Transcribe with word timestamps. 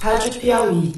Rádio 0.00 0.40
Piauí. 0.40 0.94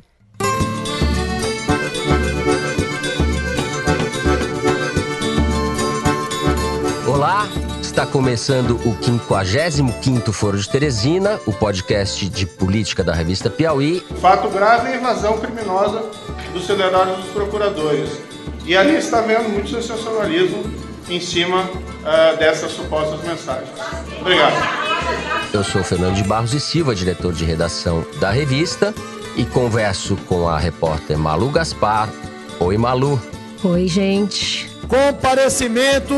Olá, 7.06 7.48
está 7.80 8.04
começando 8.06 8.76
o 8.84 8.94
55º 8.96 10.32
Foro 10.32 10.58
de 10.58 10.68
Teresina, 10.68 11.40
o 11.46 11.52
podcast 11.52 12.28
de 12.28 12.46
política 12.46 13.02
da 13.02 13.14
revista 13.14 13.48
Piauí. 13.48 14.00
Fato 14.20 14.48
grave 14.50 14.90
é 14.90 14.94
a 14.94 14.96
invasão 14.96 15.38
criminosa 15.38 16.04
dos 16.52 16.66
celulares 16.66 17.16
dos 17.16 17.30
procuradores. 17.30 18.10
E 18.66 18.76
ali 18.76 18.96
está 18.96 19.20
vendo 19.20 19.48
muito 19.48 19.70
sensacionalismo 19.70 20.64
em 21.08 21.20
cima 21.20 21.62
uh, 21.62 22.36
dessas 22.36 22.72
supostas 22.72 23.22
mensagens. 23.22 23.70
Obrigado. 24.20 24.87
Eu 25.52 25.64
sou 25.64 25.82
Fernando 25.82 26.14
de 26.14 26.22
Barros 26.22 26.54
e 26.54 26.60
Silva, 26.60 26.94
diretor 26.94 27.32
de 27.32 27.44
redação 27.44 28.06
da 28.20 28.30
revista, 28.30 28.94
e 29.36 29.44
converso 29.44 30.16
com 30.28 30.48
a 30.48 30.58
repórter 30.58 31.18
Malu 31.18 31.50
Gaspar. 31.50 32.08
Oi, 32.60 32.76
Malu. 32.76 33.20
Oi, 33.64 33.88
gente. 33.88 34.70
Comparecimento 34.88 36.14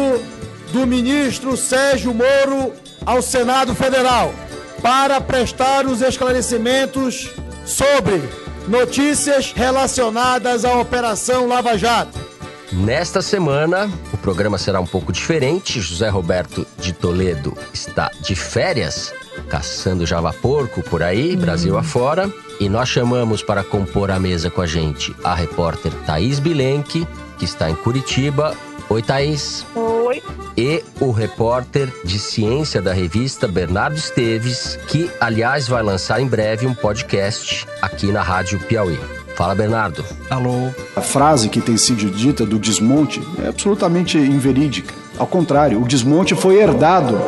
do 0.72 0.86
ministro 0.86 1.56
Sérgio 1.56 2.14
Moro 2.14 2.72
ao 3.04 3.22
Senado 3.22 3.74
Federal 3.74 4.34
para 4.82 5.20
prestar 5.20 5.86
os 5.86 6.00
esclarecimentos 6.00 7.30
sobre 7.64 8.22
notícias 8.68 9.52
relacionadas 9.52 10.64
à 10.64 10.78
Operação 10.78 11.46
Lava 11.46 11.76
Jato. 11.76 12.29
Nesta 12.72 13.20
semana, 13.20 13.90
o 14.12 14.16
programa 14.16 14.56
será 14.56 14.80
um 14.80 14.86
pouco 14.86 15.12
diferente. 15.12 15.80
José 15.80 16.08
Roberto 16.08 16.64
de 16.78 16.92
Toledo 16.92 17.56
está 17.72 18.10
de 18.20 18.36
férias, 18.36 19.12
caçando 19.48 20.06
java 20.06 20.32
porco 20.32 20.80
por 20.82 21.02
aí, 21.02 21.36
hum. 21.36 21.40
Brasil 21.40 21.76
afora. 21.76 22.32
E 22.60 22.68
nós 22.68 22.88
chamamos 22.88 23.42
para 23.42 23.64
compor 23.64 24.10
a 24.10 24.20
mesa 24.20 24.50
com 24.50 24.60
a 24.60 24.66
gente 24.66 25.14
a 25.24 25.34
repórter 25.34 25.92
Thaís 26.06 26.38
Bilenque, 26.38 27.08
que 27.38 27.44
está 27.44 27.68
em 27.68 27.74
Curitiba. 27.74 28.56
Oi, 28.88 29.02
Thaís. 29.02 29.66
Oi. 29.74 30.22
E 30.56 30.84
o 31.00 31.10
repórter 31.10 31.92
de 32.04 32.18
ciência 32.18 32.80
da 32.80 32.92
revista 32.92 33.48
Bernardo 33.48 33.96
Esteves, 33.96 34.78
que, 34.86 35.10
aliás, 35.20 35.66
vai 35.66 35.82
lançar 35.82 36.20
em 36.20 36.26
breve 36.26 36.66
um 36.66 36.74
podcast 36.74 37.66
aqui 37.80 38.12
na 38.12 38.22
Rádio 38.22 38.60
Piauí. 38.60 39.19
Fala, 39.40 39.54
Bernardo. 39.54 40.04
Alô. 40.28 40.68
A 40.94 41.00
frase 41.00 41.48
que 41.48 41.62
tem 41.62 41.74
sido 41.74 42.10
dita 42.10 42.44
do 42.44 42.58
desmonte 42.58 43.22
é 43.42 43.48
absolutamente 43.48 44.18
inverídica. 44.18 44.92
Ao 45.16 45.26
contrário, 45.26 45.80
o 45.80 45.88
desmonte 45.88 46.34
foi 46.34 46.60
herdado. 46.60 47.18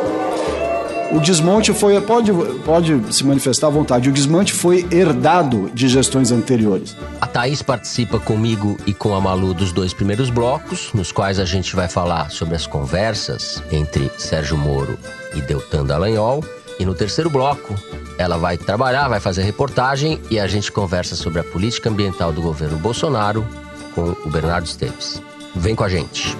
O 1.11 1.19
desmonte 1.19 1.73
foi. 1.73 1.99
Pode, 2.01 2.31
pode 2.63 3.01
se 3.11 3.25
manifestar 3.25 3.65
à 3.65 3.69
vontade. 3.71 4.09
O 4.09 4.11
desmonte 4.11 4.53
foi 4.53 4.85
herdado 4.91 5.71
de 5.73 5.87
gestões 5.87 6.31
anteriores. 6.31 6.95
A 7.19 7.25
Thaís 7.25 7.63
participa 7.63 8.19
comigo 8.19 8.77
e 8.85 8.93
com 8.93 9.15
a 9.15 9.19
Malu 9.19 9.51
dos 9.51 9.71
dois 9.71 9.91
primeiros 9.91 10.29
blocos, 10.29 10.91
nos 10.93 11.11
quais 11.11 11.39
a 11.39 11.45
gente 11.45 11.75
vai 11.75 11.87
falar 11.87 12.29
sobre 12.29 12.53
as 12.53 12.67
conversas 12.67 13.63
entre 13.71 14.11
Sérgio 14.19 14.55
Moro 14.55 14.99
e 15.33 15.41
Deltan 15.41 15.83
Dallagnol. 15.83 16.43
E 16.83 16.85
no 16.85 16.93
terceiro 16.93 17.29
bloco, 17.29 17.73
ela 18.17 18.35
vai 18.35 18.57
trabalhar, 18.57 19.07
vai 19.07 19.21
fazer 19.21 19.43
reportagem 19.43 20.19
e 20.29 20.37
a 20.37 20.45
gente 20.47 20.69
conversa 20.69 21.15
sobre 21.15 21.39
a 21.39 21.43
política 21.45 21.89
ambiental 21.89 22.33
do 22.33 22.41
governo 22.41 22.77
Bolsonaro 22.77 23.47
com 23.95 24.09
o 24.09 24.29
Bernardo 24.29 24.65
Esteves. 24.65 25.21
Vem 25.55 25.75
com 25.75 25.85
a 25.85 25.87
gente. 25.87 26.35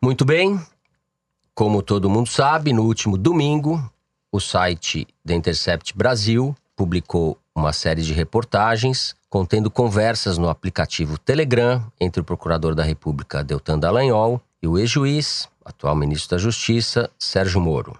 Muito 0.00 0.24
bem. 0.24 0.58
Como 1.54 1.82
todo 1.82 2.08
mundo 2.08 2.30
sabe, 2.30 2.72
no 2.72 2.84
último 2.84 3.18
domingo, 3.18 3.78
o 4.32 4.40
site 4.40 5.06
The 5.26 5.34
Intercept 5.34 5.94
Brasil 5.94 6.56
publicou 6.74 7.36
uma 7.54 7.74
série 7.74 8.00
de 8.00 8.14
reportagens 8.14 9.14
contendo 9.30 9.70
conversas 9.70 10.36
no 10.36 10.48
aplicativo 10.48 11.16
Telegram 11.16 11.86
entre 12.00 12.20
o 12.20 12.24
procurador 12.24 12.74
da 12.74 12.82
República 12.82 13.44
Deltan 13.44 13.78
Dallagnol 13.78 14.42
e 14.60 14.66
o 14.66 14.76
ex-juiz, 14.76 15.48
atual 15.64 15.94
ministro 15.94 16.36
da 16.36 16.42
Justiça, 16.42 17.08
Sérgio 17.16 17.60
Moro. 17.60 17.96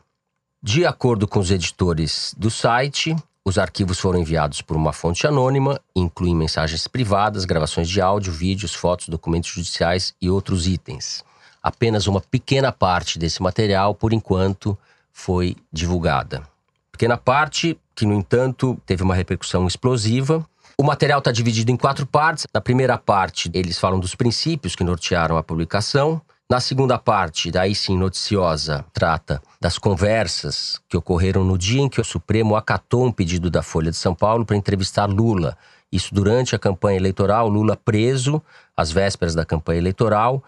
De 0.60 0.84
acordo 0.84 1.28
com 1.28 1.38
os 1.38 1.52
editores 1.52 2.34
do 2.36 2.50
site, 2.50 3.16
os 3.44 3.58
arquivos 3.58 4.00
foram 4.00 4.18
enviados 4.18 4.60
por 4.60 4.76
uma 4.76 4.92
fonte 4.92 5.24
anônima 5.24 5.80
incluem 5.94 6.34
mensagens 6.34 6.88
privadas, 6.88 7.44
gravações 7.44 7.88
de 7.88 8.00
áudio, 8.00 8.32
vídeos, 8.32 8.74
fotos, 8.74 9.08
documentos 9.08 9.50
judiciais 9.50 10.12
e 10.20 10.28
outros 10.28 10.66
itens. 10.66 11.24
Apenas 11.62 12.08
uma 12.08 12.20
pequena 12.20 12.72
parte 12.72 13.18
desse 13.18 13.40
material, 13.40 13.94
por 13.94 14.12
enquanto, 14.12 14.76
foi 15.12 15.56
divulgada. 15.72 16.42
Pequena 16.90 17.16
parte 17.16 17.78
que, 17.94 18.04
no 18.04 18.14
entanto, 18.14 18.78
teve 18.84 19.02
uma 19.02 19.14
repercussão 19.14 19.66
explosiva 19.66 20.44
o 20.80 20.82
material 20.82 21.18
está 21.18 21.30
dividido 21.30 21.70
em 21.70 21.76
quatro 21.76 22.06
partes. 22.06 22.46
Na 22.54 22.58
primeira 22.58 22.96
parte, 22.96 23.50
eles 23.52 23.78
falam 23.78 24.00
dos 24.00 24.14
princípios 24.14 24.74
que 24.74 24.82
nortearam 24.82 25.36
a 25.36 25.42
publicação. 25.42 26.22
Na 26.48 26.58
segunda 26.58 26.96
parte, 26.96 27.50
daí 27.50 27.74
sim 27.74 27.98
noticiosa, 27.98 28.82
trata 28.90 29.42
das 29.60 29.76
conversas 29.76 30.80
que 30.88 30.96
ocorreram 30.96 31.44
no 31.44 31.58
dia 31.58 31.82
em 31.82 31.88
que 31.88 32.00
o 32.00 32.04
Supremo 32.04 32.56
acatou 32.56 33.04
um 33.04 33.12
pedido 33.12 33.50
da 33.50 33.62
Folha 33.62 33.90
de 33.90 33.98
São 33.98 34.14
Paulo 34.14 34.46
para 34.46 34.56
entrevistar 34.56 35.04
Lula. 35.04 35.54
Isso 35.92 36.14
durante 36.14 36.56
a 36.56 36.58
campanha 36.58 36.96
eleitoral, 36.96 37.46
Lula 37.46 37.76
preso 37.76 38.42
às 38.74 38.90
vésperas 38.90 39.34
da 39.34 39.44
campanha 39.44 39.80
eleitoral. 39.80 40.42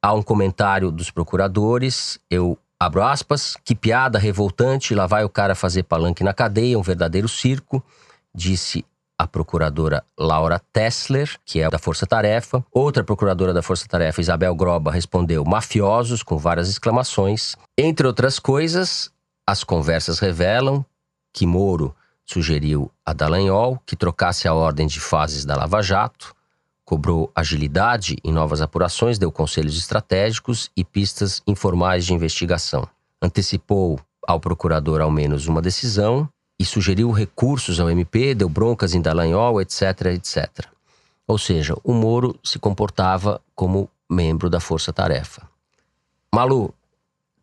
Há 0.00 0.14
um 0.14 0.22
comentário 0.22 0.92
dos 0.92 1.10
procuradores, 1.10 2.20
eu 2.30 2.56
abro 2.78 3.02
aspas, 3.02 3.56
que 3.64 3.74
piada 3.74 4.16
revoltante, 4.16 4.94
lá 4.94 5.08
vai 5.08 5.24
o 5.24 5.28
cara 5.28 5.56
fazer 5.56 5.82
palanque 5.82 6.22
na 6.22 6.32
cadeia, 6.32 6.78
um 6.78 6.82
verdadeiro 6.82 7.28
circo, 7.28 7.82
disse 8.32 8.84
a 9.22 9.26
procuradora 9.26 10.04
Laura 10.18 10.60
Tessler, 10.72 11.30
que 11.44 11.60
é 11.60 11.70
da 11.70 11.78
Força 11.78 12.04
Tarefa. 12.04 12.64
Outra 12.72 13.04
procuradora 13.04 13.54
da 13.54 13.62
Força 13.62 13.86
Tarefa, 13.86 14.20
Isabel 14.20 14.54
Groba, 14.54 14.90
respondeu 14.90 15.44
mafiosos, 15.44 16.24
com 16.24 16.36
várias 16.36 16.68
exclamações. 16.68 17.54
Entre 17.78 18.04
outras 18.04 18.40
coisas, 18.40 19.12
as 19.46 19.62
conversas 19.62 20.18
revelam 20.18 20.84
que 21.32 21.46
Moro 21.46 21.94
sugeriu 22.26 22.90
a 23.06 23.12
Dallagnol 23.12 23.80
que 23.86 23.94
trocasse 23.94 24.48
a 24.48 24.54
ordem 24.54 24.88
de 24.88 24.98
fases 24.98 25.44
da 25.44 25.56
Lava 25.56 25.80
Jato, 25.82 26.34
cobrou 26.84 27.30
agilidade 27.32 28.16
em 28.24 28.32
novas 28.32 28.60
apurações, 28.60 29.18
deu 29.18 29.30
conselhos 29.30 29.78
estratégicos 29.78 30.68
e 30.76 30.84
pistas 30.84 31.40
informais 31.46 32.04
de 32.04 32.12
investigação. 32.12 32.88
Antecipou 33.20 34.00
ao 34.26 34.40
procurador 34.40 35.00
ao 35.00 35.10
menos 35.10 35.46
uma 35.46 35.62
decisão 35.62 36.28
e 36.62 36.64
sugeriu 36.64 37.10
recursos 37.10 37.80
ao 37.80 37.90
MP, 37.90 38.36
deu 38.36 38.48
broncas 38.48 38.94
em 38.94 39.02
Dallagnol, 39.02 39.60
etc, 39.60 40.06
etc. 40.14 40.66
Ou 41.26 41.36
seja, 41.36 41.74
o 41.82 41.92
Moro 41.92 42.38
se 42.44 42.56
comportava 42.56 43.40
como 43.52 43.90
membro 44.08 44.48
da 44.48 44.60
Força 44.60 44.92
Tarefa. 44.92 45.42
Malu, 46.32 46.72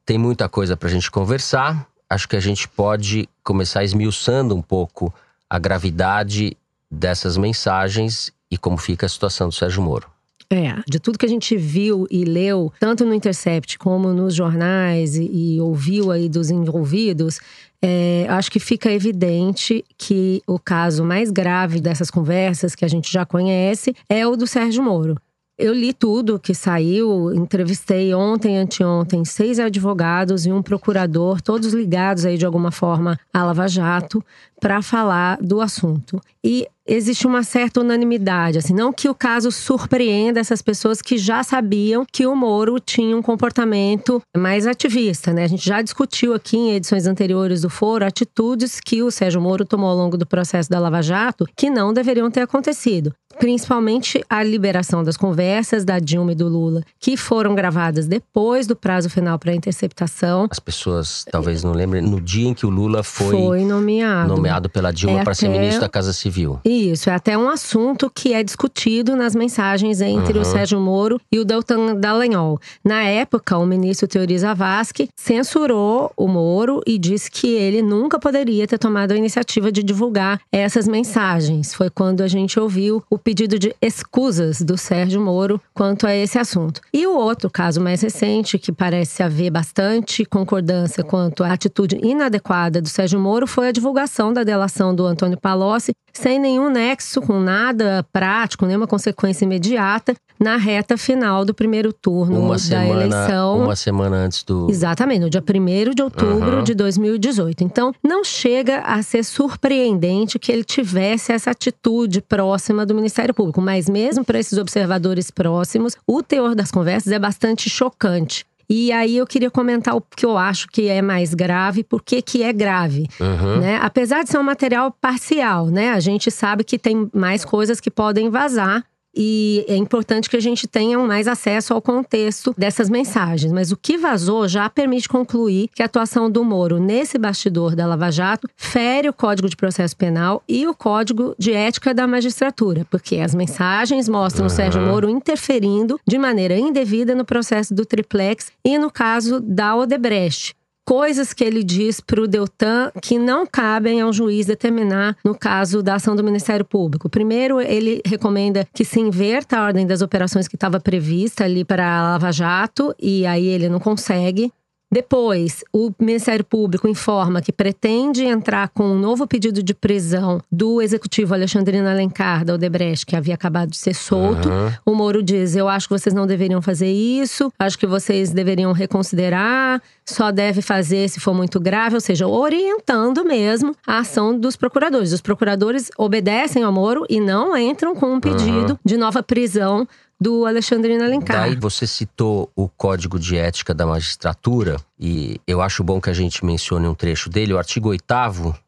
tem 0.06 0.18
muita 0.18 0.48
coisa 0.48 0.78
para 0.78 0.88
a 0.88 0.92
gente 0.92 1.12
conversar. 1.12 1.86
Acho 2.10 2.30
que 2.30 2.38
a 2.38 2.40
gente 2.40 2.66
pode 2.66 3.28
começar 3.44 3.84
esmiuçando 3.84 4.56
um 4.56 4.62
pouco 4.62 5.14
a 5.50 5.60
gravidade 5.60 6.56
dessas 6.90 7.36
mensagens 7.36 8.32
e 8.50 8.58
como 8.58 8.78
fica 8.78 9.06
a 9.06 9.10
situação 9.10 9.50
do 9.50 9.54
Sérgio 9.54 9.84
Moro. 9.84 10.10
É, 10.52 10.82
de 10.88 11.00
tudo 11.00 11.20
que 11.20 11.28
a 11.28 11.30
gente 11.30 11.56
viu 11.56 12.08
e 12.10 12.26
leu, 12.26 12.74
tanto 12.80 13.06
no 13.06 13.14
Intercept 13.14 13.78
como 13.78 14.12
nos 14.14 14.34
jornais 14.34 15.16
e, 15.16 15.56
e 15.56 15.62
ouviu 15.62 16.12
aí 16.12 16.28
dos 16.28 16.50
envolvidos, 16.50 17.40
é, 17.80 18.26
acho 18.28 18.52
que 18.52 18.60
fica 18.60 18.92
evidente 18.92 19.86
que 19.96 20.42
o 20.48 20.58
caso 20.58 21.06
mais 21.06 21.30
grave 21.30 21.80
dessas 21.80 22.10
conversas 22.10 22.74
que 22.74 22.84
a 22.84 22.88
gente 22.88 23.12
já 23.12 23.28
conhece 23.28 23.96
é 24.10 24.26
o 24.26 24.36
do 24.36 24.48
Sérgio 24.48 24.82
Moro. 24.82 25.16
Eu 25.60 25.74
li 25.74 25.92
tudo 25.92 26.40
que 26.40 26.56
saiu, 26.56 27.34
entrevistei 27.34 28.14
ontem, 28.14 28.58
anteontem, 28.58 29.26
seis 29.26 29.60
advogados 29.60 30.46
e 30.46 30.52
um 30.54 30.62
procurador, 30.62 31.42
todos 31.42 31.74
ligados 31.74 32.26
aí 32.26 32.38
de 32.38 32.46
alguma 32.46 32.72
forma 32.72 33.20
à 33.34 33.44
Lava 33.44 33.68
Jato, 33.68 34.24
para 34.60 34.82
falar 34.82 35.38
do 35.42 35.62
assunto. 35.62 36.22
E 36.44 36.68
existe 36.88 37.28
uma 37.28 37.44
certa 37.44 37.82
unanimidade, 37.82 38.58
assim, 38.58 38.74
não 38.74 38.92
que 38.92 39.08
o 39.08 39.14
caso 39.14 39.52
surpreenda 39.52 40.40
essas 40.40 40.62
pessoas 40.62 41.02
que 41.02 41.18
já 41.18 41.44
sabiam 41.44 42.06
que 42.12 42.26
o 42.26 42.36
Moro 42.36 42.80
tinha 42.80 43.16
um 43.16 43.22
comportamento 43.22 44.22
mais 44.36 44.66
ativista, 44.66 45.32
né? 45.32 45.44
A 45.44 45.48
gente 45.48 45.66
já 45.66 45.82
discutiu 45.82 46.34
aqui 46.34 46.58
em 46.58 46.72
edições 46.72 47.06
anteriores 47.06 47.62
do 47.62 47.70
Foro 47.70 48.06
atitudes 48.06 48.80
que 48.80 49.04
o 49.04 49.12
Sérgio 49.12 49.42
Moro 49.42 49.66
tomou 49.66 49.90
ao 49.90 49.96
longo 49.96 50.18
do 50.18 50.26
processo 50.26 50.70
da 50.70 50.80
Lava 50.80 51.02
Jato 51.02 51.46
que 51.56 51.70
não 51.70 51.94
deveriam 51.94 52.32
ter 52.32 52.42
acontecido. 52.42 53.14
Principalmente 53.38 54.24
a 54.28 54.44
liberação 54.44 55.04
das 55.04 55.16
conversas 55.16 55.86
da 55.86 56.00
Dilma 56.00 56.32
e 56.32 56.36
do 56.36 56.48
Lula, 56.48 56.82
que 57.00 57.16
foram 57.16 57.54
gravadas 57.54 58.08
depois 58.08 58.66
do 58.66 58.76
prazo 58.76 59.10
final 59.10 59.38
para 59.38 59.54
interceptação. 59.54 60.48
As 60.50 60.60
pessoas 60.60 61.26
talvez 61.32 61.64
não 61.64 61.72
lembrem, 61.72 62.02
no 62.02 62.20
dia 62.20 62.50
em 62.50 62.54
que 62.54 62.66
o 62.66 62.70
Lula 62.70 63.04
foi, 63.04 63.30
foi 63.30 63.66
nomeado, 63.66 64.36
nomeado 64.36 64.49
pela 64.70 64.92
Dilma 64.92 65.22
é 65.22 65.24
para 65.24 65.34
ser 65.34 65.50
ministro 65.50 65.82
da 65.82 65.90
Casa 65.90 66.14
Civil. 66.14 66.60
Isso, 66.66 67.10
é 67.10 67.14
até 67.14 67.38
um 67.38 67.50
assunto 67.50 68.12
que 68.14 68.34
é 68.34 68.44
discutido 68.44 69.16
nas 69.16 69.36
mensagens 69.36 70.02
entre 70.02 70.36
uhum. 70.38 70.42
o 70.42 70.46
Sérgio 70.46 70.80
Moro 70.80 71.20
e 71.32 71.40
o 71.40 71.46
Deltan 71.46 71.96
Dallagnol. 71.96 72.60
Na 72.84 73.04
época, 73.04 73.58
o 73.58 73.66
ministro 73.66 74.08
Teori 74.08 74.38
Zavascki 74.38 75.10
censurou 75.16 76.12
o 76.18 76.28
Moro 76.28 76.82
e 76.86 76.98
disse 76.98 77.30
que 77.30 77.48
ele 77.48 77.82
nunca 77.82 78.20
poderia 78.20 78.68
ter 78.68 78.78
tomado 78.78 79.12
a 79.12 79.18
iniciativa 79.18 79.72
de 79.72 79.84
divulgar 79.84 80.40
essas 80.52 80.88
mensagens. 80.88 81.74
Foi 81.74 81.90
quando 81.90 82.22
a 82.22 82.28
gente 82.28 82.60
ouviu 82.60 83.04
o 83.10 83.18
pedido 83.18 83.60
de 83.60 83.76
escusas 83.82 84.62
do 84.62 84.78
Sérgio 84.78 85.22
Moro 85.22 85.62
quanto 85.74 86.08
a 86.08 86.16
esse 86.16 86.38
assunto. 86.38 86.82
E 86.94 87.06
o 87.06 87.16
outro 87.16 87.50
caso 87.50 87.82
mais 87.82 88.02
recente, 88.02 88.58
que 88.58 88.72
parece 88.72 89.22
haver 89.22 89.52
bastante 89.52 90.26
concordância 90.26 91.04
quanto 91.04 91.44
à 91.44 91.54
atitude 91.54 92.00
inadequada 92.02 92.82
do 92.82 92.88
Sérgio 92.88 93.20
Moro, 93.20 93.48
foi 93.48 93.70
a 93.70 93.72
divulgação 93.72 94.34
da 94.34 94.39
delação 94.44 94.94
do 94.94 95.06
Antônio 95.06 95.38
Palocci 95.40 95.94
sem 96.14 96.40
nenhum 96.40 96.70
nexo 96.70 97.22
com 97.22 97.40
nada 97.40 98.06
prático, 98.12 98.66
nenhuma 98.66 98.88
consequência 98.88 99.46
imediata, 99.46 100.16
na 100.40 100.56
reta 100.56 100.98
final 100.98 101.44
do 101.44 101.54
primeiro 101.54 101.92
turno 101.92 102.40
uma 102.40 102.54
da 102.54 102.60
semana, 102.60 103.04
eleição. 103.04 103.64
Uma 103.64 103.76
semana 103.76 104.16
antes 104.18 104.44
do. 104.44 104.68
Exatamente, 104.70 105.20
no 105.20 105.30
dia 105.30 105.44
1 105.44 105.94
de 105.94 106.02
outubro 106.02 106.58
uhum. 106.58 106.64
de 106.64 106.74
2018. 106.74 107.64
Então, 107.64 107.94
não 108.02 108.24
chega 108.24 108.80
a 108.80 109.02
ser 109.04 109.24
surpreendente 109.24 110.40
que 110.40 110.52
ele 110.52 110.64
tivesse 110.64 111.34
essa 111.34 111.52
atitude 111.52 112.22
próxima 112.22 112.86
do 112.86 112.96
Ministério 112.96 113.34
Público, 113.34 113.62
mas 113.62 113.90
mesmo 113.90 114.24
para 114.24 114.40
esses 114.40 114.58
observadores 114.58 115.30
próximos, 115.30 115.96
o 116.08 116.24
teor 116.24 116.56
das 116.56 116.72
conversas 116.72 117.12
é 117.12 117.20
bastante 117.20 117.70
chocante. 117.70 118.46
E 118.70 118.92
aí 118.92 119.18
eu 119.18 119.26
queria 119.26 119.50
comentar 119.50 119.96
o 119.96 120.02
que 120.02 120.26
eu 120.26 120.38
acho 120.38 120.68
que 120.68 120.88
é 120.88 121.02
mais 121.02 121.34
grave, 121.34 121.84
por 121.84 122.04
que 122.04 122.22
que 122.22 122.44
é 122.44 122.54
grave, 122.54 123.08
uhum. 123.20 123.62
né? 123.62 123.80
Apesar 123.82 124.24
de 124.24 124.30
ser 124.30 124.38
um 124.38 124.44
material 124.44 124.92
parcial, 124.92 125.68
né? 125.68 125.92
A 125.92 126.00
gente 126.00 126.30
sabe 126.30 126.64
que 126.64 126.78
tem 126.78 127.10
mais 127.14 127.44
coisas 127.44 127.80
que 127.80 127.90
podem 127.90 128.30
vazar 128.30 128.86
e 129.16 129.66
é 129.68 129.76
importante 129.76 130.30
que 130.30 130.38
a 130.38 130.42
gente 130.42 130.68
tenha 130.68 130.98
mais 131.00 131.28
acesso 131.28 131.74
ao 131.74 131.82
contexto 131.82 132.54
dessas 132.58 132.90
mensagens. 132.90 133.52
Mas 133.52 133.72
o 133.72 133.78
que 133.78 133.98
vazou 133.98 134.48
já 134.48 134.70
permite 134.70 135.10
concluir 135.10 135.70
que 135.74 135.82
a 135.82 135.86
atuação 135.86 136.30
do 136.30 136.44
Moro 136.44 136.80
nesse 136.80 137.18
bastidor 137.18 137.76
da 137.76 137.86
Lava 137.86 138.12
Jato 138.12 138.48
fere 138.56 139.10
o 139.10 139.14
Código 139.14 139.50
de 139.50 139.56
Processo 139.56 139.96
Penal 139.96 140.44
e 140.48 140.68
o 140.68 140.74
Código 140.74 141.36
de 141.38 141.52
Ética 141.52 141.94
da 141.94 142.08
Magistratura, 142.08 142.86
porque 142.90 143.18
as 143.18 143.34
mensagens 143.34 144.08
mostram 144.08 144.46
uhum. 144.46 144.48
o 144.48 144.56
Sérgio 144.56 144.82
Moro 144.82 145.10
interferindo 145.10 146.00
de 146.08 146.18
maneira 146.18 146.58
indevida 146.58 147.16
no 147.16 147.26
processo 147.26 147.74
do 147.74 147.86
triplex 147.86 148.52
e 148.64 148.78
no 148.78 148.92
caso 148.92 149.40
da 149.40 149.76
Odebrecht 149.76 150.59
coisas 150.90 151.34
que 151.34 151.44
ele 151.44 151.64
diz 151.64 152.02
para 152.02 152.20
o 152.20 152.28
Deltan 152.28 152.92
que 153.00 153.20
não 153.20 153.46
cabem 153.46 154.02
ao 154.02 154.12
juiz 154.12 154.48
determinar 154.48 155.16
no 155.24 155.38
caso 155.38 155.84
da 155.84 155.94
ação 155.94 156.16
do 156.16 156.24
Ministério 156.24 156.66
Público. 156.66 157.08
Primeiro, 157.08 157.62
ele 157.62 158.02
recomenda 158.04 158.68
que 158.74 158.84
se 158.84 159.00
inverta 159.00 159.60
a 159.60 159.66
ordem 159.66 159.86
das 159.86 160.02
operações 160.02 160.48
que 160.48 160.56
estava 160.56 160.80
prevista 160.80 161.44
ali 161.44 161.64
para 161.64 161.86
a 161.86 162.02
Lava 162.02 162.32
Jato, 162.32 162.92
e 163.00 163.24
aí 163.28 163.46
ele 163.46 163.70
não 163.70 163.80
consegue. 163.80 164.52
Depois, 164.92 165.64
o 165.72 165.92
Ministério 166.00 166.44
Público 166.44 166.88
informa 166.88 167.44
que 167.44 167.52
pretende 167.52 168.24
entrar 168.24 168.70
com 168.70 168.86
um 168.86 168.98
novo 168.98 169.28
pedido 169.28 169.62
de 169.62 169.76
prisão 169.76 170.42
do 170.52 170.82
executivo 170.82 171.36
Alexandrino 171.36 171.88
Alencar, 171.88 172.44
da 172.44 172.56
Odebrecht, 172.56 173.06
que 173.06 173.16
havia 173.16 173.36
acabado 173.36 173.70
de 173.70 173.78
ser 173.78 173.94
solto. 173.94 174.50
Uhum. 174.50 174.72
O 174.84 174.96
Moro 174.96 175.22
diz: 175.22 175.56
Eu 175.56 175.70
acho 175.70 175.88
que 175.88 175.94
vocês 175.94 176.16
não 176.16 176.26
deveriam 176.26 176.60
fazer 176.60 176.92
isso, 176.92 177.54
acho 177.60 177.78
que 177.78 177.86
vocês 177.86 178.32
deveriam 178.32 178.72
reconsiderar, 178.72 179.80
só 180.14 180.32
deve 180.32 180.62
fazer 180.62 181.10
se 181.10 181.20
for 181.20 181.34
muito 181.34 181.60
grave, 181.60 181.96
ou 181.96 182.02
seja, 182.02 182.28
orientando 182.28 183.24
mesmo 183.24 183.76
a 183.86 184.00
ação 184.00 184.38
dos 184.38 184.56
procuradores. 184.56 185.14
Os 185.14 185.22
procuradores 185.22 185.90
obedecem 185.98 186.64
ao 186.64 186.72
Moro 186.72 187.06
e 187.10 187.20
não 187.20 187.58
entram 187.58 187.96
com 187.96 188.14
um 188.14 188.20
pedido 188.20 188.74
uhum. 188.74 188.80
de 188.84 188.98
nova 188.98 189.24
prisão 189.24 189.88
do 190.20 190.46
Alexandrino 190.46 191.04
Alencar. 191.04 191.42
Daí 191.42 191.56
você 191.56 191.88
citou 191.88 192.52
o 192.56 192.68
Código 192.68 193.18
de 193.18 193.38
Ética 193.38 193.74
da 193.74 193.86
Magistratura, 193.86 194.76
e 195.00 195.40
eu 195.48 195.62
acho 195.62 195.84
bom 195.84 196.02
que 196.02 196.10
a 196.10 196.14
gente 196.14 196.44
mencione 196.44 196.88
um 196.88 196.94
trecho 196.94 197.30
dele. 197.30 197.54
O 197.54 197.58
artigo 197.58 197.90
8 197.90 198.04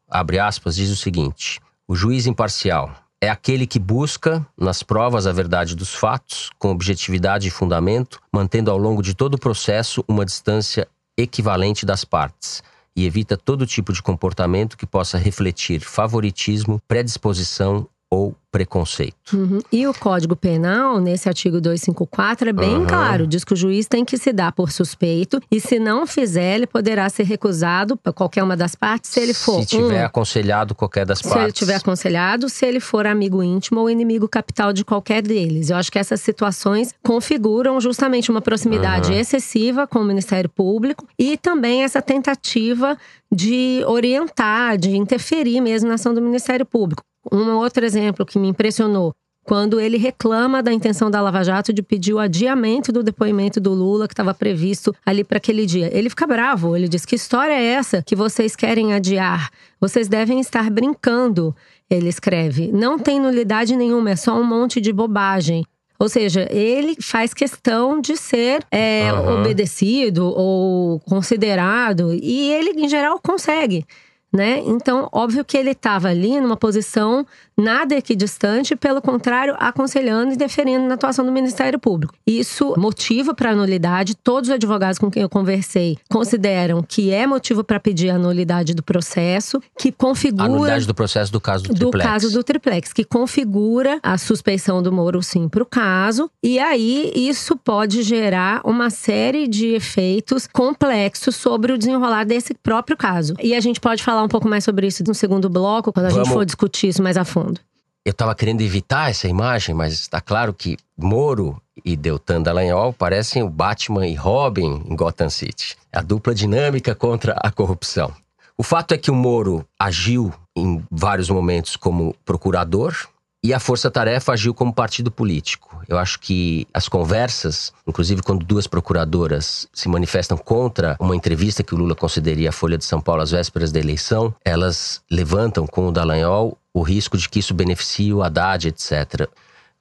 abre 0.09 0.39
aspas, 0.39 0.75
diz 0.75 0.89
o 0.89 0.95
seguinte: 0.95 1.59
O 1.87 1.95
juiz 1.95 2.25
imparcial 2.25 2.95
é 3.21 3.29
aquele 3.29 3.67
que 3.67 3.77
busca, 3.77 4.45
nas 4.57 4.81
provas, 4.81 5.27
a 5.27 5.31
verdade 5.31 5.75
dos 5.75 5.93
fatos, 5.93 6.49
com 6.57 6.71
objetividade 6.71 7.47
e 7.47 7.51
fundamento, 7.51 8.19
mantendo 8.33 8.71
ao 8.71 8.77
longo 8.77 9.03
de 9.03 9.13
todo 9.13 9.35
o 9.35 9.39
processo 9.39 10.03
uma 10.07 10.25
distância 10.25 10.87
equivalente 11.21 11.85
das 11.85 12.03
partes 12.03 12.63
e 12.95 13.05
evita 13.05 13.37
todo 13.37 13.65
tipo 13.65 13.93
de 13.93 14.01
comportamento 14.01 14.77
que 14.77 14.85
possa 14.85 15.17
refletir 15.17 15.79
favoritismo, 15.81 16.81
predisposição 16.87 17.87
ou 18.09 18.35
preconceito. 18.51 19.15
Uhum. 19.33 19.59
E 19.71 19.87
o 19.87 19.93
Código 19.93 20.35
Penal, 20.35 20.99
nesse 20.99 21.29
artigo 21.29 21.61
254, 21.61 22.49
é 22.49 22.53
bem 22.53 22.77
uhum. 22.77 22.85
claro: 22.85 23.25
diz 23.25 23.43
que 23.43 23.53
o 23.53 23.55
juiz 23.55 23.87
tem 23.87 24.03
que 24.03 24.17
se 24.17 24.33
dar 24.33 24.51
por 24.51 24.71
suspeito 24.71 25.41
e, 25.49 25.59
se 25.59 25.79
não 25.79 26.05
fizer, 26.05 26.55
ele 26.55 26.67
poderá 26.67 27.07
ser 27.09 27.23
recusado 27.23 27.95
para 27.95 28.11
qualquer 28.11 28.43
uma 28.43 28.57
das 28.57 28.75
partes 28.75 29.09
se 29.11 29.19
ele 29.19 29.33
for. 29.33 29.61
Se 29.61 29.67
tiver 29.67 30.03
um, 30.03 30.05
aconselhado 30.05 30.75
qualquer 30.75 31.05
das 31.05 31.19
se 31.19 31.23
partes. 31.23 31.39
Se 31.39 31.45
ele 31.45 31.53
tiver 31.53 31.75
aconselhado, 31.75 32.49
se 32.49 32.65
ele 32.65 32.79
for 32.79 33.07
amigo 33.07 33.41
íntimo 33.41 33.79
ou 33.79 33.89
inimigo 33.89 34.27
capital 34.27 34.73
de 34.73 34.83
qualquer 34.83 35.21
deles. 35.21 35.69
Eu 35.69 35.77
acho 35.77 35.91
que 35.91 35.99
essas 35.99 36.19
situações 36.19 36.93
configuram 37.01 37.79
justamente 37.79 38.29
uma 38.29 38.41
proximidade 38.41 39.11
uhum. 39.11 39.17
excessiva 39.17 39.87
com 39.87 39.99
o 39.99 40.03
Ministério 40.03 40.49
Público 40.49 41.07
e 41.17 41.37
também 41.37 41.83
essa 41.83 42.01
tentativa 42.01 42.97
de 43.31 43.81
orientar, 43.87 44.77
de 44.77 44.95
interferir 44.97 45.61
mesmo 45.61 45.87
na 45.87 45.95
ação 45.95 46.13
do 46.13 46.21
Ministério 46.21 46.65
Público. 46.65 47.03
Um 47.29 47.57
outro 47.57 47.85
exemplo 47.85 48.25
que 48.25 48.39
me 48.39 48.47
impressionou 48.47 49.13
quando 49.43 49.79
ele 49.79 49.97
reclama 49.97 50.61
da 50.61 50.71
intenção 50.71 51.09
da 51.09 51.21
Lava 51.21 51.43
Jato 51.43 51.73
de 51.73 51.81
pedir 51.81 52.13
o 52.13 52.19
adiamento 52.19 52.91
do 52.91 53.03
depoimento 53.03 53.59
do 53.59 53.73
Lula 53.73 54.07
que 54.07 54.13
estava 54.13 54.33
previsto 54.33 54.95
ali 55.05 55.23
para 55.23 55.37
aquele 55.37 55.65
dia. 55.65 55.89
Ele 55.95 56.09
fica 56.09 56.27
bravo, 56.27 56.75
ele 56.75 56.87
diz: 56.87 57.05
"Que 57.05 57.15
história 57.15 57.53
é 57.53 57.63
essa 57.63 58.03
que 58.03 58.15
vocês 58.15 58.55
querem 58.55 58.93
adiar? 58.93 59.49
Vocês 59.79 60.07
devem 60.07 60.39
estar 60.39 60.69
brincando". 60.69 61.55
Ele 61.89 62.07
escreve: 62.07 62.71
"Não 62.71 62.99
tem 62.99 63.19
nulidade 63.19 63.75
nenhuma, 63.75 64.11
é 64.11 64.15
só 64.15 64.39
um 64.39 64.43
monte 64.43 64.79
de 64.79 64.93
bobagem". 64.93 65.65
Ou 65.99 66.09
seja, 66.09 66.47
ele 66.51 66.95
faz 66.99 67.31
questão 67.31 68.01
de 68.01 68.17
ser 68.17 68.65
é, 68.71 69.13
uhum. 69.13 69.41
obedecido 69.41 70.25
ou 70.25 70.99
considerado, 71.01 72.11
e 72.11 72.51
ele, 72.51 72.71
em 72.71 72.89
geral, 72.89 73.19
consegue 73.21 73.85
né? 74.33 74.61
Então, 74.65 75.09
óbvio 75.11 75.43
que 75.43 75.57
ele 75.57 75.71
estava 75.71 76.07
ali 76.07 76.39
numa 76.39 76.55
posição 76.55 77.25
nada 77.57 77.95
equidistante, 77.95 78.75
pelo 78.75 79.01
contrário, 79.01 79.55
aconselhando 79.59 80.33
e 80.33 80.37
deferindo 80.37 80.87
na 80.87 80.95
atuação 80.95 81.25
do 81.25 81.31
Ministério 81.31 81.77
Público. 81.77 82.13
Isso 82.25 82.73
motivo 82.77 83.35
para 83.35 83.51
a 83.51 83.55
nulidade. 83.55 84.15
Todos 84.15 84.49
os 84.49 84.55
advogados 84.55 84.97
com 84.97 85.11
quem 85.11 85.21
eu 85.21 85.29
conversei 85.29 85.97
consideram 86.09 86.81
que 86.81 87.11
é 87.11 87.27
motivo 87.27 87.63
para 87.63 87.79
pedir 87.79 88.09
a 88.09 88.17
nulidade 88.17 88.73
do 88.73 88.81
processo, 88.81 89.61
que 89.77 89.91
configura. 89.91 90.45
A 90.45 90.49
nulidade 90.49 90.87
do 90.87 90.93
processo 90.93 91.31
do 91.31 91.39
caso 91.39 91.63
do, 91.63 91.73
do 91.73 91.79
triplex. 91.79 92.05
Do 92.05 92.09
caso 92.09 92.31
do 92.31 92.43
triplex, 92.43 92.93
que 92.93 93.03
configura 93.03 93.99
a 94.01 94.17
suspeição 94.17 94.81
do 94.81 94.91
Moro 94.91 95.21
sim 95.21 95.47
para 95.47 95.61
o 95.61 95.65
caso. 95.65 96.31
E 96.41 96.57
aí, 96.57 97.11
isso 97.15 97.55
pode 97.55 98.01
gerar 98.01 98.61
uma 98.63 98.89
série 98.89 99.47
de 99.47 99.67
efeitos 99.67 100.47
complexos 100.47 101.35
sobre 101.35 101.71
o 101.73 101.77
desenrolar 101.77 102.23
desse 102.23 102.53
próprio 102.53 102.97
caso. 102.97 103.35
E 103.41 103.53
a 103.53 103.59
gente 103.59 103.79
pode 103.79 104.01
falar 104.03 104.20
um 104.23 104.27
pouco 104.27 104.47
mais 104.47 104.63
sobre 104.63 104.87
isso 104.87 105.03
no 105.05 105.13
segundo 105.13 105.49
bloco, 105.49 105.91
quando 105.91 106.07
a 106.07 106.09
Vamos. 106.09 106.27
gente 106.27 106.33
for 106.33 106.45
discutir 106.45 106.87
isso 106.89 107.01
mais 107.01 107.17
a 107.17 107.25
fundo. 107.25 107.59
Eu 108.03 108.11
estava 108.11 108.33
querendo 108.33 108.61
evitar 108.61 109.11
essa 109.11 109.27
imagem, 109.27 109.75
mas 109.75 109.93
está 109.93 110.19
claro 110.19 110.53
que 110.53 110.77
Moro 110.97 111.61
e 111.85 111.95
Deltan 111.95 112.41
Dallagnol 112.41 112.93
parecem 112.93 113.43
o 113.43 113.49
Batman 113.49 114.07
e 114.07 114.15
Robin 114.15 114.83
em 114.87 114.95
Gotham 114.95 115.29
City. 115.29 115.77
A 115.93 116.01
dupla 116.01 116.33
dinâmica 116.33 116.95
contra 116.95 117.33
a 117.33 117.51
corrupção. 117.51 118.11
O 118.57 118.63
fato 118.63 118.93
é 118.93 118.97
que 118.97 119.11
o 119.11 119.15
Moro 119.15 119.65
agiu 119.79 120.33
em 120.55 120.83
vários 120.89 121.29
momentos 121.29 121.75
como 121.75 122.15
procurador 122.25 122.95
e 123.43 123.53
a 123.53 123.59
Força 123.59 123.89
Tarefa 123.89 124.33
agiu 124.33 124.53
como 124.53 124.71
partido 124.71 125.09
político. 125.09 125.81
Eu 125.87 125.97
acho 125.97 126.19
que 126.19 126.67
as 126.71 126.87
conversas, 126.87 127.73
inclusive 127.87 128.21
quando 128.21 128.45
duas 128.45 128.67
procuradoras 128.67 129.67
se 129.73 129.89
manifestam 129.89 130.37
contra 130.37 130.95
uma 130.99 131.15
entrevista 131.15 131.63
que 131.63 131.73
o 131.73 131.77
Lula 131.77 131.95
concederia 131.95 132.49
à 132.49 132.51
Folha 132.51 132.77
de 132.77 132.85
São 132.85 133.01
Paulo 133.01 133.23
às 133.23 133.31
vésperas 133.31 133.71
da 133.71 133.79
eleição, 133.79 134.33
elas 134.45 135.01
levantam 135.09 135.65
com 135.65 135.87
o 135.87 135.91
Dallagnol 135.91 136.55
o 136.71 136.83
risco 136.83 137.17
de 137.17 137.27
que 137.27 137.39
isso 137.39 137.53
beneficie 137.53 138.13
o 138.13 138.21
Haddad, 138.21 138.67
etc. 138.67 139.27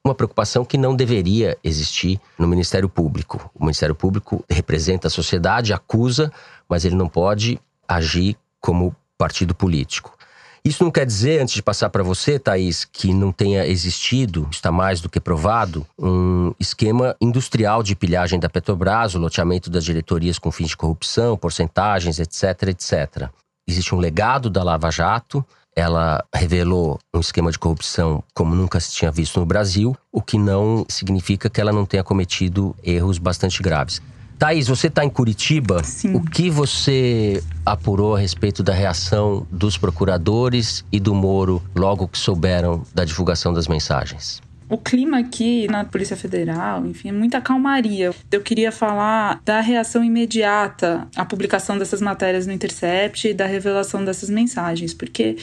Uma 0.02 0.14
preocupação 0.14 0.64
que 0.64 0.78
não 0.78 0.96
deveria 0.96 1.58
existir 1.62 2.18
no 2.38 2.48
Ministério 2.48 2.88
Público. 2.88 3.50
O 3.54 3.62
Ministério 3.62 3.94
Público 3.94 4.42
representa 4.48 5.08
a 5.08 5.10
sociedade, 5.10 5.74
acusa, 5.74 6.32
mas 6.66 6.86
ele 6.86 6.94
não 6.94 7.08
pode 7.08 7.60
agir 7.86 8.38
como 8.58 8.96
partido 9.18 9.54
político. 9.54 10.16
Isso 10.64 10.84
não 10.84 10.90
quer 10.90 11.06
dizer, 11.06 11.40
antes 11.40 11.54
de 11.54 11.62
passar 11.62 11.88
para 11.90 12.02
você, 12.02 12.38
Thaís, 12.38 12.84
que 12.84 13.14
não 13.14 13.32
tenha 13.32 13.66
existido, 13.66 14.46
está 14.50 14.70
mais 14.70 15.00
do 15.00 15.08
que 15.08 15.18
provado, 15.18 15.86
um 15.98 16.52
esquema 16.58 17.16
industrial 17.20 17.82
de 17.82 17.96
pilhagem 17.96 18.38
da 18.38 18.48
Petrobras, 18.48 19.14
o 19.14 19.18
loteamento 19.18 19.70
das 19.70 19.84
diretorias 19.84 20.38
com 20.38 20.50
fins 20.50 20.68
de 20.68 20.76
corrupção, 20.76 21.36
porcentagens, 21.36 22.18
etc, 22.18 22.68
etc. 22.68 23.28
Existe 23.66 23.94
um 23.94 23.98
legado 23.98 24.50
da 24.50 24.62
Lava 24.62 24.90
Jato 24.90 25.44
ela 25.74 26.24
revelou 26.34 26.98
um 27.14 27.20
esquema 27.20 27.50
de 27.50 27.58
corrupção 27.58 28.22
como 28.34 28.54
nunca 28.54 28.80
se 28.80 28.92
tinha 28.92 29.10
visto 29.10 29.38
no 29.38 29.46
Brasil, 29.46 29.96
o 30.12 30.20
que 30.20 30.36
não 30.36 30.84
significa 30.88 31.48
que 31.48 31.60
ela 31.60 31.72
não 31.72 31.86
tenha 31.86 32.02
cometido 32.02 32.74
erros 32.82 33.18
bastante 33.18 33.62
graves. 33.62 34.02
Thaís, 34.40 34.68
você 34.68 34.86
está 34.86 35.04
em 35.04 35.10
Curitiba. 35.10 35.84
Sim. 35.84 36.14
O 36.14 36.22
que 36.22 36.48
você 36.48 37.44
apurou 37.64 38.16
a 38.16 38.18
respeito 38.18 38.62
da 38.62 38.72
reação 38.72 39.46
dos 39.50 39.76
procuradores 39.76 40.82
e 40.90 40.98
do 40.98 41.14
Moro 41.14 41.62
logo 41.76 42.08
que 42.08 42.18
souberam 42.18 42.82
da 42.94 43.04
divulgação 43.04 43.52
das 43.52 43.68
mensagens? 43.68 44.40
O 44.66 44.78
clima 44.78 45.18
aqui 45.18 45.66
na 45.68 45.84
Polícia 45.84 46.16
Federal, 46.16 46.86
enfim, 46.86 47.10
é 47.10 47.12
muita 47.12 47.38
calmaria. 47.38 48.12
Eu 48.32 48.40
queria 48.40 48.72
falar 48.72 49.42
da 49.44 49.60
reação 49.60 50.02
imediata 50.02 51.06
à 51.14 51.22
publicação 51.22 51.76
dessas 51.76 52.00
matérias 52.00 52.46
no 52.46 52.52
Intercept 52.54 53.28
e 53.28 53.34
da 53.34 53.44
revelação 53.44 54.02
dessas 54.02 54.30
mensagens, 54.30 54.94
porque 54.94 55.36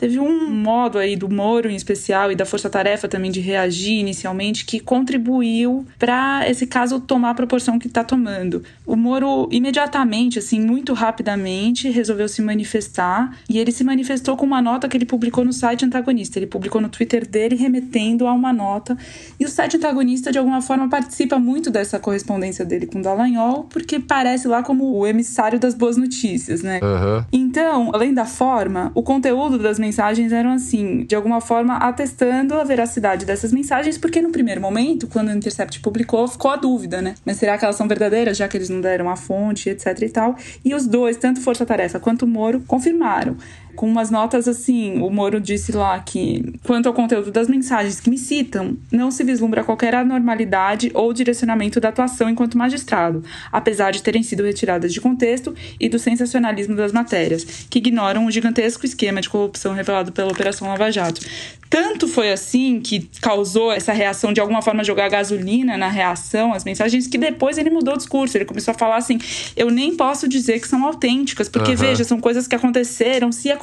Teve 0.00 0.18
um 0.18 0.48
modo 0.48 0.96
aí 0.96 1.14
do 1.14 1.28
Moro 1.28 1.68
em 1.68 1.76
especial 1.76 2.32
e 2.32 2.34
da 2.34 2.46
Força 2.46 2.70
Tarefa 2.70 3.06
também 3.06 3.30
de 3.30 3.38
reagir 3.38 3.98
inicialmente 3.98 4.64
que 4.64 4.80
contribuiu 4.80 5.84
para 5.98 6.48
esse 6.48 6.66
caso 6.66 7.00
tomar 7.00 7.28
a 7.28 7.34
proporção 7.34 7.78
que 7.78 7.86
está 7.86 8.02
tomando. 8.02 8.64
O 8.86 8.96
Moro 8.96 9.46
imediatamente, 9.52 10.38
assim, 10.38 10.58
muito 10.58 10.94
rapidamente, 10.94 11.90
resolveu 11.90 12.28
se 12.28 12.40
manifestar 12.40 13.36
e 13.46 13.58
ele 13.58 13.70
se 13.70 13.84
manifestou 13.84 14.38
com 14.38 14.46
uma 14.46 14.62
nota 14.62 14.88
que 14.88 14.96
ele 14.96 15.04
publicou 15.04 15.44
no 15.44 15.52
site 15.52 15.84
antagonista. 15.84 16.38
Ele 16.38 16.46
publicou 16.46 16.80
no 16.80 16.88
Twitter 16.88 17.28
dele 17.28 17.54
remetendo 17.54 18.26
a 18.26 18.32
uma 18.32 18.54
nota 18.54 18.96
e 19.38 19.44
o 19.44 19.50
site 19.50 19.76
antagonista 19.76 20.32
de 20.32 20.38
alguma 20.38 20.62
forma 20.62 20.88
participa 20.88 21.38
muito 21.38 21.70
dessa 21.70 21.98
correspondência 21.98 22.64
dele 22.64 22.86
com 22.86 23.00
o 23.00 23.02
Dallagnol 23.02 23.64
porque 23.64 24.00
parece 24.00 24.48
lá 24.48 24.62
como 24.62 24.96
o 24.96 25.06
emissário 25.06 25.60
das 25.60 25.74
boas 25.74 25.98
notícias, 25.98 26.62
né? 26.62 26.80
Uhum. 26.82 27.22
Então, 27.30 27.90
além 27.92 28.14
da 28.14 28.24
forma, 28.24 28.90
o 28.94 29.02
conteúdo 29.02 29.58
das 29.58 29.78
mensagens 29.78 29.89
mensagens 29.90 30.32
eram 30.32 30.52
assim, 30.52 31.04
de 31.04 31.16
alguma 31.16 31.40
forma 31.40 31.76
atestando 31.76 32.54
a 32.54 32.62
veracidade 32.62 33.26
dessas 33.26 33.52
mensagens, 33.52 33.98
porque 33.98 34.22
no 34.22 34.30
primeiro 34.30 34.60
momento, 34.60 35.08
quando 35.08 35.28
o 35.28 35.32
Intercept 35.32 35.80
publicou, 35.80 36.28
ficou 36.28 36.52
a 36.52 36.56
dúvida, 36.56 37.02
né? 37.02 37.16
Mas 37.24 37.38
será 37.38 37.58
que 37.58 37.64
elas 37.64 37.74
são 37.74 37.88
verdadeiras, 37.88 38.36
já 38.36 38.46
que 38.46 38.56
eles 38.56 38.68
não 38.68 38.80
deram 38.80 39.10
a 39.10 39.16
fonte, 39.16 39.68
etc 39.68 39.86
e 40.02 40.08
tal? 40.08 40.36
E 40.64 40.74
os 40.74 40.86
dois, 40.86 41.16
tanto 41.16 41.40
Força 41.40 41.66
Tarefa 41.66 41.98
quanto 41.98 42.24
Moro, 42.24 42.62
confirmaram 42.68 43.36
com 43.74 43.86
umas 43.86 44.10
notas 44.10 44.46
assim. 44.48 45.00
O 45.00 45.10
Moro 45.10 45.40
disse 45.40 45.72
lá 45.72 45.98
que, 46.00 46.54
quanto 46.64 46.86
ao 46.86 46.94
conteúdo 46.94 47.30
das 47.30 47.48
mensagens 47.48 48.00
que 48.00 48.10
me 48.10 48.18
citam, 48.18 48.76
não 48.90 49.10
se 49.10 49.24
vislumbra 49.24 49.64
qualquer 49.64 49.94
anormalidade 49.94 50.90
ou 50.94 51.12
direcionamento 51.12 51.80
da 51.80 51.88
atuação 51.88 52.28
enquanto 52.28 52.58
magistrado, 52.58 53.24
apesar 53.50 53.90
de 53.90 54.02
terem 54.02 54.22
sido 54.22 54.42
retiradas 54.42 54.92
de 54.92 55.00
contexto 55.00 55.54
e 55.78 55.88
do 55.88 55.98
sensacionalismo 55.98 56.74
das 56.74 56.92
matérias, 56.92 57.66
que 57.68 57.78
ignoram 57.78 58.26
o 58.26 58.30
gigantesco 58.30 58.84
esquema 58.84 59.20
de 59.20 59.30
corrupção 59.30 59.72
revelado 59.72 60.12
pela 60.12 60.30
Operação 60.30 60.68
Lava 60.68 60.90
Jato. 60.90 61.20
Tanto 61.70 62.08
foi 62.08 62.32
assim 62.32 62.80
que 62.80 63.08
causou 63.22 63.70
essa 63.70 63.92
reação 63.92 64.32
de 64.32 64.40
alguma 64.40 64.60
forma 64.60 64.82
jogar 64.82 65.08
gasolina 65.08 65.78
na 65.78 65.88
reação 65.88 66.52
às 66.52 66.64
mensagens 66.64 67.06
que 67.06 67.16
depois 67.16 67.58
ele 67.58 67.70
mudou 67.70 67.94
o 67.94 67.96
discurso. 67.96 68.36
Ele 68.36 68.44
começou 68.44 68.72
a 68.72 68.74
falar 68.74 68.96
assim: 68.96 69.20
eu 69.56 69.70
nem 69.70 69.96
posso 69.96 70.26
dizer 70.26 70.58
que 70.58 70.66
são 70.66 70.84
autênticas, 70.84 71.48
porque 71.48 71.70
uhum. 71.70 71.76
veja, 71.76 72.02
são 72.02 72.20
coisas 72.20 72.48
que 72.48 72.56
aconteceram, 72.56 73.30
se 73.30 73.52
aconteceram 73.52 73.59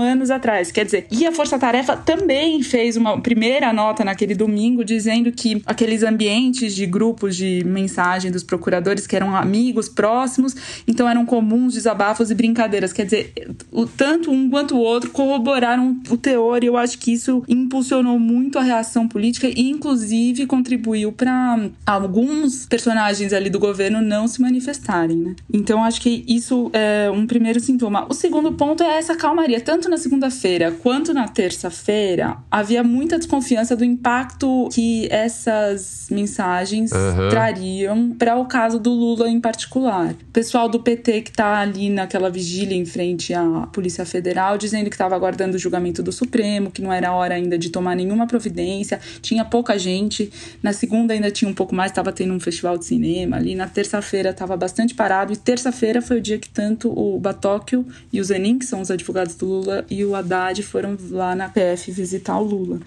anos 0.00 0.30
atrás. 0.30 0.70
Quer 0.70 0.84
dizer, 0.84 1.06
e 1.10 1.26
a 1.26 1.32
Força 1.32 1.58
Tarefa 1.58 1.96
também 1.96 2.62
fez 2.62 2.96
uma 2.96 3.20
primeira 3.20 3.72
nota 3.72 4.04
naquele 4.04 4.34
domingo 4.34 4.84
dizendo 4.84 5.30
que 5.32 5.62
aqueles 5.66 6.02
ambientes 6.02 6.74
de 6.74 6.86
grupos 6.86 7.36
de 7.36 7.62
mensagem 7.64 8.30
dos 8.30 8.42
procuradores 8.42 9.06
que 9.06 9.16
eram 9.16 9.34
amigos 9.34 9.88
próximos, 9.88 10.54
então 10.86 11.08
eram 11.08 11.26
comuns 11.26 11.74
desabafos 11.74 12.30
e 12.30 12.34
brincadeiras. 12.34 12.92
Quer 12.92 13.04
dizer, 13.04 13.32
o, 13.70 13.86
tanto 13.86 14.30
um 14.30 14.48
quanto 14.48 14.76
o 14.76 14.80
outro 14.80 15.10
corroboraram 15.10 16.00
o 16.08 16.16
teor 16.16 16.62
e 16.62 16.66
eu 16.66 16.76
acho 16.76 16.98
que 16.98 17.12
isso 17.12 17.42
impulsionou 17.48 18.18
muito 18.18 18.58
a 18.58 18.62
reação 18.62 19.06
política 19.08 19.48
e, 19.48 19.70
inclusive, 19.70 20.46
contribuiu 20.46 21.12
para 21.12 21.70
alguns 21.86 22.66
personagens 22.66 23.32
ali 23.32 23.50
do 23.50 23.58
governo 23.58 24.00
não 24.00 24.26
se 24.28 24.40
manifestarem, 24.40 25.16
né? 25.16 25.34
Então, 25.52 25.82
acho 25.82 26.00
que 26.00 26.24
isso 26.28 26.70
é 26.72 27.10
um 27.10 27.26
primeiro 27.26 27.60
sintoma. 27.60 28.06
O 28.08 28.14
segundo 28.14 28.52
ponto 28.52 28.82
é 28.82 28.98
essa 28.98 29.16
calmaria. 29.34 29.60
Tanto 29.60 29.88
na 29.88 29.98
segunda-feira 29.98 30.70
quanto 30.70 31.12
na 31.12 31.26
terça-feira, 31.26 32.36
havia 32.50 32.84
muita 32.84 33.18
desconfiança 33.18 33.74
do 33.74 33.84
impacto 33.84 34.68
que 34.72 35.08
essas 35.10 36.06
mensagens 36.10 36.92
uhum. 36.92 37.28
trariam 37.28 38.14
para 38.16 38.36
o 38.36 38.46
caso 38.46 38.78
do 38.78 38.90
Lula 38.90 39.28
em 39.28 39.40
particular. 39.40 40.12
O 40.12 40.32
pessoal 40.32 40.68
do 40.68 40.78
PT 40.78 41.22
que 41.22 41.30
está 41.30 41.58
ali 41.58 41.90
naquela 41.90 42.30
vigília 42.30 42.76
em 42.76 42.86
frente 42.86 43.34
à 43.34 43.66
Polícia 43.72 44.06
Federal, 44.06 44.56
dizendo 44.56 44.88
que 44.88 44.94
estava 44.94 45.16
aguardando 45.16 45.56
o 45.56 45.58
julgamento 45.58 46.02
do 46.02 46.12
Supremo, 46.12 46.70
que 46.70 46.80
não 46.80 46.92
era 46.92 47.12
hora 47.12 47.34
ainda 47.34 47.58
de 47.58 47.70
tomar 47.70 47.96
nenhuma 47.96 48.26
providência, 48.26 49.00
tinha 49.20 49.44
pouca 49.44 49.76
gente. 49.78 50.30
Na 50.62 50.72
segunda 50.72 51.12
ainda 51.12 51.30
tinha 51.30 51.50
um 51.50 51.54
pouco 51.54 51.74
mais, 51.74 51.90
estava 51.90 52.12
tendo 52.12 52.32
um 52.32 52.40
festival 52.40 52.78
de 52.78 52.84
cinema 52.84 53.36
ali. 53.36 53.54
Na 53.54 53.66
terça-feira 53.66 54.30
estava 54.30 54.56
bastante 54.56 54.94
parado 54.94 55.32
e 55.32 55.36
terça-feira 55.36 56.00
foi 56.00 56.18
o 56.18 56.20
dia 56.20 56.38
que 56.38 56.48
tanto 56.48 56.88
o 56.88 57.18
Batóquio 57.18 57.84
e 58.12 58.20
o 58.20 58.24
Zenin, 58.24 58.58
que 58.58 58.64
são 58.64 58.80
os 58.80 58.90
advogados 58.90 59.23
do 59.32 59.46
Lula, 59.46 59.84
e 59.90 60.04
o 60.04 60.14
Haddad 60.14 60.62
foram 60.62 60.96
lá 61.10 61.34
na 61.34 61.48
PF 61.48 61.90
visitar 61.92 62.38
o 62.38 62.42
Lula. 62.42 62.80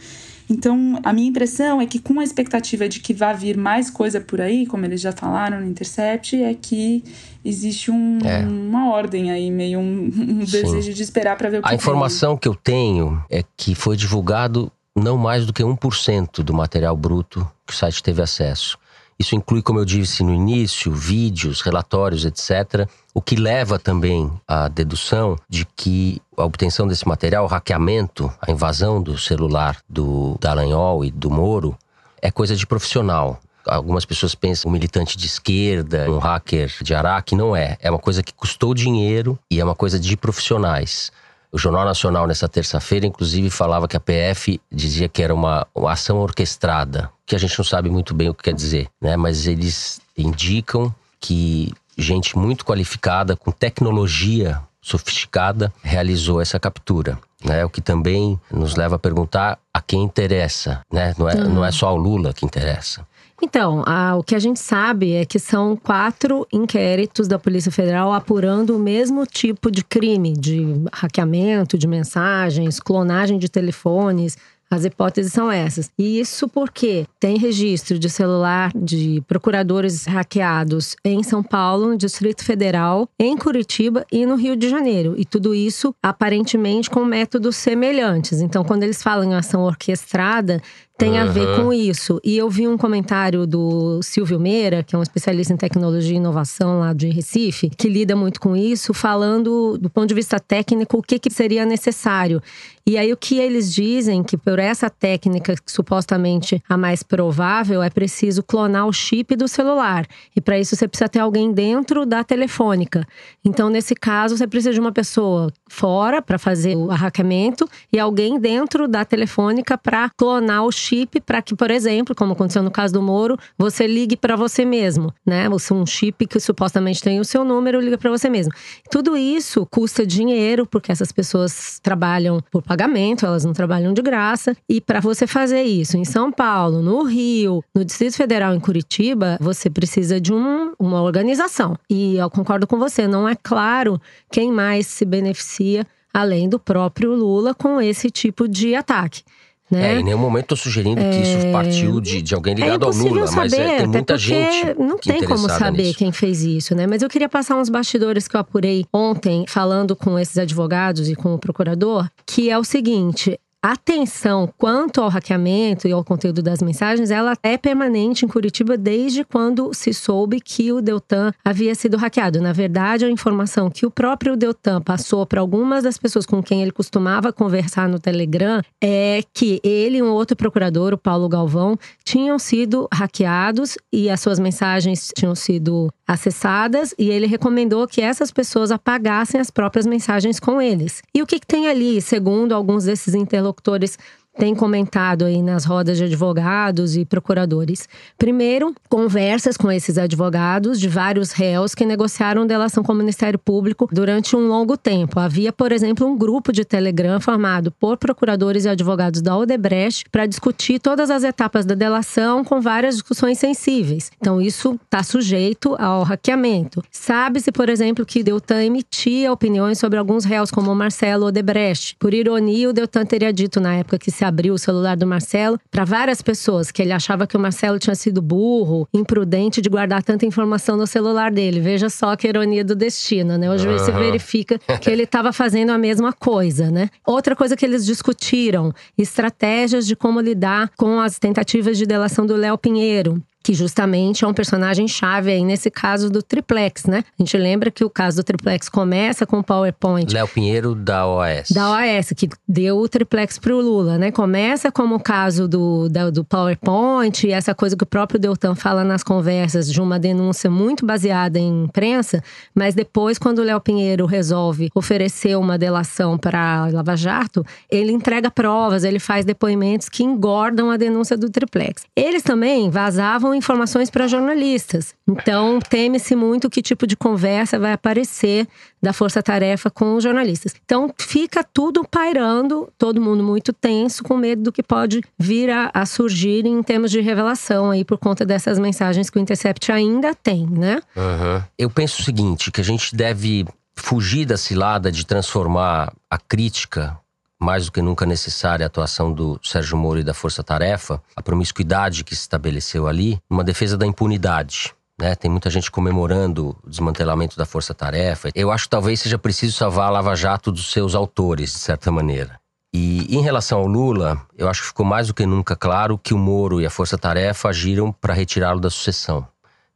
Então, 0.49 0.99
a 1.03 1.11
minha 1.11 1.27
impressão 1.27 1.81
é 1.81 1.85
que, 1.85 1.99
com 1.99 2.19
a 2.19 2.23
expectativa 2.23 2.87
de 2.87 3.01
que 3.01 3.13
vá 3.13 3.33
vir 3.33 3.57
mais 3.57 3.89
coisa 3.89 4.21
por 4.21 4.39
aí, 4.39 4.65
como 4.65 4.85
eles 4.85 5.01
já 5.01 5.11
falaram 5.11 5.59
no 5.59 5.67
Intercept, 5.67 6.41
é 6.41 6.53
que 6.53 7.03
existe 7.43 7.91
um, 7.91 8.19
é. 8.23 8.45
uma 8.45 8.89
ordem 8.89 9.29
aí, 9.29 9.51
meio 9.51 9.79
um, 9.79 10.05
um 10.05 10.39
desejo 10.39 10.93
de 10.93 11.03
esperar 11.03 11.37
para 11.37 11.49
ver 11.49 11.59
o 11.59 11.63
que 11.63 11.69
A 11.69 11.75
informação 11.75 12.37
que 12.37 12.47
eu 12.47 12.55
tenho 12.55 13.21
é 13.29 13.43
que 13.57 13.75
foi 13.75 13.97
divulgado 13.97 14.71
não 14.95 15.17
mais 15.17 15.45
do 15.45 15.53
que 15.53 15.61
1% 15.61 16.41
do 16.41 16.53
material 16.53 16.95
bruto 16.95 17.49
que 17.65 17.73
o 17.73 17.75
site 17.75 18.01
teve 18.01 18.21
acesso. 18.21 18.79
Isso 19.19 19.35
inclui, 19.35 19.63
como 19.63 19.79
eu 19.79 19.85
disse 19.85 20.23
no 20.23 20.33
início, 20.33 20.91
vídeos, 20.91 21.61
relatórios, 21.61 22.23
etc. 22.23 22.87
O 23.13 23.21
que 23.21 23.35
leva 23.35 23.79
também 23.79 24.31
à 24.47 24.67
dedução 24.67 25.35
de 25.49 25.65
que 25.65 26.21
a 26.37 26.45
obtenção 26.45 26.87
desse 26.87 27.07
material, 27.07 27.45
o 27.45 27.47
hackeamento, 27.47 28.31
a 28.39 28.51
invasão 28.51 29.01
do 29.01 29.17
celular 29.17 29.77
do 29.89 30.37
Dallagnol 30.39 31.03
e 31.03 31.09
do 31.09 31.31
Moro, 31.31 31.75
é 32.21 32.29
coisa 32.29 32.55
de 32.55 32.67
profissional. 32.67 33.39
Algumas 33.65 34.05
pessoas 34.05 34.35
pensam 34.35 34.69
um 34.69 34.71
militante 34.71 35.17
de 35.17 35.25
esquerda, 35.25 36.09
um 36.09 36.19
hacker 36.19 36.71
de 36.81 36.93
Araque. 36.93 37.35
Não 37.35 37.55
é. 37.55 37.75
É 37.81 37.89
uma 37.89 37.99
coisa 37.99 38.21
que 38.21 38.33
custou 38.33 38.73
dinheiro 38.73 39.37
e 39.49 39.59
é 39.59 39.63
uma 39.63 39.75
coisa 39.75 39.99
de 39.99 40.15
profissionais. 40.15 41.11
O 41.51 41.57
Jornal 41.57 41.85
Nacional, 41.85 42.27
nessa 42.27 42.47
terça-feira, 42.47 43.05
inclusive, 43.05 43.49
falava 43.49 43.87
que 43.87 43.95
a 43.95 43.99
PF 43.99 44.59
dizia 44.71 45.07
que 45.07 45.23
era 45.23 45.33
uma, 45.33 45.65
uma, 45.73 45.91
ação 45.91 46.17
orquestrada, 46.17 47.09
que 47.25 47.35
a 47.35 47.39
gente 47.39 47.57
não 47.57 47.65
sabe 47.65 47.89
muito 47.89 48.13
bem 48.13 48.29
o 48.29 48.33
que 48.33 48.43
quer 48.43 48.53
dizer, 48.53 48.89
né? 49.01 49.15
Mas 49.15 49.47
eles 49.47 50.01
indicam 50.17 50.93
que 51.19 51.73
gente 51.97 52.37
muito 52.37 52.65
qualificada, 52.65 53.35
com 53.35 53.51
tecnologia 53.51 54.61
sofisticada, 54.81 55.73
realizou 55.81 56.41
essa 56.41 56.59
captura. 56.59 57.17
Né, 57.45 57.63
o 57.63 57.69
que 57.69 57.81
também 57.81 58.39
nos 58.51 58.75
leva 58.75 58.95
a 58.95 58.99
perguntar 58.99 59.59
a 59.71 59.79
quem 59.79 60.01
interessa, 60.01 60.81
né? 60.91 61.13
Não 61.19 61.29
é, 61.29 61.35
uhum. 61.35 61.53
não 61.53 61.65
é 61.65 61.71
só 61.71 61.93
o 61.93 61.95
Lula 61.95 62.33
que 62.33 62.43
interessa. 62.43 63.05
Então, 63.41 63.83
a, 63.85 64.15
o 64.15 64.23
que 64.23 64.33
a 64.33 64.39
gente 64.39 64.59
sabe 64.59 65.13
é 65.13 65.23
que 65.23 65.37
são 65.37 65.75
quatro 65.75 66.47
inquéritos 66.51 67.27
da 67.27 67.37
Polícia 67.37 67.71
Federal 67.71 68.11
apurando 68.11 68.75
o 68.75 68.79
mesmo 68.79 69.27
tipo 69.27 69.69
de 69.69 69.83
crime, 69.83 70.33
de 70.33 70.65
hackeamento 70.91 71.77
de 71.77 71.87
mensagens, 71.87 72.79
clonagem 72.79 73.37
de 73.37 73.47
telefones, 73.47 74.35
as 74.69 74.85
hipóteses 74.85 75.31
são 75.31 75.51
essas. 75.51 75.89
E 75.97 76.19
isso 76.19 76.47
porque 76.47 77.05
tem 77.19 77.37
registro 77.37 77.97
de 77.97 78.09
celular 78.09 78.71
de 78.75 79.23
procuradores 79.27 80.05
hackeados 80.05 80.95
em 81.03 81.23
São 81.23 81.41
Paulo, 81.41 81.89
no 81.89 81.97
Distrito 81.97 82.43
Federal, 82.43 83.09
em 83.19 83.37
Curitiba 83.37 84.05
e 84.11 84.25
no 84.25 84.35
Rio 84.35 84.55
de 84.55 84.69
Janeiro. 84.69 85.15
E 85.17 85.25
tudo 85.25 85.55
isso 85.55 85.95
aparentemente 86.01 86.89
com 86.89 87.05
métodos 87.05 87.55
semelhantes. 87.55 88.41
Então, 88.41 88.63
quando 88.63 88.83
eles 88.83 89.01
falam 89.01 89.31
em 89.31 89.35
ação 89.35 89.63
orquestrada, 89.63 90.61
tem 90.97 91.11
uhum. 91.11 91.21
a 91.21 91.25
ver 91.25 91.55
com 91.57 91.71
isso. 91.71 92.19
E 92.23 92.35
eu 92.35 92.49
vi 92.49 92.67
um 92.67 92.77
comentário 92.77 93.45
do 93.45 94.01
Silvio 94.01 94.39
Meira, 94.39 94.83
que 94.83 94.95
é 94.95 94.99
um 94.99 95.03
especialista 95.03 95.53
em 95.53 95.57
tecnologia 95.57 96.13
e 96.13 96.17
inovação 96.17 96.79
lá 96.79 96.91
de 96.91 97.07
Recife, 97.09 97.69
que 97.69 97.87
lida 97.87 98.15
muito 98.15 98.39
com 98.39 98.55
isso, 98.55 98.93
falando 98.93 99.77
do 99.77 99.89
ponto 99.89 100.07
de 100.07 100.15
vista 100.15 100.39
técnico 100.39 100.97
o 100.97 101.03
que, 101.03 101.19
que 101.19 101.29
seria 101.29 101.65
necessário. 101.65 102.41
E 102.85 102.97
aí 102.97 103.11
o 103.11 103.17
que 103.17 103.37
eles 103.37 103.73
dizem 103.73 104.23
que 104.23 104.37
por 104.37 104.59
essa 104.59 104.89
técnica 104.89 105.53
supostamente 105.65 106.63
a 106.69 106.77
mais 106.77 107.03
provável 107.03 107.83
é 107.83 107.89
preciso 107.89 108.41
clonar 108.41 108.87
o 108.87 108.93
chip 108.93 109.35
do 109.35 109.45
celular. 109.45 110.07
E 110.33 110.39
para 110.39 110.57
isso 110.57 110.73
você 110.73 110.87
precisa 110.87 111.09
ter 111.09 111.19
alguém 111.19 111.51
dentro 111.51 112.05
da 112.05 112.23
telefônica. 112.23 113.05
Então 113.43 113.69
nesse 113.69 113.93
caso 113.93 114.37
você 114.37 114.47
precisa 114.47 114.73
de 114.73 114.79
uma 114.79 114.93
pessoa 114.93 115.51
fora 115.67 116.21
para 116.21 116.39
fazer 116.39 116.77
o 116.77 116.87
hackeamento 116.87 117.69
e 117.91 117.99
alguém 117.99 118.39
dentro 118.39 118.87
da 118.87 119.03
telefônica 119.03 119.77
para 119.77 120.09
clonar 120.11 120.63
o 120.63 120.71
chip 120.71 120.86
chip 120.87 121.19
para 121.21 121.41
que, 121.41 121.55
por 121.55 121.69
exemplo, 121.69 122.15
como 122.15 122.33
aconteceu 122.33 122.63
no 122.63 122.71
caso 122.71 122.93
do 122.93 123.01
Moro, 123.01 123.37
você 123.57 123.85
ligue 123.85 124.15
para 124.15 124.35
você 124.35 124.63
mesmo, 124.63 125.13
né? 125.25 125.49
Você 125.49 125.73
um 125.73 125.85
chip 125.85 126.25
que 126.25 126.39
supostamente 126.39 127.01
tem 127.01 127.19
o 127.19 127.25
seu 127.25 127.43
número 127.43 127.79
liga 127.79 127.97
para 127.97 128.09
você 128.09 128.29
mesmo. 128.29 128.53
Tudo 128.89 129.17
isso 129.17 129.65
custa 129.65 130.05
dinheiro 130.05 130.65
porque 130.65 130.91
essas 130.91 131.11
pessoas 131.11 131.79
trabalham 131.81 132.41
por 132.51 132.61
pagamento, 132.61 133.25
elas 133.25 133.43
não 133.43 133.53
trabalham 133.53 133.93
de 133.93 134.01
graça. 134.01 134.55
E 134.69 134.79
para 134.79 134.99
você 134.99 135.27
fazer 135.27 135.63
isso 135.63 135.97
em 135.97 136.05
São 136.05 136.31
Paulo, 136.31 136.81
no 136.81 137.03
Rio, 137.03 137.63
no 137.75 137.83
Distrito 137.83 138.15
Federal, 138.15 138.55
em 138.55 138.59
Curitiba, 138.59 139.37
você 139.39 139.69
precisa 139.69 140.19
de 140.21 140.33
um, 140.33 140.73
uma 140.79 141.01
organização. 141.01 141.77
E 141.89 142.17
eu 142.17 142.29
concordo 142.29 142.65
com 142.65 142.77
você, 142.77 143.07
não 143.07 143.27
é 143.27 143.35
claro 143.35 143.99
quem 144.31 144.51
mais 144.51 144.87
se 144.87 145.05
beneficia 145.05 145.85
além 146.13 146.49
do 146.49 146.57
próprio 146.57 147.13
Lula 147.13 147.53
com 147.53 147.79
esse 147.79 148.09
tipo 148.09 148.47
de 148.47 148.73
ataque. 148.73 149.23
Né? 149.69 149.95
É, 149.95 149.99
em 149.99 150.03
nenhum 150.03 150.17
momento 150.17 150.43
estou 150.43 150.57
sugerindo 150.57 151.01
que 151.01 151.21
isso 151.21 151.45
É, 151.45 151.51
partiu 151.51 151.99
de, 151.99 152.21
de 152.21 152.33
alguém 152.33 152.55
ligado 152.55 152.85
é 152.85 152.87
ao 152.87 152.93
Lula, 152.93 153.27
saber, 153.27 153.37
mas 153.37 153.53
é, 153.53 153.77
tem 153.79 153.87
muita 153.87 154.17
gente. 154.17 154.75
Não 154.79 154.97
tem 154.97 155.23
como 155.23 155.49
saber 155.49 155.83
nisso. 155.83 155.97
quem 155.97 156.11
fez 156.11 156.41
isso, 156.41 156.73
né? 156.73 156.87
Mas 156.87 157.01
eu 157.01 157.09
queria 157.09 157.27
passar 157.27 157.57
uns 157.57 157.67
bastidores 157.67 158.27
que 158.27 158.35
eu 158.37 158.39
apurei 158.39 158.85
ontem, 158.93 159.45
falando 159.47 159.95
com 159.95 160.17
esses 160.17 160.37
advogados 160.37 161.09
e 161.09 161.15
com 161.15 161.33
o 161.33 161.39
procurador, 161.39 162.09
que 162.25 162.49
é 162.49 162.57
o 162.57 162.63
seguinte. 162.63 163.37
A 163.59 163.75
tensão 163.75 164.47
quanto 164.55 165.01
ao 165.01 165.09
hackeamento 165.09 165.87
e 165.87 165.91
ao 165.91 166.03
conteúdo 166.03 166.43
das 166.43 166.61
mensagens, 166.61 167.09
ela 167.09 167.35
é 167.41 167.57
permanente 167.57 168.23
em 168.23 168.27
Curitiba 168.27 168.77
desde 168.77 169.23
quando 169.23 169.73
se 169.73 169.91
soube 169.95 170.39
que 170.39 170.71
o 170.71 170.79
Deltan 170.79 171.33
havia 171.43 171.73
sido 171.73 171.97
hackeado. 171.97 172.39
Na 172.39 172.53
verdade, 172.53 173.03
a 173.03 173.09
informação 173.09 173.67
que 173.69 173.83
o 173.83 173.89
próprio 173.89 174.37
Deltan 174.37 174.79
passou 174.79 175.25
para 175.25 175.41
algumas 175.41 175.83
das 175.83 175.97
pessoas 175.97 176.25
com 176.25 176.41
quem 176.41 176.61
ele 176.61 176.71
costumava 176.71 177.33
conversar 177.33 177.89
no 177.89 177.99
Telegram 177.99 178.61
é 178.81 179.23
que 179.33 179.59
ele 179.63 179.97
e 179.97 180.03
um 180.03 180.11
outro 180.11 180.37
procurador, 180.37 180.93
o 180.93 180.97
Paulo 180.97 181.27
Galvão, 181.27 181.79
tinham 182.03 182.37
sido 182.37 182.87
hackeados 182.93 183.75
e 183.91 184.07
as 184.07 184.19
suas 184.19 184.37
mensagens 184.37 185.11
tinham 185.15 185.33
sido 185.33 185.91
acessadas 186.07 186.93
e 186.97 187.09
ele 187.09 187.25
recomendou 187.25 187.87
que 187.87 188.01
essas 188.01 188.31
pessoas 188.31 188.71
apagassem 188.71 189.41
as 189.41 189.49
próprias 189.49 189.87
mensagens 189.87 190.39
com 190.39 190.61
eles. 190.61 191.01
E 191.13 191.23
o 191.23 191.25
que, 191.25 191.39
que 191.39 191.47
tem 191.47 191.67
ali, 191.67 191.99
segundo 192.01 192.53
alguns 192.53 192.85
desses 192.85 193.15
interlocutores 193.15 193.46
interlocutores 193.47 193.97
têm 194.37 194.55
comentado 194.55 195.25
aí 195.25 195.41
nas 195.41 195.65
rodas 195.65 195.97
de 195.97 196.03
advogados 196.03 196.95
e 196.95 197.05
procuradores. 197.05 197.87
Primeiro, 198.17 198.73
conversas 198.89 199.57
com 199.57 199.71
esses 199.71 199.97
advogados 199.97 200.79
de 200.79 200.87
vários 200.87 201.31
réus 201.31 201.73
que 201.73 201.85
negociaram 201.85 202.45
delação 202.45 202.83
com 202.83 202.93
o 202.93 202.95
Ministério 202.95 203.39
Público 203.39 203.87
durante 203.91 204.35
um 204.35 204.47
longo 204.47 204.77
tempo. 204.77 205.19
Havia, 205.19 205.51
por 205.51 205.71
exemplo, 205.71 206.07
um 206.07 206.17
grupo 206.17 206.51
de 206.51 206.63
Telegram 206.63 207.19
formado 207.19 207.71
por 207.71 207.97
procuradores 207.97 208.65
e 208.65 208.69
advogados 208.69 209.21
da 209.21 209.35
Odebrecht 209.35 210.09
para 210.11 210.25
discutir 210.25 210.79
todas 210.79 211.09
as 211.09 211.23
etapas 211.23 211.65
da 211.65 211.75
delação 211.75 212.43
com 212.43 212.61
várias 212.61 212.95
discussões 212.95 213.39
sensíveis. 213.39 214.11
Então, 214.19 214.41
isso 214.41 214.79
está 214.85 215.03
sujeito 215.03 215.75
ao 215.79 216.03
hackeamento. 216.03 216.83
Sabe-se, 216.91 217.51
por 217.51 217.69
exemplo, 217.69 218.05
que 218.05 218.23
Deltan 218.23 218.63
emitia 218.63 219.31
opiniões 219.31 219.79
sobre 219.79 219.97
alguns 219.97 220.25
réus, 220.25 220.51
como 220.51 220.73
Marcelo 220.75 221.27
Odebrecht. 221.27 221.95
Por 221.99 222.13
ironia, 222.13 222.69
o 222.69 222.73
Deltan 222.73 223.05
teria 223.05 223.33
dito 223.33 223.59
na 223.59 223.75
época 223.75 223.97
que 223.97 224.11
se 224.11 224.23
abriu 224.27 224.53
o 224.53 224.57
celular 224.57 224.95
do 224.95 225.07
Marcelo 225.07 225.59
para 225.71 225.83
várias 225.85 226.21
pessoas 226.21 226.71
que 226.71 226.81
ele 226.81 226.91
achava 226.91 227.25
que 227.25 227.35
o 227.35 227.39
Marcelo 227.39 227.79
tinha 227.79 227.95
sido 227.95 228.21
burro, 228.21 228.87
imprudente 228.93 229.61
de 229.61 229.69
guardar 229.69 230.03
tanta 230.03 230.25
informação 230.25 230.77
no 230.77 230.85
celular 230.85 231.31
dele. 231.31 231.59
Veja 231.59 231.89
só 231.89 232.15
que 232.15 232.27
ironia 232.27 232.63
do 232.63 232.75
destino, 232.75 233.37
né? 233.37 233.49
Hoje 233.49 233.67
se 233.79 233.91
Aham. 233.91 233.99
verifica 233.99 234.59
que 234.81 234.89
ele 234.89 235.03
estava 235.03 235.31
fazendo 235.33 235.71
a 235.71 235.77
mesma 235.77 236.13
coisa, 236.13 236.69
né? 236.69 236.89
Outra 237.05 237.35
coisa 237.35 237.55
que 237.55 237.65
eles 237.65 237.85
discutiram, 237.85 238.73
estratégias 238.97 239.87
de 239.87 239.95
como 239.95 240.19
lidar 240.19 240.71
com 240.77 240.99
as 240.99 241.17
tentativas 241.19 241.77
de 241.77 241.85
delação 241.85 242.25
do 242.25 242.35
Léo 242.35 242.57
Pinheiro. 242.57 243.21
Que 243.47 243.53
justamente 243.53 244.25
é 244.25 244.27
um 244.27 244.33
personagem 244.33 244.89
chave 244.89 245.31
aí 245.31 245.41
nesse 245.41 245.71
caso 245.71 246.09
do 246.09 246.21
triplex, 246.21 246.83
né? 246.83 247.01
A 247.17 247.23
gente 247.23 247.37
lembra 247.37 247.71
que 247.71 247.85
o 247.85 247.89
caso 247.89 248.17
do 248.17 248.23
triplex 248.25 248.67
começa 248.67 249.25
com 249.25 249.39
o 249.39 249.43
PowerPoint 249.43 250.13
Léo 250.13 250.27
Pinheiro 250.27 250.75
da 250.75 251.07
OAS. 251.07 251.49
da 251.51 251.71
OAS, 251.71 252.11
que 252.17 252.27
deu 252.45 252.77
o 252.77 252.89
triplex 252.89 253.39
pro 253.39 253.61
Lula, 253.61 253.97
né? 253.97 254.11
Começa 254.11 254.69
como 254.69 254.95
o 254.95 254.99
caso 254.99 255.47
do, 255.47 255.87
da- 255.87 256.09
do 256.09 256.25
PowerPoint, 256.25 257.25
e 257.25 257.31
essa 257.31 257.55
coisa 257.55 257.77
que 257.77 257.85
o 257.85 257.87
próprio 257.87 258.19
Deltan 258.19 258.53
fala 258.53 258.83
nas 258.83 259.01
conversas 259.01 259.71
de 259.71 259.79
uma 259.79 259.97
denúncia 259.97 260.49
muito 260.51 260.85
baseada 260.85 261.39
em 261.39 261.63
imprensa, 261.63 262.21
mas 262.53 262.75
depois, 262.75 263.17
quando 263.17 263.39
o 263.39 263.43
Léo 263.43 263.61
Pinheiro 263.61 264.05
resolve 264.05 264.69
oferecer 264.75 265.37
uma 265.37 265.57
delação 265.57 266.17
para 266.17 266.67
Lava 266.67 266.97
Jato, 266.97 267.45
ele 267.71 267.93
entrega 267.93 268.29
provas, 268.29 268.83
ele 268.83 268.99
faz 268.99 269.23
depoimentos 269.23 269.87
que 269.87 270.03
engordam 270.03 270.69
a 270.69 270.75
denúncia 270.75 271.15
do 271.17 271.29
triplex. 271.29 271.83
Eles 271.95 272.23
também 272.23 272.69
vazavam 272.69 273.36
informações 273.37 273.89
para 273.89 274.07
jornalistas. 274.07 274.93
Então, 275.07 275.59
teme-se 275.59 276.15
muito 276.15 276.49
que 276.49 276.61
tipo 276.61 276.85
de 276.85 276.97
conversa 276.97 277.57
vai 277.57 277.71
aparecer 277.71 278.47
da 278.81 278.91
Força 278.91 279.23
Tarefa 279.23 279.69
com 279.69 279.95
os 279.95 280.03
jornalistas. 280.03 280.53
Então, 280.65 280.93
fica 280.99 281.43
tudo 281.43 281.87
pairando, 281.87 282.71
todo 282.77 283.01
mundo 283.01 283.23
muito 283.23 283.53
tenso, 283.53 284.03
com 284.03 284.17
medo 284.17 284.43
do 284.43 284.51
que 284.51 284.61
pode 284.61 285.01
vir 285.17 285.49
a, 285.49 285.71
a 285.73 285.85
surgir 285.85 286.45
em 286.45 286.61
termos 286.61 286.91
de 286.91 286.99
revelação 286.99 287.71
aí 287.71 287.85
por 287.85 287.97
conta 287.97 288.25
dessas 288.25 288.59
mensagens 288.59 289.09
que 289.09 289.17
o 289.17 289.21
Intercept 289.21 289.71
ainda 289.71 290.13
tem, 290.13 290.45
né? 290.47 290.81
Aham. 290.95 291.43
Eu 291.57 291.69
penso 291.69 292.01
o 292.01 292.05
seguinte, 292.05 292.51
que 292.51 292.61
a 292.61 292.63
gente 292.63 292.95
deve 292.95 293.45
fugir 293.75 294.25
da 294.25 294.37
cilada 294.37 294.91
de 294.91 295.05
transformar 295.05 295.93
a 296.09 296.17
crítica 296.17 296.97
mais 297.39 297.65
do 297.65 297.71
que 297.71 297.81
nunca 297.81 298.05
necessária 298.05 298.65
a 298.65 298.67
atuação 298.67 299.11
do 299.11 299.39
Sérgio 299.43 299.77
Moro 299.77 299.99
e 299.99 300.03
da 300.03 300.13
Força 300.13 300.43
Tarefa, 300.43 301.01
a 301.15 301.21
promiscuidade 301.21 302.03
que 302.03 302.15
se 302.15 302.21
estabeleceu 302.21 302.87
ali, 302.87 303.19
numa 303.29 303.43
defesa 303.43 303.77
da 303.77 303.85
impunidade. 303.85 304.73
Né? 304.99 305.13
Tem 305.15 305.29
muita 305.29 305.49
gente 305.49 305.69
comemorando 305.69 306.57
o 306.63 306.69
desmantelamento 306.69 307.37
da 307.37 307.45
Força 307.45 307.73
Tarefa. 307.73 308.29
Eu 308.33 308.51
acho 308.51 308.63
que 308.63 308.71
talvez 308.71 308.99
seja 308.99 309.17
preciso 309.17 309.55
salvar 309.55 309.87
a 309.87 309.91
Lava 309.91 310.15
Jato 310.15 310.51
dos 310.51 310.71
seus 310.71 310.95
autores, 310.95 311.51
de 311.53 311.59
certa 311.59 311.91
maneira. 311.91 312.39
E 312.73 313.15
em 313.15 313.21
relação 313.21 313.59
ao 313.59 313.67
Lula, 313.67 314.21
eu 314.37 314.49
acho 314.49 314.61
que 314.61 314.67
ficou 314.67 314.85
mais 314.85 315.07
do 315.07 315.13
que 315.13 315.25
nunca 315.25 315.55
claro 315.55 315.97
que 315.97 316.13
o 316.13 316.17
Moro 316.17 316.59
e 316.59 316.65
a 316.65 316.69
Força 316.69 316.97
Tarefa 316.97 317.49
agiram 317.49 317.91
para 317.91 318.13
retirá-lo 318.13 318.59
da 318.59 318.69
sucessão. 318.69 319.27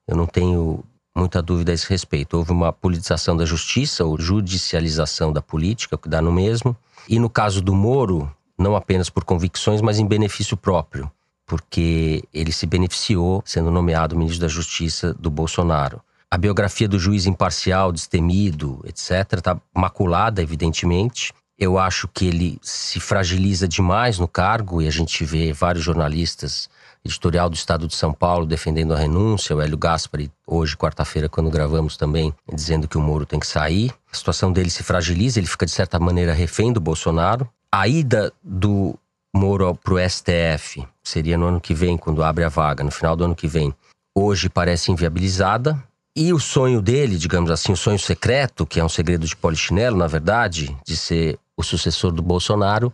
Eu 0.07 0.15
não 0.17 0.25
tenho 0.25 0.83
muita 1.21 1.41
dúvida 1.41 1.71
a 1.71 1.75
esse 1.75 1.87
respeito. 1.87 2.35
Houve 2.35 2.51
uma 2.51 2.73
politização 2.73 3.37
da 3.37 3.45
justiça, 3.45 4.03
ou 4.03 4.19
judicialização 4.19 5.31
da 5.31 5.41
política, 5.41 5.97
que 5.97 6.09
dá 6.09 6.21
no 6.21 6.31
mesmo. 6.31 6.75
E 7.07 7.19
no 7.19 7.29
caso 7.29 7.61
do 7.61 7.73
Moro, 7.73 8.29
não 8.57 8.75
apenas 8.75 9.09
por 9.09 9.23
convicções, 9.23 9.81
mas 9.81 9.99
em 9.99 10.05
benefício 10.05 10.57
próprio, 10.57 11.09
porque 11.45 12.23
ele 12.33 12.51
se 12.51 12.65
beneficiou 12.65 13.41
sendo 13.45 13.71
nomeado 13.71 14.17
ministro 14.17 14.41
da 14.41 14.47
Justiça 14.47 15.13
do 15.13 15.29
Bolsonaro. 15.29 16.01
A 16.29 16.37
biografia 16.37 16.87
do 16.87 16.97
juiz 16.97 17.25
imparcial, 17.25 17.91
destemido, 17.91 18.81
etc., 18.85 19.33
está 19.33 19.59
maculada, 19.75 20.41
evidentemente. 20.41 21.33
Eu 21.59 21.77
acho 21.77 22.07
que 22.07 22.25
ele 22.25 22.57
se 22.61 22.99
fragiliza 22.99 23.67
demais 23.67 24.17
no 24.17 24.27
cargo 24.27 24.81
e 24.81 24.87
a 24.87 24.91
gente 24.91 25.23
vê 25.25 25.51
vários 25.53 25.83
jornalistas 25.83 26.69
editorial 27.03 27.49
do 27.49 27.55
Estado 27.55 27.87
de 27.87 27.95
São 27.95 28.13
Paulo 28.13 28.45
defendendo 28.45 28.93
a 28.93 28.97
renúncia, 28.97 29.55
o 29.55 29.61
Hélio 29.61 29.77
Gaspari, 29.77 30.31
hoje, 30.45 30.77
quarta-feira, 30.77 31.27
quando 31.27 31.49
gravamos 31.49 31.97
também, 31.97 32.33
dizendo 32.53 32.87
que 32.87 32.97
o 32.97 33.01
Moro 33.01 33.25
tem 33.25 33.39
que 33.39 33.47
sair. 33.47 33.91
A 34.11 34.15
situação 34.15 34.51
dele 34.51 34.69
se 34.69 34.83
fragiliza, 34.83 35.39
ele 35.39 35.47
fica, 35.47 35.65
de 35.65 35.71
certa 35.71 35.99
maneira, 35.99 36.33
refém 36.33 36.71
do 36.71 36.79
Bolsonaro. 36.79 37.49
A 37.71 37.87
ida 37.87 38.31
do 38.43 38.95
Moro 39.33 39.73
para 39.75 39.93
o 39.93 40.09
STF 40.09 40.85
seria 41.03 41.37
no 41.37 41.47
ano 41.47 41.61
que 41.61 41.73
vem, 41.73 41.97
quando 41.97 42.23
abre 42.23 42.43
a 42.43 42.49
vaga, 42.49 42.83
no 42.83 42.91
final 42.91 43.15
do 43.15 43.23
ano 43.23 43.35
que 43.35 43.47
vem. 43.47 43.73
Hoje 44.15 44.49
parece 44.49 44.91
inviabilizada. 44.91 45.81
E 46.15 46.33
o 46.33 46.39
sonho 46.39 46.81
dele, 46.81 47.17
digamos 47.17 47.49
assim, 47.49 47.71
o 47.71 47.77
sonho 47.77 47.97
secreto, 47.97 48.65
que 48.65 48.81
é 48.81 48.83
um 48.83 48.89
segredo 48.89 49.25
de 49.25 49.33
polichinelo, 49.33 49.95
na 49.95 50.07
verdade, 50.07 50.75
de 50.85 50.97
ser 50.97 51.39
o 51.55 51.63
sucessor 51.63 52.11
do 52.11 52.21
Bolsonaro, 52.21 52.93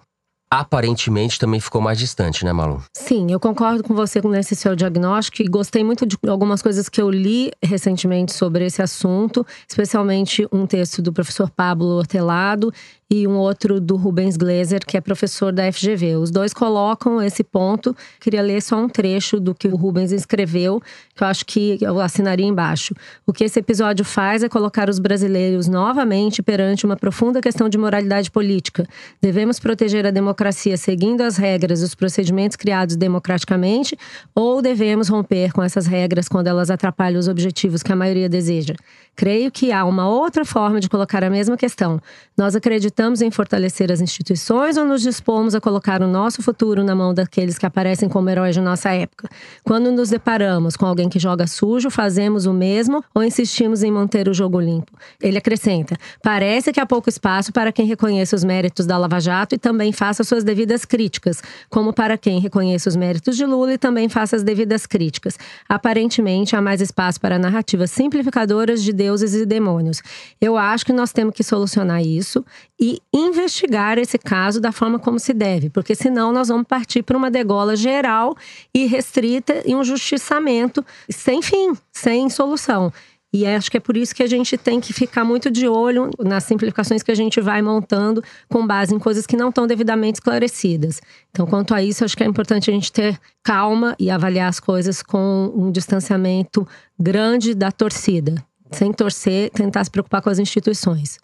aparentemente 0.49 1.39
também 1.39 1.59
ficou 1.59 1.81
mais 1.81 1.97
distante, 1.99 2.45
né, 2.45 2.53
Malu? 2.53 2.83
Sim, 2.95 3.27
eu 3.31 3.39
concordo 3.39 3.83
com 3.83 3.93
você 3.93 4.21
nesse 4.21 4.55
seu 4.55 4.75
diagnóstico 4.75 5.41
e 5.41 5.45
gostei 5.45 5.83
muito 5.83 6.05
de 6.05 6.17
algumas 6.27 6.61
coisas 6.61 6.87
que 6.89 7.01
eu 7.01 7.09
li 7.09 7.51
recentemente 7.63 8.33
sobre 8.33 8.65
esse 8.65 8.81
assunto, 8.81 9.45
especialmente 9.67 10.47
um 10.51 10.65
texto 10.65 11.01
do 11.01 11.11
professor 11.11 11.49
Pablo 11.49 11.87
Hortelado 11.97 12.71
e 13.09 13.25
um 13.25 13.37
outro 13.37 13.79
do 13.79 13.95
Rubens 13.95 14.35
Glazer, 14.35 14.81
que 14.85 14.97
é 14.97 15.01
professor 15.01 15.53
da 15.53 15.71
FGV. 15.71 16.17
Os 16.17 16.29
dois 16.29 16.53
colocam 16.53 17.21
esse 17.21 17.41
ponto. 17.41 17.95
Queria 18.19 18.41
ler 18.41 18.61
só 18.61 18.77
um 18.77 18.89
trecho 18.89 19.39
do 19.39 19.55
que 19.55 19.67
o 19.67 19.77
Rubens 19.77 20.11
escreveu, 20.11 20.81
que 21.15 21.23
eu 21.23 21.27
acho 21.27 21.45
que 21.45 21.77
eu 21.79 22.01
assinaria 22.01 22.45
embaixo. 22.45 22.93
O 23.25 23.31
que 23.31 23.45
esse 23.45 23.59
episódio 23.59 24.03
faz 24.03 24.43
é 24.43 24.49
colocar 24.49 24.89
os 24.89 24.99
brasileiros 24.99 25.69
novamente 25.69 26.43
perante 26.43 26.85
uma 26.85 26.97
profunda 26.97 27.39
questão 27.39 27.69
de 27.69 27.77
moralidade 27.77 28.29
política. 28.29 28.85
Devemos 29.21 29.57
proteger 29.57 30.05
a 30.05 30.11
democracia 30.11 30.75
seguindo 30.75 31.21
as 31.21 31.37
regras 31.37 31.81
e 31.81 31.85
os 31.85 31.95
procedimentos 31.95 32.57
criados 32.57 32.97
democraticamente, 32.97 33.97
ou 34.35 34.61
devemos 34.61 35.07
romper 35.07 35.53
com 35.53 35.63
essas 35.63 35.87
regras 35.87 36.27
quando 36.27 36.47
elas 36.47 36.69
atrapalham 36.69 37.19
os 37.19 37.29
objetivos 37.29 37.81
que 37.81 37.91
a 37.91 37.95
maioria 37.95 38.27
deseja? 38.27 38.75
Creio 39.15 39.49
que 39.49 39.71
há 39.71 39.85
uma 39.85 40.07
outra 40.07 40.43
forma 40.43 40.79
de 40.79 40.89
colocar 40.89 41.23
a 41.23 41.29
mesma 41.29 41.57
questão. 41.57 41.99
Nós 42.37 42.55
acreditamos 42.55 42.96
em 43.21 43.29
fortalecer 43.29 43.91
as 43.91 44.01
instituições 44.01 44.75
ou 44.75 44.83
nos 44.83 45.03
dispomos 45.03 45.53
a 45.53 45.61
colocar 45.61 46.01
o 46.01 46.07
nosso 46.07 46.41
futuro 46.41 46.83
na 46.83 46.95
mão 46.95 47.13
daqueles 47.13 47.55
que 47.55 47.65
aparecem 47.65 48.09
como 48.09 48.27
heróis 48.27 48.55
de 48.55 48.61
nossa 48.61 48.89
época? 48.89 49.29
Quando 49.63 49.91
nos 49.91 50.09
deparamos 50.09 50.75
com 50.75 50.83
alguém 50.83 51.07
que 51.07 51.19
joga 51.19 51.45
sujo, 51.45 51.91
fazemos 51.91 52.47
o 52.47 52.53
mesmo 52.53 53.03
ou 53.13 53.23
insistimos 53.23 53.83
em 53.83 53.91
manter 53.91 54.27
o 54.27 54.33
jogo 54.33 54.59
limpo? 54.59 54.91
Ele 55.21 55.37
acrescenta: 55.37 55.95
parece 56.23 56.73
que 56.73 56.79
há 56.79 56.87
pouco 56.87 57.07
espaço 57.07 57.53
para 57.53 57.71
quem 57.71 57.85
reconheça 57.85 58.35
os 58.35 58.43
méritos 58.43 58.87
da 58.87 58.97
Lava 58.97 59.19
Jato 59.19 59.53
e 59.53 59.59
também 59.59 59.91
faça 59.91 60.23
suas 60.23 60.43
devidas 60.43 60.83
críticas, 60.83 61.39
como 61.69 61.93
para 61.93 62.17
quem 62.17 62.39
reconheça 62.39 62.89
os 62.89 62.95
méritos 62.95 63.37
de 63.37 63.45
Lula 63.45 63.73
e 63.73 63.77
também 63.77 64.09
faça 64.09 64.35
as 64.35 64.41
devidas 64.41 64.87
críticas. 64.87 65.37
Aparentemente, 65.69 66.55
há 66.55 66.61
mais 66.61 66.81
espaço 66.81 67.21
para 67.21 67.37
narrativas 67.37 67.91
simplificadoras 67.91 68.81
de 68.81 68.91
deuses 68.91 69.35
e 69.35 69.45
demônios. 69.45 70.01
Eu 70.41 70.57
acho 70.57 70.83
que 70.83 70.91
nós 70.91 71.13
temos 71.13 71.35
que 71.35 71.43
solucionar 71.43 72.01
isso 72.01 72.43
e 72.79 73.01
investigar 73.13 73.97
esse 73.97 74.17
caso 74.17 74.61
da 74.61 74.71
forma 74.71 74.99
como 74.99 75.19
se 75.19 75.33
deve, 75.33 75.69
porque 75.69 75.95
senão 75.95 76.31
nós 76.31 76.47
vamos 76.47 76.67
partir 76.67 77.01
para 77.01 77.17
uma 77.17 77.31
degola 77.31 77.75
geral 77.75 78.35
e 78.73 78.85
restrita 78.85 79.63
e 79.65 79.75
um 79.75 79.83
justiçamento 79.83 80.85
sem 81.09 81.41
fim, 81.41 81.73
sem 81.91 82.29
solução. 82.29 82.91
E 83.33 83.45
acho 83.45 83.69
que 83.69 83.77
é 83.77 83.79
por 83.79 83.97
isso 83.97 84.15
que 84.15 84.23
a 84.23 84.27
gente 84.27 84.57
tem 84.57 84.79
que 84.79 84.93
ficar 84.93 85.25
muito 85.25 85.51
de 85.51 85.67
olho 85.67 86.09
nas 86.17 86.45
simplificações 86.45 87.03
que 87.03 87.11
a 87.11 87.15
gente 87.15 87.41
vai 87.41 87.61
montando 87.61 88.23
com 88.47 88.65
base 88.65 88.95
em 88.95 88.99
coisas 88.99 89.27
que 89.27 89.35
não 89.35 89.49
estão 89.49 89.67
devidamente 89.67 90.15
esclarecidas. 90.15 91.01
Então, 91.29 91.45
quanto 91.45 91.73
a 91.73 91.83
isso, 91.83 92.05
acho 92.05 92.15
que 92.15 92.23
é 92.23 92.25
importante 92.25 92.69
a 92.69 92.73
gente 92.73 92.91
ter 92.91 93.19
calma 93.43 93.95
e 93.99 94.09
avaliar 94.09 94.47
as 94.47 94.59
coisas 94.59 95.03
com 95.03 95.51
um 95.53 95.71
distanciamento 95.71 96.65
grande 96.97 97.53
da 97.53 97.71
torcida. 97.71 98.35
Sem 98.71 98.93
torcer, 98.93 99.49
tentar 99.49 99.83
se 99.83 99.91
preocupar 99.91 100.21
com 100.21 100.29
as 100.29 100.39
instituições. 100.39 101.19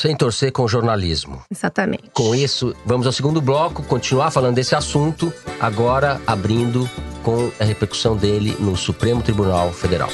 Sem 0.00 0.16
torcer 0.16 0.50
com 0.50 0.62
o 0.62 0.68
jornalismo. 0.68 1.42
Exatamente. 1.50 2.04
Com 2.14 2.34
isso, 2.34 2.74
vamos 2.86 3.06
ao 3.06 3.12
segundo 3.12 3.38
bloco, 3.38 3.82
continuar 3.82 4.30
falando 4.30 4.54
desse 4.54 4.74
assunto, 4.74 5.30
agora 5.60 6.18
abrindo 6.26 6.88
com 7.22 7.52
a 7.60 7.64
repercussão 7.64 8.16
dele 8.16 8.56
no 8.58 8.78
Supremo 8.78 9.22
Tribunal 9.22 9.70
Federal. 9.74 10.08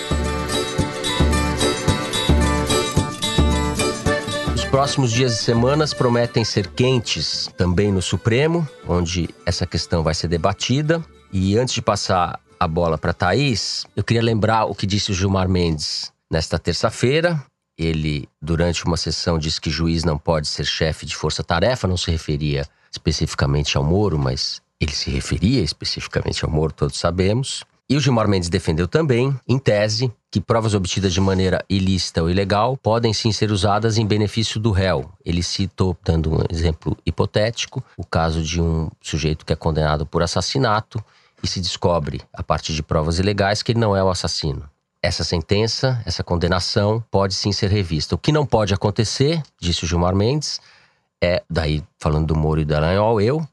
Os 4.57 4.64
próximos 4.64 5.12
dias 5.12 5.35
e 5.35 5.44
semanas 5.44 5.94
prometem 5.94 6.44
ser 6.44 6.66
quentes 6.66 7.49
também 7.57 7.92
no 7.92 8.03
Supremo, 8.03 8.68
onde 8.88 9.29
essa 9.46 9.68
questão 9.68 10.03
vai 10.03 10.14
ser 10.14 10.27
debatida. 10.27 11.01
E 11.33 11.57
antes 11.57 11.77
de 11.77 11.81
passar 11.81 12.40
a 12.59 12.66
bola 12.66 12.99
para 12.99 13.12
Thaís, 13.12 13.87
eu 13.94 14.03
queria 14.03 14.22
lembrar 14.22 14.64
o 14.64 14.75
que 14.75 14.85
disse 14.85 15.12
o 15.12 15.14
Gilmar 15.14 15.49
Mendes 15.49 16.12
nesta 16.29 16.59
terça-feira. 16.59 17.40
Ele, 17.79 18.29
durante 18.41 18.85
uma 18.85 18.97
sessão, 18.97 19.39
disse 19.39 19.61
que 19.61 19.71
juiz 19.71 20.05
não 20.05 20.19
pode 20.19 20.49
ser 20.49 20.65
chefe 20.65 21.05
de 21.05 21.15
força-tarefa, 21.15 21.87
não 21.87 21.97
se 21.97 22.11
referia 22.11 22.67
especificamente 22.91 23.77
ao 23.77 23.85
Moro, 23.85 24.19
mas 24.19 24.62
ele 24.81 24.93
se 24.93 25.11
referia 25.11 25.62
especificamente 25.62 26.45
ao 26.45 26.51
Moro, 26.51 26.73
todos 26.73 26.99
sabemos. 26.99 27.65
E 27.89 27.97
o 27.97 28.01
Gilmar 28.01 28.27
Mendes 28.27 28.49
defendeu 28.49 28.89
também, 28.89 29.33
em 29.47 29.59
tese, 29.59 30.12
que 30.29 30.41
provas 30.41 30.75
obtidas 30.75 31.12
de 31.12 31.21
maneira 31.21 31.65
ilícita 31.71 32.21
ou 32.21 32.29
ilegal 32.29 32.77
podem 32.77 33.12
sim 33.12 33.31
ser 33.31 33.53
usadas 33.53 33.97
em 33.97 34.05
benefício 34.05 34.59
do 34.59 34.73
réu. 34.73 35.09
Ele 35.25 35.41
citou, 35.41 35.97
dando 36.05 36.35
um 36.35 36.45
exemplo 36.51 36.97
hipotético, 37.07 37.85
o 37.97 38.05
caso 38.05 38.43
de 38.43 38.61
um 38.61 38.91
sujeito 39.01 39.47
que 39.47 39.53
é 39.53 39.57
condenado 39.57 40.05
por 40.05 40.21
assassinato 40.21 41.03
e 41.41 41.47
se 41.47 41.61
descobre, 41.61 42.23
a 42.33 42.43
partir 42.43 42.75
de 42.75 42.83
provas 42.83 43.21
ilegais, 43.21 43.62
que 43.62 43.71
ele 43.71 43.79
não 43.79 43.95
é 43.95 44.03
o 44.03 44.11
assassino. 44.11 44.69
Essa 45.07 45.23
sentença, 45.23 46.03
essa 46.05 46.25
condenação, 46.25 47.01
pode 47.12 47.33
sim 47.33 47.53
ser 47.53 47.71
revista. 47.71 48.16
O 48.16 48.19
que 48.19 48.33
não 48.33 48.45
pode 48.45 48.75
acontecer, 48.75 49.40
disse 49.57 49.85
o 49.85 49.87
Gilmar 49.87 50.16
Mendes, 50.16 50.61
é, 51.23 51.45
daí 51.49 51.81
falando 51.97 52.27
do 52.27 52.35
Moro 52.35 52.61
e 52.61 52.64
do 52.64 52.75
Dallagnol, 52.75 53.21
eu, 53.21 53.49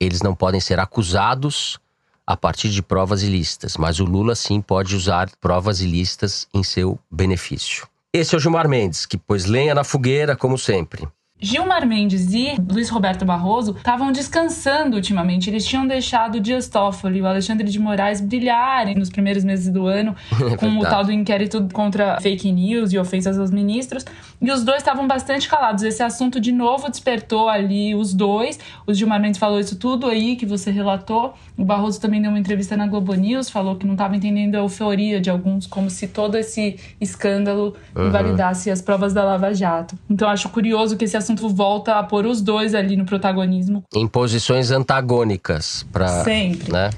eles 0.00 0.22
não 0.22 0.34
podem 0.34 0.62
ser 0.62 0.80
acusados 0.80 1.78
a 2.26 2.34
partir 2.38 2.70
de 2.70 2.80
provas 2.80 3.22
ilícitas, 3.22 3.76
mas 3.76 4.00
o 4.00 4.06
Lula 4.06 4.34
sim 4.34 4.62
pode 4.62 4.96
usar 4.96 5.30
provas 5.42 5.82
ilícitas 5.82 6.48
em 6.54 6.62
seu 6.62 6.98
benefício. 7.10 7.86
Esse 8.10 8.34
é 8.34 8.38
o 8.38 8.40
Gilmar 8.40 8.66
Mendes, 8.66 9.04
que 9.04 9.18
pôs 9.18 9.44
lenha 9.44 9.74
na 9.74 9.84
fogueira, 9.84 10.34
como 10.34 10.56
sempre. 10.56 11.06
Gilmar 11.40 11.86
Mendes 11.86 12.32
e 12.32 12.56
Luiz 12.70 12.88
Roberto 12.88 13.24
Barroso 13.24 13.76
estavam 13.76 14.10
descansando 14.10 14.96
ultimamente. 14.96 15.48
Eles 15.48 15.64
tinham 15.64 15.86
deixado 15.86 16.36
o 16.36 16.40
Dias 16.40 16.68
Toffoli 16.68 17.18
e 17.18 17.22
o 17.22 17.26
Alexandre 17.26 17.68
de 17.68 17.78
Moraes 17.78 18.20
brilharem 18.20 18.96
nos 18.96 19.08
primeiros 19.08 19.44
meses 19.44 19.72
do 19.72 19.86
ano 19.86 20.16
É 20.52 20.56
com 20.56 20.78
o 20.78 20.82
tal 20.82 21.04
do 21.04 21.12
inquérito 21.12 21.68
contra 21.72 22.20
fake 22.20 22.50
news 22.50 22.92
e 22.92 22.98
ofensas 22.98 23.38
aos 23.38 23.50
ministros. 23.50 24.04
E 24.40 24.50
os 24.52 24.62
dois 24.62 24.78
estavam 24.78 25.06
bastante 25.06 25.48
calados. 25.48 25.82
Esse 25.82 26.02
assunto 26.02 26.40
de 26.40 26.52
novo 26.52 26.88
despertou 26.88 27.48
ali 27.48 27.94
os 27.94 28.14
dois. 28.14 28.58
O 28.86 28.94
Gilmar 28.94 29.20
Mendes 29.20 29.38
falou 29.38 29.58
isso 29.58 29.76
tudo 29.76 30.06
aí 30.06 30.36
que 30.36 30.46
você 30.46 30.70
relatou. 30.70 31.34
O 31.56 31.64
Barroso 31.64 32.00
também 32.00 32.22
deu 32.22 32.30
uma 32.30 32.38
entrevista 32.38 32.76
na 32.76 32.86
Globo 32.86 33.14
News, 33.14 33.50
falou 33.50 33.76
que 33.76 33.84
não 33.84 33.94
estava 33.94 34.16
entendendo 34.16 34.54
a 34.54 34.58
euforia 34.58 35.20
de 35.20 35.28
alguns, 35.28 35.66
como 35.66 35.90
se 35.90 36.06
todo 36.06 36.36
esse 36.36 36.78
escândalo 37.00 37.74
invalidasse 37.96 38.70
as 38.70 38.80
provas 38.80 39.12
da 39.12 39.24
Lava 39.24 39.52
Jato. 39.52 39.98
Então 40.08 40.28
acho 40.28 40.48
curioso 40.50 40.96
que 40.96 41.04
esse 41.04 41.16
assunto 41.16 41.48
volta 41.48 41.96
a 41.96 42.02
pôr 42.02 42.26
os 42.26 42.40
dois 42.40 42.74
ali 42.74 42.96
no 42.96 43.04
protagonismo. 43.04 43.82
Em 43.92 44.06
posições 44.06 44.70
antagônicas 44.70 45.84
para, 45.92 46.22
Sempre. 46.22 46.72
né? 46.72 46.90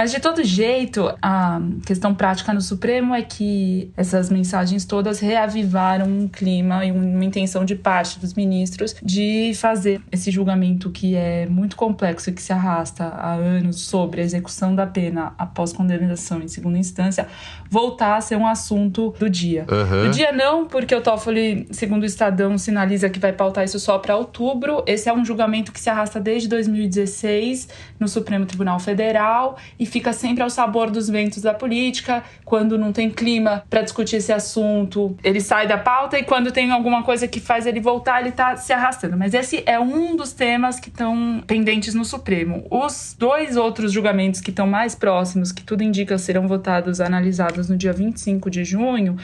Mas 0.00 0.12
de 0.12 0.18
todo 0.18 0.42
jeito, 0.42 1.14
a 1.20 1.60
questão 1.84 2.14
prática 2.14 2.54
no 2.54 2.62
Supremo 2.62 3.14
é 3.14 3.20
que 3.20 3.92
essas 3.94 4.30
mensagens 4.30 4.86
todas 4.86 5.20
reavivaram 5.20 6.06
um 6.06 6.26
clima 6.26 6.86
e 6.86 6.90
uma 6.90 7.22
intenção 7.22 7.66
de 7.66 7.74
parte 7.74 8.18
dos 8.18 8.32
ministros 8.32 8.96
de 9.02 9.52
fazer 9.54 10.00
esse 10.10 10.30
julgamento 10.30 10.88
que 10.88 11.14
é 11.14 11.44
muito 11.44 11.76
complexo 11.76 12.30
e 12.30 12.32
que 12.32 12.40
se 12.40 12.50
arrasta 12.50 13.04
há 13.04 13.34
anos 13.34 13.82
sobre 13.82 14.22
a 14.22 14.24
execução 14.24 14.74
da 14.74 14.86
pena 14.86 15.34
após 15.36 15.70
condenação 15.70 16.40
em 16.40 16.48
segunda 16.48 16.78
instância 16.78 17.28
voltar 17.68 18.16
a 18.16 18.22
ser 18.22 18.36
um 18.36 18.46
assunto 18.46 19.14
do 19.18 19.28
dia. 19.28 19.66
Uhum. 19.70 20.04
Do 20.04 20.10
dia 20.12 20.32
não, 20.32 20.64
porque 20.66 20.94
o 20.94 21.02
Toffoli, 21.02 21.68
segundo 21.72 22.04
o 22.04 22.06
Estadão, 22.06 22.56
sinaliza 22.56 23.10
que 23.10 23.18
vai 23.18 23.34
pautar 23.34 23.64
isso 23.64 23.78
só 23.78 23.98
para 23.98 24.16
outubro. 24.16 24.82
Esse 24.86 25.10
é 25.10 25.12
um 25.12 25.26
julgamento 25.26 25.70
que 25.70 25.78
se 25.78 25.90
arrasta 25.90 26.18
desde 26.18 26.48
2016 26.48 27.68
no 27.98 28.08
Supremo 28.08 28.46
Tribunal 28.46 28.80
Federal 28.80 29.58
e 29.78 29.89
fica 29.90 30.12
sempre 30.12 30.42
ao 30.42 30.50
sabor 30.50 30.90
dos 30.90 31.08
ventos 31.08 31.42
da 31.42 31.52
política. 31.52 32.22
Quando 32.44 32.78
não 32.78 32.92
tem 32.92 33.10
clima 33.10 33.62
para 33.68 33.82
discutir 33.82 34.16
esse 34.16 34.32
assunto, 34.32 35.16
ele 35.22 35.40
sai 35.40 35.66
da 35.66 35.76
pauta 35.76 36.18
e 36.18 36.22
quando 36.22 36.50
tem 36.50 36.70
alguma 36.70 37.02
coisa 37.02 37.26
que 37.26 37.40
faz 37.40 37.66
ele 37.66 37.80
voltar, 37.80 38.20
ele 38.20 38.32
tá 38.32 38.56
se 38.56 38.72
arrastando. 38.72 39.16
Mas 39.16 39.34
esse 39.34 39.62
é 39.66 39.78
um 39.78 40.16
dos 40.16 40.32
temas 40.32 40.78
que 40.78 40.88
estão 40.88 41.42
pendentes 41.46 41.94
no 41.94 42.04
Supremo. 42.04 42.66
Os 42.70 43.14
dois 43.18 43.56
outros 43.56 43.92
julgamentos 43.92 44.40
que 44.40 44.50
estão 44.50 44.66
mais 44.66 44.94
próximos, 44.94 45.52
que 45.52 45.62
tudo 45.62 45.82
indica 45.82 46.16
serão 46.18 46.46
votados, 46.46 47.00
analisados 47.00 47.68
no 47.68 47.76
dia 47.76 47.92
25 47.92 48.50
de 48.50 48.64
junho, 48.64 49.16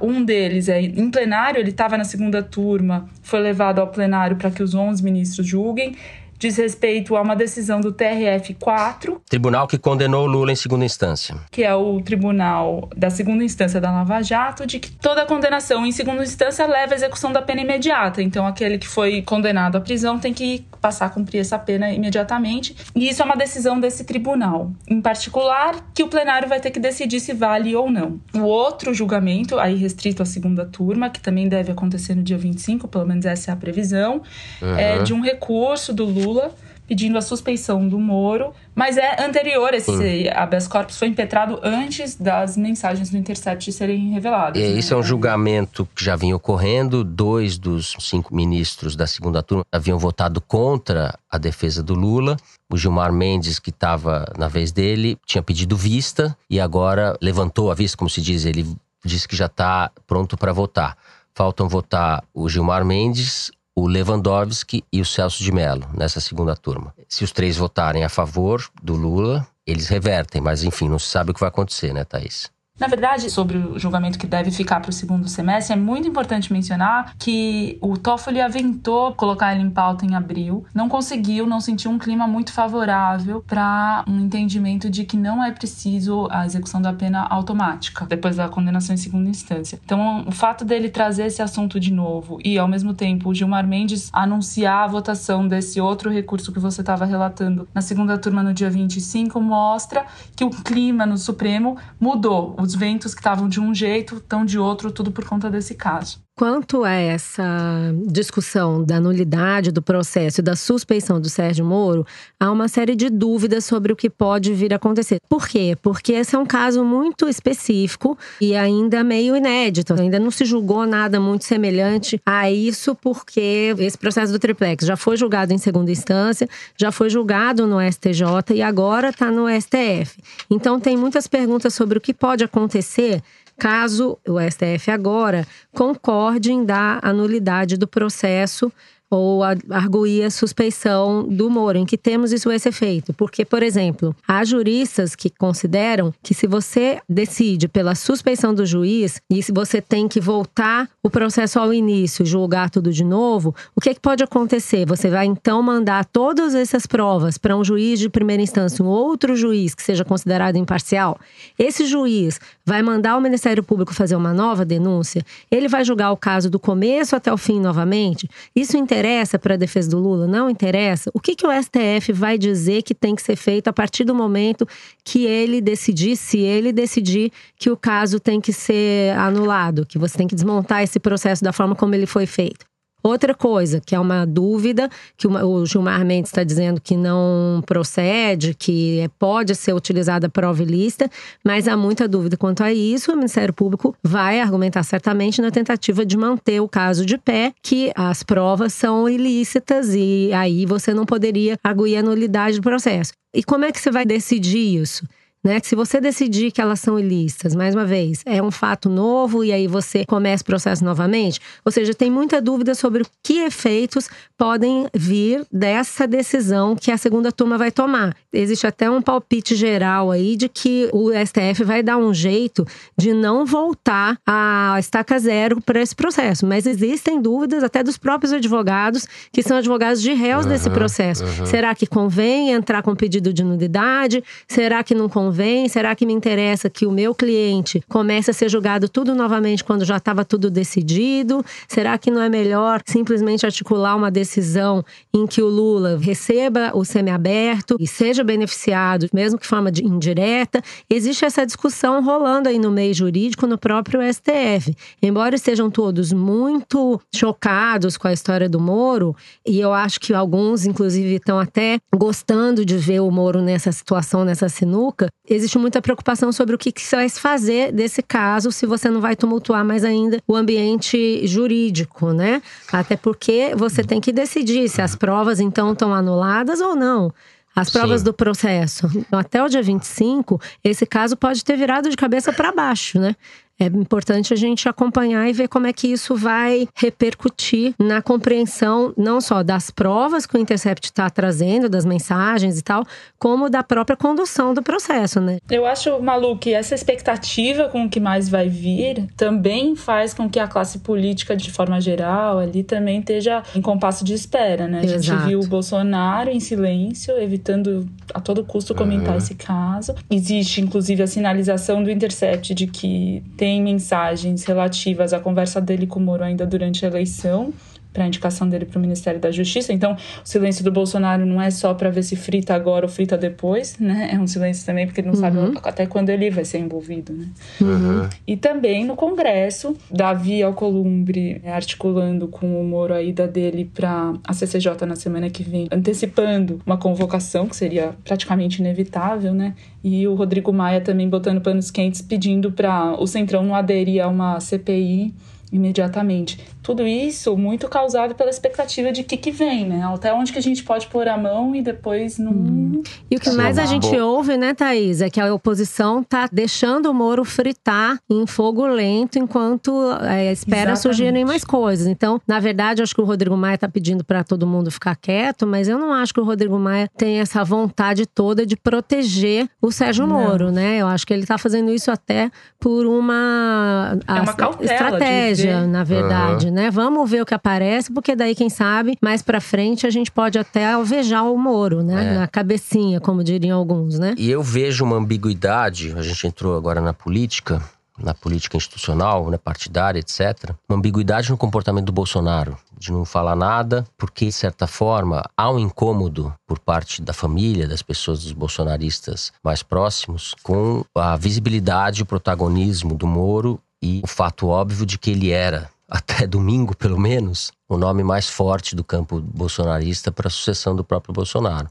um 0.00 0.24
deles 0.24 0.68
é 0.68 0.80
em 0.80 1.10
plenário, 1.10 1.60
ele 1.60 1.70
estava 1.70 1.96
na 1.96 2.04
segunda 2.04 2.42
turma, 2.42 3.08
foi 3.22 3.40
levado 3.40 3.80
ao 3.80 3.86
plenário 3.86 4.36
para 4.36 4.50
que 4.50 4.62
os 4.62 4.74
11 4.74 5.02
ministros 5.02 5.46
julguem. 5.46 5.94
Diz 6.42 6.56
respeito 6.56 7.14
a 7.14 7.22
uma 7.22 7.36
decisão 7.36 7.80
do 7.80 7.92
TRF-4, 7.92 9.20
Tribunal 9.30 9.68
que 9.68 9.78
condenou 9.78 10.26
Lula 10.26 10.50
em 10.50 10.56
segunda 10.56 10.84
instância. 10.84 11.36
que 11.52 11.62
é 11.62 11.72
o 11.72 12.02
tribunal 12.02 12.90
da 12.96 13.10
segunda 13.10 13.44
instância 13.44 13.80
da 13.80 13.92
Lava 13.92 14.20
Jato, 14.22 14.66
de 14.66 14.80
que 14.80 14.90
toda 14.90 15.24
condenação 15.24 15.86
em 15.86 15.92
segunda 15.92 16.20
instância 16.20 16.66
leva 16.66 16.94
à 16.94 16.96
execução 16.96 17.32
da 17.32 17.40
pena 17.40 17.60
imediata. 17.60 18.20
Então, 18.20 18.44
aquele 18.44 18.76
que 18.76 18.88
foi 18.88 19.22
condenado 19.22 19.76
à 19.76 19.80
prisão 19.80 20.18
tem 20.18 20.34
que 20.34 20.66
passar 20.82 21.06
a 21.06 21.08
cumprir 21.08 21.38
essa 21.38 21.56
pena 21.58 21.90
imediatamente. 21.92 22.76
E 22.94 23.08
isso 23.08 23.22
é 23.22 23.24
uma 23.24 23.36
decisão 23.36 23.78
desse 23.78 24.02
tribunal, 24.04 24.72
em 24.88 25.00
particular, 25.00 25.76
que 25.94 26.02
o 26.02 26.08
plenário 26.08 26.48
vai 26.48 26.60
ter 26.60 26.72
que 26.72 26.80
decidir 26.80 27.20
se 27.20 27.32
vale 27.32 27.74
ou 27.74 27.88
não. 27.88 28.20
O 28.34 28.40
outro 28.40 28.92
julgamento, 28.92 29.58
aí 29.58 29.76
restrito 29.76 30.22
à 30.22 30.26
segunda 30.26 30.66
turma, 30.66 31.08
que 31.08 31.20
também 31.20 31.48
deve 31.48 31.70
acontecer 31.70 32.16
no 32.16 32.22
dia 32.22 32.36
25, 32.36 32.88
pelo 32.88 33.06
menos 33.06 33.24
essa 33.24 33.52
é 33.52 33.54
a 33.54 33.56
previsão, 33.56 34.22
é 34.60 35.02
de 35.02 35.14
um 35.14 35.22
recurso 35.22 35.92
do 35.92 36.04
Lula 36.04 36.52
pedindo 36.86 37.16
a 37.16 37.22
suspeição 37.22 37.88
do 37.88 37.98
Moro, 37.98 38.52
mas 38.74 38.96
é 38.96 39.24
anterior 39.24 39.72
esse 39.72 40.28
habeas 40.28 40.66
corpus 40.66 40.98
foi 40.98 41.08
impetrado 41.08 41.58
antes 41.62 42.16
das 42.16 42.56
mensagens 42.56 43.10
do 43.10 43.16
Intercept 43.16 43.72
serem 43.72 44.10
reveladas. 44.10 44.60
E 44.60 44.64
né? 44.64 44.78
isso 44.78 44.92
é 44.92 44.96
um 44.96 45.02
julgamento 45.02 45.88
que 45.94 46.04
já 46.04 46.16
vinha 46.16 46.36
ocorrendo. 46.36 47.04
Dois 47.04 47.56
dos 47.58 47.96
cinco 48.00 48.34
ministros 48.34 48.96
da 48.96 49.06
segunda 49.06 49.42
turma 49.42 49.64
haviam 49.72 49.98
votado 49.98 50.40
contra 50.40 51.18
a 51.30 51.38
defesa 51.38 51.82
do 51.82 51.94
Lula. 51.94 52.36
O 52.70 52.76
Gilmar 52.76 53.12
Mendes, 53.12 53.58
que 53.58 53.70
estava 53.70 54.24
na 54.36 54.48
vez 54.48 54.72
dele, 54.72 55.18
tinha 55.26 55.42
pedido 55.42 55.76
vista 55.76 56.36
e 56.48 56.60
agora 56.60 57.16
levantou 57.20 57.70
a 57.70 57.74
vista, 57.74 57.96
como 57.96 58.10
se 58.10 58.20
diz. 58.20 58.44
Ele 58.44 58.66
disse 59.04 59.28
que 59.28 59.36
já 59.36 59.46
está 59.46 59.90
pronto 60.06 60.36
para 60.36 60.52
votar. 60.52 60.96
Faltam 61.34 61.68
votar 61.68 62.22
o 62.34 62.48
Gilmar 62.48 62.84
Mendes, 62.84 63.50
o 63.74 63.86
Lewandowski 63.86 64.84
e 64.92 65.00
o 65.00 65.04
Celso 65.04 65.42
de 65.42 65.50
Mello 65.50 65.88
nessa 65.94 66.20
segunda 66.20 66.54
turma. 66.54 66.94
Se 67.08 67.24
os 67.24 67.32
três 67.32 67.56
votarem 67.56 68.04
a 68.04 68.08
favor 68.08 68.64
do 68.82 68.94
Lula, 68.94 69.46
eles 69.66 69.88
revertem, 69.88 70.40
mas 70.40 70.62
enfim, 70.62 70.88
não 70.88 70.98
se 70.98 71.06
sabe 71.06 71.30
o 71.30 71.34
que 71.34 71.40
vai 71.40 71.48
acontecer, 71.48 71.92
né, 71.92 72.04
Thaís? 72.04 72.50
Na 72.82 72.88
verdade, 72.88 73.30
sobre 73.30 73.58
o 73.58 73.78
julgamento 73.78 74.18
que 74.18 74.26
deve 74.26 74.50
ficar 74.50 74.80
para 74.80 74.90
o 74.90 74.92
segundo 74.92 75.28
semestre, 75.28 75.72
é 75.72 75.76
muito 75.76 76.08
importante 76.08 76.52
mencionar 76.52 77.14
que 77.16 77.78
o 77.80 77.96
Toffoli 77.96 78.40
aventou 78.40 79.14
colocar 79.14 79.54
ele 79.54 79.62
em 79.62 79.70
pauta 79.70 80.04
em 80.04 80.16
abril, 80.16 80.66
não 80.74 80.88
conseguiu, 80.88 81.46
não 81.46 81.60
sentiu 81.60 81.92
um 81.92 81.96
clima 81.96 82.26
muito 82.26 82.52
favorável 82.52 83.40
para 83.46 84.04
um 84.08 84.18
entendimento 84.18 84.90
de 84.90 85.04
que 85.04 85.16
não 85.16 85.44
é 85.44 85.52
preciso 85.52 86.26
a 86.28 86.44
execução 86.44 86.82
da 86.82 86.92
pena 86.92 87.24
automática 87.30 88.04
depois 88.04 88.34
da 88.34 88.48
condenação 88.48 88.94
em 88.94 88.98
segunda 88.98 89.30
instância. 89.30 89.78
Então, 89.84 90.24
o 90.26 90.32
fato 90.32 90.64
dele 90.64 90.88
trazer 90.88 91.26
esse 91.26 91.40
assunto 91.40 91.78
de 91.78 91.92
novo 91.92 92.40
e, 92.44 92.58
ao 92.58 92.66
mesmo 92.66 92.94
tempo, 92.94 93.28
o 93.28 93.34
Gilmar 93.34 93.64
Mendes 93.64 94.10
anunciar 94.12 94.82
a 94.82 94.88
votação 94.88 95.46
desse 95.46 95.80
outro 95.80 96.10
recurso 96.10 96.50
que 96.50 96.58
você 96.58 96.80
estava 96.80 97.04
relatando 97.04 97.68
na 97.72 97.80
segunda 97.80 98.18
turma 98.18 98.42
no 98.42 98.52
dia 98.52 98.68
25 98.68 99.40
mostra 99.40 100.04
que 100.34 100.42
o 100.42 100.50
clima 100.50 101.06
no 101.06 101.16
Supremo 101.16 101.76
mudou. 102.00 102.56
Ventos 102.74 103.14
que 103.14 103.20
estavam 103.20 103.48
de 103.48 103.60
um 103.60 103.74
jeito 103.74 104.16
estão 104.16 104.44
de 104.44 104.58
outro, 104.58 104.90
tudo 104.90 105.10
por 105.12 105.24
conta 105.24 105.50
desse 105.50 105.74
caso. 105.74 106.22
Quanto 106.42 106.82
a 106.82 106.90
essa 106.90 107.94
discussão 108.08 108.82
da 108.82 108.98
nulidade 108.98 109.70
do 109.70 109.80
processo 109.80 110.40
e 110.40 110.42
da 110.42 110.56
suspeição 110.56 111.20
do 111.20 111.28
Sérgio 111.28 111.64
Moro, 111.64 112.04
há 112.40 112.50
uma 112.50 112.66
série 112.66 112.96
de 112.96 113.08
dúvidas 113.08 113.64
sobre 113.64 113.92
o 113.92 113.96
que 113.96 114.10
pode 114.10 114.52
vir 114.52 114.72
a 114.72 114.76
acontecer. 114.76 115.18
Por 115.28 115.46
quê? 115.46 115.76
Porque 115.80 116.14
esse 116.14 116.34
é 116.34 116.38
um 116.40 116.44
caso 116.44 116.84
muito 116.84 117.28
específico 117.28 118.18
e 118.40 118.56
ainda 118.56 119.04
meio 119.04 119.36
inédito. 119.36 119.94
Ainda 119.94 120.18
não 120.18 120.32
se 120.32 120.44
julgou 120.44 120.84
nada 120.84 121.20
muito 121.20 121.44
semelhante 121.44 122.20
a 122.26 122.50
isso, 122.50 122.92
porque 122.96 123.72
esse 123.78 123.96
processo 123.96 124.32
do 124.32 124.38
triplex 124.40 124.84
já 124.84 124.96
foi 124.96 125.16
julgado 125.16 125.52
em 125.52 125.58
segunda 125.58 125.92
instância, 125.92 126.48
já 126.76 126.90
foi 126.90 127.08
julgado 127.08 127.68
no 127.68 127.78
STJ 127.80 128.52
e 128.52 128.62
agora 128.62 129.10
está 129.10 129.30
no 129.30 129.46
STF. 129.48 130.20
Então, 130.50 130.80
tem 130.80 130.96
muitas 130.96 131.28
perguntas 131.28 131.72
sobre 131.72 131.98
o 131.98 132.00
que 132.00 132.12
pode 132.12 132.42
acontecer 132.42 133.22
caso 133.62 134.18
o 134.26 134.40
STF 134.40 134.90
agora 134.90 135.46
concorde 135.70 136.50
em 136.50 136.64
dar 136.64 136.98
a 137.00 137.12
nulidade 137.12 137.76
do 137.76 137.86
processo 137.86 138.72
ou 139.14 139.42
arguir 139.42 140.24
a 140.24 140.30
suspeição 140.30 141.22
do 141.28 141.50
Moro, 141.50 141.76
em 141.76 141.84
que 141.84 141.98
temos 141.98 142.32
isso 142.32 142.50
esse 142.50 142.70
efeito. 142.70 143.12
Porque, 143.12 143.44
por 143.44 143.62
exemplo, 143.62 144.16
há 144.26 144.42
juristas 144.42 145.14
que 145.14 145.28
consideram 145.28 146.14
que 146.22 146.32
se 146.32 146.46
você 146.46 146.98
decide 147.06 147.68
pela 147.68 147.94
suspeição 147.94 148.54
do 148.54 148.64
juiz 148.64 149.20
e 149.28 149.42
se 149.42 149.52
você 149.52 149.82
tem 149.82 150.08
que 150.08 150.18
voltar 150.18 150.88
o 151.02 151.10
processo 151.10 151.58
ao 151.58 151.74
início 151.74 152.24
julgar 152.24 152.70
tudo 152.70 152.90
de 152.90 153.04
novo, 153.04 153.54
o 153.76 153.82
que, 153.82 153.90
é 153.90 153.94
que 153.94 154.00
pode 154.00 154.24
acontecer? 154.24 154.86
Você 154.86 155.10
vai 155.10 155.26
então 155.26 155.62
mandar 155.62 156.06
todas 156.06 156.54
essas 156.54 156.86
provas 156.86 157.36
para 157.36 157.54
um 157.54 157.62
juiz 157.62 158.00
de 158.00 158.08
primeira 158.08 158.42
instância, 158.42 158.82
um 158.82 158.88
outro 158.88 159.36
juiz 159.36 159.74
que 159.74 159.82
seja 159.82 160.06
considerado 160.06 160.56
imparcial. 160.56 161.20
Esse 161.58 161.84
juiz 161.84 162.40
vai 162.64 162.82
mandar 162.82 163.18
o 163.18 163.20
Ministério 163.20 163.62
Público 163.62 163.92
fazer 163.92 164.16
uma 164.16 164.32
nova 164.32 164.64
denúncia, 164.64 165.22
ele 165.50 165.68
vai 165.68 165.84
julgar 165.84 166.12
o 166.12 166.16
caso 166.16 166.48
do 166.48 166.58
começo 166.58 167.14
até 167.14 167.30
o 167.30 167.36
fim 167.36 167.60
novamente. 167.60 168.26
Isso 168.56 168.78
interessa 168.78 169.01
interessa 169.02 169.36
para 169.36 169.54
a 169.54 169.56
defesa 169.56 169.90
do 169.90 169.98
Lula? 169.98 170.28
Não 170.28 170.48
interessa? 170.48 171.10
O 171.12 171.18
que, 171.18 171.34
que 171.34 171.44
o 171.44 171.50
STF 171.50 172.12
vai 172.12 172.38
dizer 172.38 172.82
que 172.82 172.94
tem 172.94 173.16
que 173.16 173.22
ser 173.22 173.34
feito 173.34 173.66
a 173.66 173.72
partir 173.72 174.04
do 174.04 174.14
momento 174.14 174.66
que 175.04 175.26
ele 175.26 175.60
decidir, 175.60 176.16
se 176.16 176.38
ele 176.38 176.72
decidir 176.72 177.32
que 177.56 177.68
o 177.68 177.76
caso 177.76 178.20
tem 178.20 178.40
que 178.40 178.52
ser 178.52 179.16
anulado, 179.18 179.84
que 179.84 179.98
você 179.98 180.16
tem 180.16 180.28
que 180.28 180.36
desmontar 180.36 180.82
esse 180.82 181.00
processo 181.00 181.42
da 181.42 181.52
forma 181.52 181.74
como 181.74 181.94
ele 181.96 182.06
foi 182.06 182.26
feito? 182.26 182.71
Outra 183.02 183.34
coisa, 183.34 183.80
que 183.80 183.94
é 183.94 183.98
uma 183.98 184.24
dúvida, 184.24 184.88
que 185.16 185.26
o 185.26 185.66
Gilmar 185.66 186.04
Mendes 186.04 186.30
está 186.30 186.44
dizendo 186.44 186.80
que 186.80 186.96
não 186.96 187.62
procede, 187.66 188.54
que 188.54 189.10
pode 189.18 189.54
ser 189.54 189.74
utilizada 189.74 190.28
prova 190.28 190.62
ilícita, 190.62 191.10
mas 191.44 191.66
há 191.66 191.76
muita 191.76 192.06
dúvida 192.06 192.36
quanto 192.36 192.62
a 192.62 192.72
isso. 192.72 193.12
O 193.12 193.16
Ministério 193.16 193.52
Público 193.52 193.94
vai 194.02 194.40
argumentar 194.40 194.82
certamente 194.84 195.42
na 195.42 195.50
tentativa 195.50 196.06
de 196.06 196.16
manter 196.16 196.60
o 196.60 196.68
caso 196.68 197.04
de 197.04 197.18
pé, 197.18 197.52
que 197.60 197.90
as 197.96 198.22
provas 198.22 198.72
são 198.72 199.08
ilícitas 199.08 199.94
e 199.94 200.30
aí 200.32 200.64
você 200.64 200.94
não 200.94 201.04
poderia 201.04 201.58
arguir 201.62 201.96
a 201.96 202.02
nulidade 202.02 202.56
do 202.56 202.62
processo. 202.62 203.12
E 203.34 203.42
como 203.42 203.64
é 203.64 203.72
que 203.72 203.80
você 203.80 203.90
vai 203.90 204.04
decidir 204.04 204.80
isso? 204.80 205.04
Né? 205.42 205.60
Se 205.62 205.74
você 205.74 206.00
decidir 206.00 206.52
que 206.52 206.60
elas 206.60 206.78
são 206.80 206.98
ilícitas, 206.98 207.54
mais 207.54 207.74
uma 207.74 207.84
vez, 207.84 208.22
é 208.24 208.42
um 208.42 208.50
fato 208.50 208.88
novo 208.88 209.44
e 209.44 209.52
aí 209.52 209.66
você 209.66 210.04
começa 210.06 210.42
o 210.42 210.46
processo 210.46 210.84
novamente, 210.84 211.40
ou 211.64 211.72
seja, 211.72 211.92
tem 211.92 212.10
muita 212.10 212.40
dúvida 212.40 212.74
sobre 212.74 213.04
que 213.22 213.40
efeitos 213.40 214.08
podem 214.38 214.86
vir 214.94 215.44
dessa 215.50 216.06
decisão 216.06 216.76
que 216.76 216.90
a 216.90 216.96
segunda 216.96 217.32
turma 217.32 217.58
vai 217.58 217.70
tomar. 217.70 218.14
Existe 218.32 218.66
até 218.66 218.88
um 218.90 219.02
palpite 219.02 219.56
geral 219.56 220.10
aí 220.10 220.36
de 220.36 220.48
que 220.48 220.88
o 220.92 221.10
STF 221.10 221.64
vai 221.64 221.82
dar 221.82 221.98
um 221.98 222.14
jeito 222.14 222.66
de 222.96 223.12
não 223.12 223.44
voltar 223.44 224.18
a 224.26 224.76
estaca 224.78 225.18
zero 225.18 225.60
para 225.60 225.80
esse 225.80 225.94
processo, 225.94 226.46
mas 226.46 226.66
existem 226.66 227.20
dúvidas 227.20 227.64
até 227.64 227.82
dos 227.82 227.98
próprios 227.98 228.32
advogados, 228.32 229.06
que 229.32 229.42
são 229.42 229.56
advogados 229.56 230.00
de 230.00 230.12
réus 230.12 230.44
uhum, 230.44 230.52
desse 230.52 230.70
processo. 230.70 231.24
Uhum. 231.24 231.46
Será 231.46 231.74
que 231.74 231.86
convém 231.86 232.50
entrar 232.52 232.82
com 232.82 232.94
pedido 232.94 233.32
de 233.32 233.42
nulidade? 233.42 234.22
Será 234.46 234.82
que 234.84 234.94
não 234.94 235.08
convém? 235.08 235.31
Convém? 235.32 235.66
Será 235.66 235.94
que 235.94 236.04
me 236.04 236.12
interessa 236.12 236.68
que 236.68 236.84
o 236.84 236.92
meu 236.92 237.14
cliente 237.14 237.82
comece 237.88 238.30
a 238.30 238.34
ser 238.34 238.50
julgado 238.50 238.86
tudo 238.86 239.14
novamente 239.14 239.64
quando 239.64 239.82
já 239.82 239.96
estava 239.96 240.26
tudo 240.26 240.50
decidido? 240.50 241.42
Será 241.66 241.96
que 241.96 242.10
não 242.10 242.20
é 242.20 242.28
melhor 242.28 242.82
simplesmente 242.84 243.46
articular 243.46 243.96
uma 243.96 244.10
decisão 244.10 244.84
em 245.14 245.26
que 245.26 245.40
o 245.40 245.48
Lula 245.48 245.98
receba 245.98 246.72
o 246.74 246.84
semiaberto 246.84 247.76
e 247.80 247.86
seja 247.86 248.22
beneficiado, 248.22 249.08
mesmo 249.10 249.38
que 249.38 249.44
de 249.44 249.48
forma 249.48 249.70
indireta? 249.70 250.62
Existe 250.90 251.24
essa 251.24 251.46
discussão 251.46 252.04
rolando 252.04 252.50
aí 252.50 252.58
no 252.58 252.70
meio 252.70 252.92
jurídico, 252.92 253.46
no 253.46 253.56
próprio 253.56 254.00
STF. 254.12 254.76
Embora 255.02 255.34
estejam 255.34 255.70
todos 255.70 256.12
muito 256.12 257.00
chocados 257.14 257.96
com 257.96 258.06
a 258.06 258.12
história 258.12 258.50
do 258.50 258.60
Moro, 258.60 259.16
e 259.46 259.58
eu 259.58 259.72
acho 259.72 259.98
que 259.98 260.12
alguns, 260.12 260.66
inclusive, 260.66 261.14
estão 261.14 261.38
até 261.38 261.78
gostando 261.94 262.66
de 262.66 262.76
ver 262.76 263.00
o 263.00 263.10
Moro 263.10 263.40
nessa 263.40 263.72
situação, 263.72 264.26
nessa 264.26 264.50
sinuca, 264.50 265.08
existe 265.28 265.58
muita 265.58 265.80
preocupação 265.80 266.32
sobre 266.32 266.54
o 266.54 266.58
que, 266.58 266.72
que 266.72 266.82
vai 266.90 267.08
se 267.08 267.20
fazer 267.20 267.72
desse 267.72 268.02
caso 268.02 268.50
se 268.50 268.66
você 268.66 268.90
não 268.90 269.00
vai 269.00 269.14
tumultuar 269.14 269.64
mais 269.64 269.84
ainda 269.84 270.20
o 270.26 270.34
ambiente 270.34 271.26
jurídico, 271.26 272.12
né? 272.12 272.42
Até 272.72 272.96
porque 272.96 273.54
você 273.56 273.82
tem 273.82 274.00
que 274.00 274.12
decidir 274.12 274.68
se 274.68 274.82
as 274.82 274.96
provas 274.96 275.40
então 275.40 275.72
estão 275.72 275.94
anuladas 275.94 276.60
ou 276.60 276.74
não. 276.74 277.12
As 277.54 277.68
provas 277.68 278.00
Sim. 278.00 278.06
do 278.06 278.14
processo. 278.14 278.86
Então, 278.94 279.18
até 279.18 279.42
o 279.42 279.48
dia 279.48 279.62
25, 279.62 280.40
esse 280.64 280.86
caso 280.86 281.16
pode 281.16 281.44
ter 281.44 281.56
virado 281.56 281.90
de 281.90 281.96
cabeça 281.96 282.32
para 282.32 282.50
baixo, 282.50 282.98
né? 282.98 283.14
É 283.60 283.66
importante 283.66 284.32
a 284.32 284.36
gente 284.36 284.68
acompanhar 284.68 285.28
e 285.28 285.32
ver 285.32 285.48
como 285.48 285.66
é 285.66 285.72
que 285.72 285.86
isso 285.86 286.14
vai 286.16 286.68
repercutir 286.74 287.74
na 287.78 288.02
compreensão 288.02 288.92
não 288.96 289.20
só 289.20 289.42
das 289.42 289.70
provas 289.70 290.26
que 290.26 290.36
o 290.36 290.40
Intercept 290.40 290.86
está 290.86 291.08
trazendo, 291.08 291.68
das 291.68 291.84
mensagens 291.84 292.58
e 292.58 292.62
tal, 292.62 292.84
como 293.18 293.48
da 293.48 293.62
própria 293.62 293.96
condução 293.96 294.52
do 294.52 294.62
processo, 294.62 295.20
né? 295.20 295.38
Eu 295.50 295.66
acho, 295.66 296.00
Malu, 296.00 296.36
que 296.38 296.52
essa 296.52 296.74
expectativa 296.74 297.68
com 297.68 297.84
o 297.84 297.90
que 297.90 298.00
mais 298.00 298.28
vai 298.28 298.48
vir 298.48 299.06
também 299.16 299.76
faz 299.76 300.12
com 300.12 300.28
que 300.28 300.38
a 300.38 300.48
classe 300.48 300.80
política, 300.80 301.36
de 301.36 301.50
forma 301.50 301.80
geral, 301.80 302.38
ali 302.38 302.62
também 302.62 303.00
esteja 303.00 303.42
em 303.54 303.60
compasso 303.60 304.04
de 304.04 304.14
espera, 304.14 304.66
né? 304.66 304.80
A 304.80 304.86
gente 304.86 305.10
Exato. 305.10 305.26
viu 305.26 305.40
o 305.40 305.46
Bolsonaro 305.46 306.30
em 306.30 306.40
silêncio, 306.40 307.16
evitando 307.18 307.88
a 308.12 308.20
todo 308.20 308.44
custo 308.44 308.74
comentar 308.74 309.10
uhum. 309.10 309.18
esse 309.18 309.34
caso. 309.34 309.94
Existe, 310.10 310.60
inclusive, 310.60 311.02
a 311.02 311.06
sinalização 311.06 311.82
do 311.82 311.90
Intercept 311.90 312.54
de 312.54 312.66
que 312.66 313.22
tem 313.42 313.60
mensagens 313.60 314.44
relativas 314.44 315.12
à 315.12 315.18
conversa 315.18 315.60
dele 315.60 315.84
com 315.84 315.98
o 315.98 316.02
Moro 316.04 316.22
ainda 316.22 316.46
durante 316.46 316.86
a 316.86 316.88
eleição 316.88 317.52
para 317.92 318.04
a 318.04 318.06
indicação 318.06 318.48
dele 318.48 318.64
para 318.64 318.78
o 318.78 318.80
Ministério 318.80 319.20
da 319.20 319.30
Justiça. 319.30 319.72
Então, 319.72 319.92
o 319.92 319.96
silêncio 320.24 320.64
do 320.64 320.72
Bolsonaro 320.72 321.26
não 321.26 321.40
é 321.40 321.50
só 321.50 321.74
para 321.74 321.90
ver 321.90 322.02
se 322.02 322.16
frita 322.16 322.54
agora 322.54 322.86
ou 322.86 322.90
frita 322.90 323.18
depois, 323.18 323.78
né? 323.78 324.10
É 324.12 324.18
um 324.18 324.26
silêncio 324.26 324.64
também 324.64 324.86
porque 324.86 325.00
ele 325.00 325.08
não 325.08 325.14
uhum. 325.14 325.20
sabe 325.20 325.38
até 325.62 325.86
quando 325.86 326.08
ele 326.08 326.30
vai 326.30 326.44
ser 326.44 326.58
envolvido, 326.58 327.12
né? 327.12 327.26
Uhum. 327.60 328.08
E 328.26 328.36
também 328.36 328.84
no 328.84 328.96
Congresso, 328.96 329.76
Davi 329.90 330.42
Alcolumbre 330.42 331.40
é, 331.44 331.52
articulando 331.52 332.26
com 332.28 332.60
o 332.60 332.64
Moro 332.64 332.94
a 332.94 333.02
ida 333.02 333.28
dele 333.28 333.70
para 333.72 334.14
a 334.26 334.32
CCJ 334.32 334.86
na 334.86 334.96
semana 334.96 335.28
que 335.28 335.42
vem, 335.42 335.68
antecipando 335.70 336.60
uma 336.64 336.76
convocação 336.76 337.46
que 337.46 337.56
seria 337.56 337.94
praticamente 338.04 338.60
inevitável, 338.60 339.34
né? 339.34 339.54
E 339.84 340.06
o 340.06 340.14
Rodrigo 340.14 340.52
Maia 340.52 340.80
também 340.80 341.08
botando 341.08 341.40
panos 341.40 341.70
quentes 341.70 342.00
pedindo 342.00 342.52
para 342.52 342.94
o 343.00 343.06
Centrão 343.06 343.42
não 343.42 343.54
aderir 343.54 344.02
a 344.02 344.08
uma 344.08 344.40
CPI 344.40 345.12
imediatamente. 345.52 346.40
Tudo 346.62 346.86
isso 346.86 347.36
muito 347.36 347.68
causado 347.68 348.14
pela 348.14 348.30
expectativa 348.30 348.90
de 348.90 349.02
que 349.02 349.16
que 349.16 349.30
vem, 349.30 349.66
né? 349.66 349.84
Até 349.92 350.12
onde 350.12 350.32
que 350.32 350.38
a 350.38 350.42
gente 350.42 350.64
pode 350.64 350.86
pôr 350.86 351.06
a 351.06 351.16
mão 351.16 351.54
e 351.54 351.60
depois 351.62 352.18
não. 352.18 352.32
Hum. 352.32 352.82
E 353.10 353.16
o 353.16 353.20
que 353.20 353.30
mais 353.30 353.58
a 353.58 353.66
gente 353.66 353.94
ouve, 353.98 354.36
né, 354.36 354.54
Thaís, 354.54 355.00
é 355.00 355.10
que 355.10 355.20
a 355.20 355.32
oposição 355.32 356.02
tá 356.02 356.28
deixando 356.32 356.90
o 356.90 356.94
Moro 356.94 357.24
fritar 357.24 357.98
em 358.08 358.26
fogo 358.26 358.66
lento 358.66 359.18
enquanto 359.18 359.72
é, 360.02 360.32
espera 360.32 360.72
Exatamente. 360.72 360.80
surgirem 360.80 361.24
mais 361.24 361.44
coisas. 361.44 361.86
Então, 361.86 362.20
na 362.26 362.40
verdade, 362.40 362.82
acho 362.82 362.94
que 362.94 363.00
o 363.00 363.04
Rodrigo 363.04 363.36
Maia 363.36 363.58
tá 363.58 363.68
pedindo 363.68 364.04
para 364.04 364.24
todo 364.24 364.46
mundo 364.46 364.70
ficar 364.70 364.96
quieto, 364.96 365.46
mas 365.46 365.68
eu 365.68 365.78
não 365.78 365.92
acho 365.92 366.14
que 366.14 366.20
o 366.20 366.24
Rodrigo 366.24 366.58
Maia 366.58 366.88
tem 366.96 367.20
essa 367.20 367.44
vontade 367.44 368.06
toda 368.06 368.46
de 368.46 368.56
proteger 368.56 369.48
o 369.60 369.70
Sérgio 369.70 370.06
não. 370.06 370.22
Moro, 370.22 370.50
né? 370.50 370.78
Eu 370.78 370.86
acho 370.86 371.06
que 371.06 371.12
ele 371.12 371.26
tá 371.26 371.36
fazendo 371.36 371.70
isso 371.70 371.90
até 371.90 372.30
por 372.58 372.86
uma, 372.86 373.98
é 374.06 374.12
uma 374.20 374.32
cautela, 374.34 374.72
estratégia, 374.72 375.41
na 375.66 375.84
verdade, 375.84 376.46
uhum. 376.46 376.52
né? 376.52 376.70
Vamos 376.70 377.10
ver 377.10 377.22
o 377.22 377.26
que 377.26 377.34
aparece, 377.34 377.92
porque 377.92 378.14
daí, 378.16 378.34
quem 378.34 378.50
sabe, 378.50 378.96
mais 379.00 379.22
pra 379.22 379.40
frente 379.40 379.86
a 379.86 379.90
gente 379.90 380.10
pode 380.10 380.38
até 380.38 380.72
alvejar 380.72 381.24
o 381.24 381.36
Moro, 381.36 381.82
né? 381.82 382.14
É. 382.14 382.18
Na 382.18 382.28
cabecinha, 382.28 383.00
como 383.00 383.22
diriam 383.22 383.58
alguns, 383.58 383.98
né? 383.98 384.14
E 384.16 384.30
eu 384.30 384.42
vejo 384.42 384.84
uma 384.84 384.96
ambiguidade, 384.96 385.94
a 385.96 386.02
gente 386.02 386.26
entrou 386.26 386.56
agora 386.56 386.80
na 386.80 386.92
política, 386.92 387.62
na 387.98 388.14
política 388.14 388.56
institucional, 388.56 389.30
né, 389.30 389.38
partidária, 389.38 389.98
etc. 389.98 390.54
Uma 390.68 390.78
ambiguidade 390.78 391.30
no 391.30 391.36
comportamento 391.36 391.86
do 391.86 391.92
Bolsonaro, 391.92 392.56
de 392.76 392.90
não 392.90 393.04
falar 393.04 393.36
nada, 393.36 393.86
porque, 393.96 394.26
de 394.26 394.32
certa 394.32 394.66
forma, 394.66 395.22
há 395.36 395.50
um 395.50 395.58
incômodo 395.58 396.34
por 396.46 396.58
parte 396.58 397.00
da 397.00 397.12
família, 397.12 397.68
das 397.68 397.82
pessoas 397.82 398.24
dos 398.24 398.32
bolsonaristas 398.32 399.32
mais 399.42 399.62
próximos, 399.62 400.34
com 400.42 400.84
a 400.94 401.16
visibilidade 401.16 402.00
e 402.00 402.02
o 402.02 402.06
protagonismo 402.06 402.94
do 402.94 403.06
Moro 403.06 403.60
e 403.82 404.00
o 404.02 404.06
fato 404.06 404.46
óbvio 404.46 404.86
de 404.86 404.98
que 404.98 405.10
ele 405.10 405.30
era, 405.30 405.68
até 405.90 406.26
domingo 406.26 406.76
pelo 406.76 406.98
menos, 406.98 407.50
o 407.68 407.76
nome 407.76 408.04
mais 408.04 408.28
forte 408.28 408.76
do 408.76 408.84
campo 408.84 409.20
bolsonarista 409.20 410.12
para 410.12 410.28
a 410.28 410.30
sucessão 410.30 410.76
do 410.76 410.84
próprio 410.84 411.12
Bolsonaro 411.12 411.68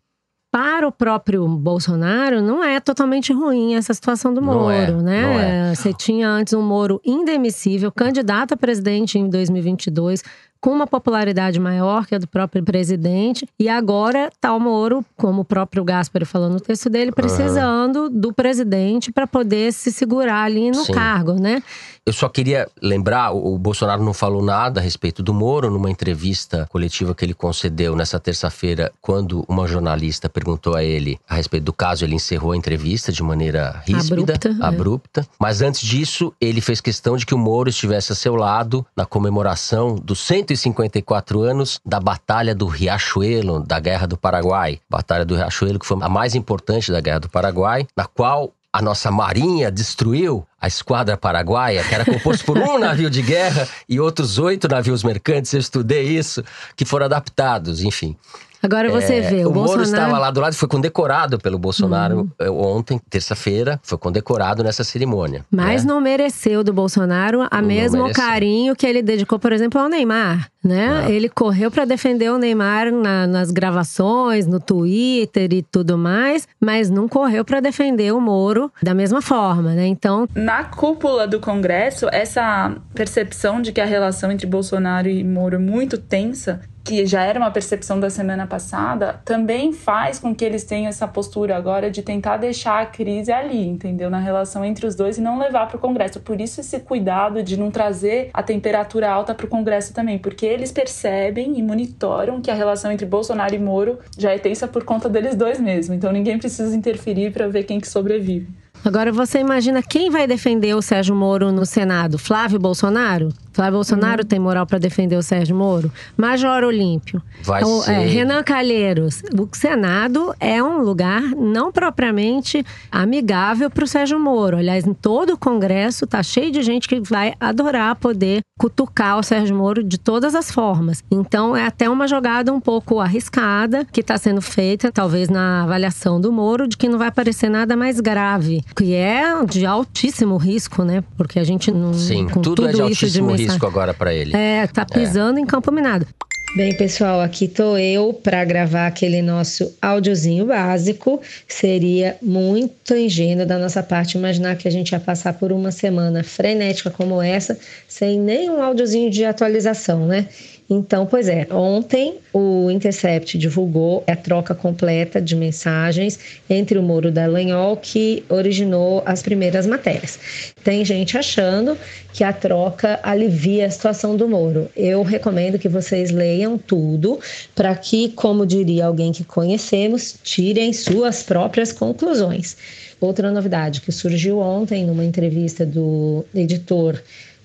para 0.52 0.86
o 0.86 0.92
próprio 0.92 1.48
Bolsonaro, 1.48 2.42
não 2.42 2.62
é 2.62 2.78
totalmente 2.82 3.32
ruim 3.32 3.76
essa 3.76 3.94
situação 3.94 4.34
do 4.34 4.42
Moro, 4.42 4.70
é, 4.70 4.92
né? 4.92 5.70
É. 5.72 5.76
Você 5.76 5.94
tinha 5.94 6.28
antes 6.28 6.52
um 6.52 6.62
Moro 6.62 7.00
indemissível, 7.06 7.90
candidato 7.90 8.54
a 8.54 8.58
presidente 8.58 9.18
em 9.18 9.30
2022, 9.30 10.22
com 10.60 10.70
uma 10.70 10.86
popularidade 10.86 11.58
maior 11.58 12.06
que 12.06 12.14
a 12.14 12.18
do 12.18 12.28
próprio 12.28 12.62
presidente. 12.64 13.48
E 13.58 13.70
agora 13.70 14.30
tá 14.42 14.54
o 14.54 14.60
Moro, 14.60 15.06
como 15.16 15.42
o 15.42 15.46
próprio 15.46 15.86
Gaspar 15.86 16.26
falou 16.26 16.50
no 16.50 16.60
texto 16.60 16.90
dele, 16.90 17.14
precisando 17.14 18.04
uhum. 18.04 18.10
do 18.10 18.34
presidente 18.34 19.12
para 19.12 19.26
poder 19.26 19.72
se 19.72 19.90
segurar 19.90 20.44
ali 20.44 20.70
no 20.70 20.84
Sim. 20.84 20.92
cargo, 20.92 21.34
né? 21.34 21.64
Eu 22.04 22.14
só 22.14 22.28
queria 22.28 22.68
lembrar, 22.82 23.32
o 23.32 23.58
Bolsonaro 23.60 24.04
não 24.04 24.14
falou 24.14 24.44
nada 24.44 24.80
a 24.80 24.84
respeito 24.84 25.22
do 25.22 25.36
Moro 25.36 25.70
numa 25.70 25.90
entrevista 25.90 26.68
coletiva 26.72 27.14
que 27.14 27.24
ele 27.24 27.34
concedeu 27.34 27.96
nessa 27.96 28.20
terça-feira, 28.20 28.92
quando 29.00 29.46
uma 29.48 29.68
jornalista 29.68 30.28
perguntou 30.28 30.76
a 30.76 30.84
ele 30.84 31.20
a 31.30 31.36
respeito 31.36 31.64
do 31.64 31.74
caso, 31.74 32.04
ele 32.04 32.16
encerrou 32.16 32.54
a 32.54 32.58
entrevista 32.58 33.12
de 33.12 33.22
maneira 33.22 33.84
ríspida, 33.86 34.34
abrupta. 34.34 34.50
É. 34.50 34.66
abrupta. 34.66 35.28
Mas 35.40 35.62
antes 35.62 35.82
disso, 35.82 36.34
ele 36.42 36.60
fez 36.60 36.82
questão 36.82 37.16
de 37.16 37.24
que 37.24 37.36
o 37.36 37.38
Moro 37.38 37.70
estivesse 37.70 38.12
a 38.12 38.16
seu 38.16 38.36
lado 38.36 38.84
na 38.96 39.06
comemoração 39.06 39.94
dos 39.94 40.22
154 40.22 41.42
anos 41.44 41.80
da 41.86 42.00
Batalha 42.00 42.56
do 42.56 42.66
Riachuelo, 42.66 43.60
da 43.60 43.80
Guerra 43.80 44.08
do 44.08 44.18
Paraguai. 44.18 44.80
Batalha 44.90 45.24
do 45.24 45.36
Riachuelo, 45.36 45.78
que 45.78 45.86
foi 45.86 46.00
a 46.02 46.10
mais 46.10 46.34
importante 46.34 46.92
da 46.92 47.00
Guerra 47.00 47.20
do 47.20 47.30
Paraguai, 47.30 47.88
na 47.96 48.06
qual 48.06 48.52
a 48.74 48.82
nossa 48.82 49.12
marinha 49.12 49.70
destruiu 49.70 50.48
a 50.60 50.68
esquadra 50.68 51.18
paraguaia, 51.18 51.84
que 51.84 51.94
era 51.94 52.06
composta 52.06 52.46
por 52.46 52.58
um 52.58 52.78
navio 52.80 53.10
de 53.10 53.22
guerra 53.22 53.68
e 53.88 54.00
outros 54.00 54.40
oito 54.40 54.68
navios 54.68 55.04
mercantes, 55.04 55.54
eu 55.54 55.60
estudei 55.60 56.04
isso, 56.04 56.44
que 56.76 56.86
foram 56.86 57.06
adaptados, 57.06 57.84
enfim. 57.84 58.16
Agora 58.62 58.90
você 58.90 59.16
é, 59.16 59.22
vê, 59.22 59.46
o, 59.46 59.50
o 59.50 59.52
Bolsonaro... 59.52 59.70
Moro 59.70 59.82
estava 59.84 60.20
lá 60.20 60.32
do 60.32 60.40
lado 60.40 60.54
e 60.54 60.56
foi 60.56 60.68
condecorado 60.68 61.40
pelo 61.40 61.58
Bolsonaro 61.58 62.30
uhum. 62.40 62.78
ontem, 62.78 63.00
terça-feira, 63.10 63.80
foi 63.84 63.98
condecorado 63.98 64.64
nessa 64.64 64.84
cerimônia. 64.84 65.46
Mas 65.50 65.84
né? 65.84 65.94
não 65.94 66.02
mereceu 66.02 66.64
do 66.64 66.74
Bolsonaro 66.74 67.48
a 67.50 67.62
não 67.62 67.68
mesmo 67.68 68.12
carinho 68.14 68.76
que 68.76 68.86
ele 68.86 69.02
dedicou, 69.02 69.40
por 69.40 69.52
exemplo, 69.52 69.80
ao 69.80 69.90
Neymar, 69.90 70.50
né? 70.64 71.06
Ele 71.10 71.28
correu 71.28 71.72
para 71.72 71.86
defender 71.86 72.32
o 72.32 72.38
Neymar 72.38 72.92
na, 72.92 73.26
nas 73.26 73.52
gravações, 73.52 74.46
no 74.46 74.60
Twitter 74.60 75.52
e 75.54 75.62
tudo 75.62 75.98
mais, 75.98 76.48
mas 76.60 76.90
não 76.90 77.08
correu 77.08 77.44
para 77.44 77.60
defender 77.60 78.14
o 78.14 78.22
Moro 78.22 78.72
da 78.82 78.94
mesma 78.94 79.22
forma, 79.22 79.74
né? 79.74 79.88
Então, 79.88 80.28
na 80.36 80.64
cúpula 80.64 81.28
do 81.28 81.40
Congresso, 81.40 82.08
essa 82.12 82.76
percepção 82.94 83.62
de 83.62 83.72
que 83.72 83.82
a 83.82 83.86
relação 83.86 84.32
entre 84.32 84.46
Bolsonaro 84.46 85.08
e 85.08 85.24
Moro 85.24 85.56
é 85.56 85.60
muito 85.60 85.98
tensa 85.98 86.62
que 86.84 87.06
já 87.06 87.24
era 87.24 87.40
uma 87.40 87.52
percepção 87.52 88.00
da 88.00 88.10
semana 88.10 88.48
passada, 88.48 89.22
também 89.24 89.72
faz 89.72 90.20
com 90.20 90.34
que 90.34 90.44
eles 90.44 90.64
tenham 90.64 90.90
essa 90.90 91.08
postura 91.08 91.56
agora 91.56 91.92
de 91.92 92.02
tentar 92.02 92.38
deixar 92.38 92.82
a 92.82 92.86
crise 92.86 93.32
ali, 93.32 93.68
entendeu? 93.68 94.10
Na 94.10 94.20
relação 94.20 94.66
entre 94.66 94.86
os 94.86 94.96
dois 94.96 95.18
e 95.18 95.22
não 95.22 95.40
levar 95.40 95.68
para 95.68 95.78
o 95.78 95.80
Congresso. 95.80 96.20
Por 96.20 96.42
isso 96.42 96.62
esse 96.62 96.80
cuidado 96.80 97.44
de 97.44 97.58
não 97.58 97.70
trazer 97.70 98.30
a 98.34 98.42
temperatura 98.42 99.10
alta 99.10 99.34
para 99.34 99.46
o 99.46 99.50
Congresso 99.50 99.94
também, 99.94 100.18
porque 100.18 100.46
eles 100.46 100.72
percebem 100.72 101.58
e 101.58 101.64
monitoram 101.64 102.42
que 102.42 102.52
a 102.52 102.56
relação 102.56 102.92
entre 102.92 103.06
Bolsonaro 103.06 103.54
e 103.54 103.60
Moro 103.60 104.00
já 104.18 104.32
é 104.32 104.40
tensa 104.40 104.68
por 104.68 104.84
conta 104.84 105.08
deles 105.08 105.36
dois 105.36 105.60
mesmo. 105.60 105.94
Então 105.94 106.12
ninguém 106.12 106.38
precisa 106.38 106.76
interferir 106.76 107.32
para 107.32 107.48
ver 107.48 107.64
quem 107.64 107.80
que 107.80 107.88
sobrevive. 107.88 108.62
Agora 108.84 109.12
você 109.12 109.38
imagina 109.40 109.84
quem 109.84 110.10
vai 110.10 110.26
defender 110.26 110.74
o 110.74 110.82
Sérgio 110.82 111.16
Moro 111.16 111.52
no 111.52 111.68
Senado? 111.68 112.18
Flávio 112.18 112.60
Bolsonaro? 112.60 113.30
Flávio 113.52 113.74
Bolsonaro 113.74 114.22
uhum. 114.22 114.28
tem 114.28 114.40
moral 114.40 114.66
para 114.66 114.80
defender 114.80 115.16
o 115.16 115.24
Sérgio 115.24 115.56
Moro? 115.56 115.92
Major 116.16 116.64
Olímpio. 116.64 117.22
Vai 117.44 117.62
então, 117.62 117.82
ser... 117.82 117.92
É, 117.92 118.06
Renan 118.06 118.44
Calheiros. 118.44 119.22
O 119.38 119.48
Senado 119.56 120.34
é 120.40 120.62
um 120.64 120.82
lugar 120.82 121.22
não 121.36 121.72
propriamente 121.72 122.66
amigável 122.92 123.70
para 123.70 123.84
o 123.84 123.88
Sérgio 123.88 124.20
Moro. 124.20 124.58
Aliás, 124.58 124.86
em 124.86 124.94
todo 124.94 125.34
o 125.34 125.38
Congresso 125.38 126.08
tá 126.08 126.24
cheio 126.24 126.52
de 126.52 126.62
gente 126.62 126.88
que 126.88 127.00
vai 127.00 127.34
adorar 127.40 127.96
poder 127.96 128.42
cutucar 128.60 129.18
o 129.18 129.24
Sérgio 129.24 129.56
Moro 129.56 129.84
de 129.84 129.98
todas 129.98 130.36
as 130.36 130.52
formas. 130.52 131.04
Então 131.10 131.56
é 131.56 131.66
até 131.66 131.90
uma 131.90 132.08
jogada 132.08 132.54
um 132.54 132.60
pouco 132.60 133.00
arriscada 133.00 133.86
que 133.92 134.02
está 134.02 134.18
sendo 134.18 134.42
feita, 134.42 134.92
talvez 134.92 135.30
na 135.30 135.64
avaliação 135.64 136.22
do 136.22 136.32
Moro, 136.32 136.68
de 136.68 136.78
que 136.78 136.88
não 136.88 137.00
vai 137.00 137.08
aparecer 137.08 137.50
nada 137.50 137.76
mais 137.76 138.00
grave, 138.00 138.64
que 138.76 138.94
é 138.94 139.44
de 139.46 139.66
altíssimo 139.66 140.38
risco, 140.38 140.84
né? 140.84 141.04
Porque 141.18 141.40
a 141.40 141.44
gente 141.44 141.72
não. 141.72 141.94
Sim, 141.94 142.28
com 142.28 142.42
tudo, 142.42 142.58
tudo 142.58 142.70
é 142.70 142.74
de 142.74 142.82
altíssimo 142.82 143.36
de 143.36 143.41
risco 143.46 143.66
agora 143.66 143.94
para 143.94 144.14
ele. 144.14 144.36
É, 144.36 144.68
tá 144.68 144.86
pisando 144.86 145.40
é. 145.40 145.42
em 145.42 145.46
campo 145.46 145.72
minado. 145.72 146.08
Bem, 146.54 146.76
pessoal, 146.76 147.22
aqui 147.22 147.48
tô 147.48 147.78
eu 147.78 148.14
para 148.14 148.44
gravar 148.44 148.86
aquele 148.86 149.22
nosso 149.22 149.74
áudiozinho 149.82 150.46
básico. 150.46 151.22
Seria 151.48 152.18
muito 152.22 152.94
ingênuo 152.94 153.46
da 153.46 153.58
nossa 153.58 153.82
parte 153.82 154.18
imaginar 154.18 154.58
que 154.58 154.68
a 154.68 154.72
gente 154.72 154.92
ia 154.92 155.00
passar 155.00 155.32
por 155.34 155.54
uma 155.54 155.72
semana 155.72 156.26
frenética 156.26 156.92
como 156.92 157.22
essa 157.22 157.58
sem 157.88 158.20
nenhum 158.20 158.62
áudiozinho 158.62 159.10
de 159.10 159.24
atualização, 159.24 160.06
né? 160.06 160.28
Então, 160.74 161.06
pois 161.06 161.28
é, 161.28 161.46
ontem 161.52 162.20
o 162.32 162.72
Intercept 162.72 163.38
divulgou 163.38 164.06
a 164.08 164.16
troca 164.16 164.56
completa 164.56 165.22
de 165.22 165.36
mensagens 165.36 166.18
entre 166.50 166.80
o 166.80 166.82
Moro 166.82 167.12
da 167.12 167.24
Dallagnol 167.24 167.76
que 167.76 168.24
originou 168.30 169.04
as 169.06 169.22
primeiras 169.22 169.68
matérias. 169.68 170.18
Tem 170.64 170.86
gente 170.86 171.18
achando 171.18 171.78
que 172.14 172.24
a 172.24 172.32
troca 172.32 173.02
alivia 173.04 173.66
a 173.66 173.70
situação 173.70 174.16
do 174.16 174.30
Moro. 174.30 174.70
Eu 174.74 175.04
recomendo 175.04 175.60
que 175.60 175.68
vocês 175.68 176.10
leiam 176.10 176.58
tudo 176.58 177.20
para 177.54 177.76
que, 177.76 178.08
como 178.08 178.46
diria 178.46 178.86
alguém 178.86 179.12
que 179.12 179.26
conhecemos, 179.26 180.16
tirem 180.24 180.72
suas 180.72 181.22
próprias 181.22 181.74
conclusões. 181.74 182.56
Outra 183.02 183.30
novidade 183.30 183.82
que 183.82 183.92
surgiu 183.92 184.40
ontem 184.40 184.86
numa 184.86 185.04
entrevista 185.04 185.66
do 185.66 186.24
editor 186.34 187.02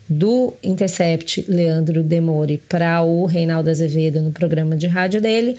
do 0.08 0.54
Intercept 0.62 1.44
Leandro 1.48 2.02
Demore 2.02 2.58
para 2.68 3.02
o 3.02 3.26
Reinaldo 3.26 3.70
Azevedo 3.70 4.20
no 4.20 4.32
programa 4.32 4.76
de 4.76 4.86
rádio 4.86 5.20
dele. 5.20 5.56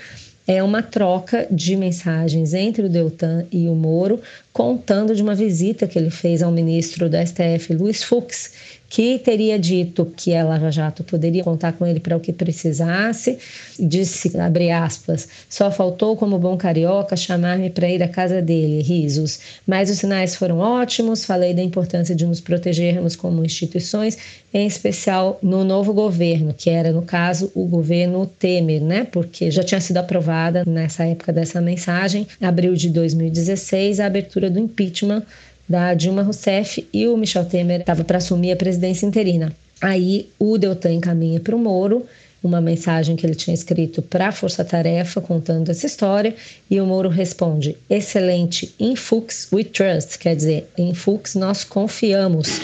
É 0.48 0.64
uma 0.64 0.82
troca 0.82 1.46
de 1.52 1.76
mensagens 1.76 2.54
entre 2.54 2.86
o 2.86 2.90
Deltan 2.90 3.46
e 3.52 3.68
o 3.68 3.76
Moro, 3.76 4.22
contando 4.58 5.15
de 5.15 5.22
uma 5.22 5.36
visita 5.36 5.86
que 5.86 6.00
ele 6.00 6.10
fez 6.10 6.41
ao 6.41 6.52
ministro 6.52 7.08
do 7.08 7.15
STF, 7.15 7.76
Luiz 7.76 8.02
Fux, 8.02 8.52
que 8.89 9.20
teria 9.20 9.60
dito 9.60 10.12
que 10.15 10.34
a 10.34 10.43
Lava 10.43 10.72
Jato 10.72 11.04
poderia 11.04 11.43
contar 11.43 11.74
com 11.74 11.86
ele 11.86 12.00
para 12.00 12.15
o 12.15 12.20
que 12.20 12.32
precisasse, 12.32 13.38
disse, 13.78 14.38
abre 14.39 14.72
aspas, 14.72 15.28
só 15.50 15.70
faltou 15.70 16.15
como 16.15 16.39
bom 16.39 16.56
carioca 16.56 17.15
chamar-me 17.15 17.70
para 17.70 17.89
ir 17.89 18.02
à 18.02 18.08
casa 18.08 18.41
dele, 18.41 18.82
risos. 18.82 19.39
Mas 19.65 19.89
os 19.89 20.00
sinais 20.00 20.36
foram 20.36 20.60
ótimos, 20.60 21.26
falei 21.26 21.54
da 21.54 21.62
importância 21.62 22.15
de 22.15 22.26
nos 22.26 22.39
protegermos 22.39 23.15
como 23.15 23.43
instituições, 23.43 24.17
em 24.54 24.65
especial 24.65 25.38
no 25.43 25.63
novo 25.63 25.93
governo, 25.93 26.54
que 26.58 26.70
era, 26.70 26.91
no 26.91 27.02
caso, 27.02 27.52
o 27.54 27.65
governo 27.65 28.26
Temer, 28.26 28.82
né? 28.82 29.04
Porque 29.04 29.52
já 29.52 29.63
tinha 29.63 29.82
sido 29.82 29.98
aprovada 29.98 30.63
nessa 30.65 31.04
época 31.04 31.34
dessa 31.34 31.60
mensagem, 31.60 32.26
abril 32.41 32.74
de 32.74 32.89
2016, 32.89 34.00
a 34.00 34.06
abertura 34.06 34.47
do 34.50 34.60
impeachment 34.60 35.24
da 35.68 35.94
Dilma 35.94 36.22
Rousseff 36.22 36.88
e 36.94 37.08
o 37.08 37.18
Michel 37.18 37.46
Temer 37.46 37.82
estava 37.82 38.04
para 38.04 38.18
assumir 38.18 38.52
a 38.52 38.56
presidência 38.56 39.06
interina. 39.06 39.54
Aí 39.82 40.30
o 40.40 40.58
Deltan 40.58 40.94
encaminha 40.94 41.40
para 41.40 41.56
o 41.56 41.60
Moro 41.60 42.06
uma 42.44 42.62
mensagem 42.62 43.16
que 43.16 43.26
ele 43.26 43.36
tinha 43.36 43.54
escrito 43.54 44.02
para 44.02 44.30
a 44.30 44.32
Força 44.32 44.64
Tarefa 44.64 45.20
contando 45.20 45.70
essa 45.70 45.86
história 45.86 46.36
e 46.70 46.80
o 46.80 46.86
Moro 46.86 47.10
responde: 47.10 47.78
"Excelente, 47.90 48.74
in 48.80 48.96
Fux 48.96 49.48
we 49.52 49.64
trust", 49.64 50.18
quer 50.20 50.36
dizer, 50.36 50.70
em 50.78 50.93
Fux 50.93 51.36
nós 51.36 51.64
confiamos. 51.64 52.62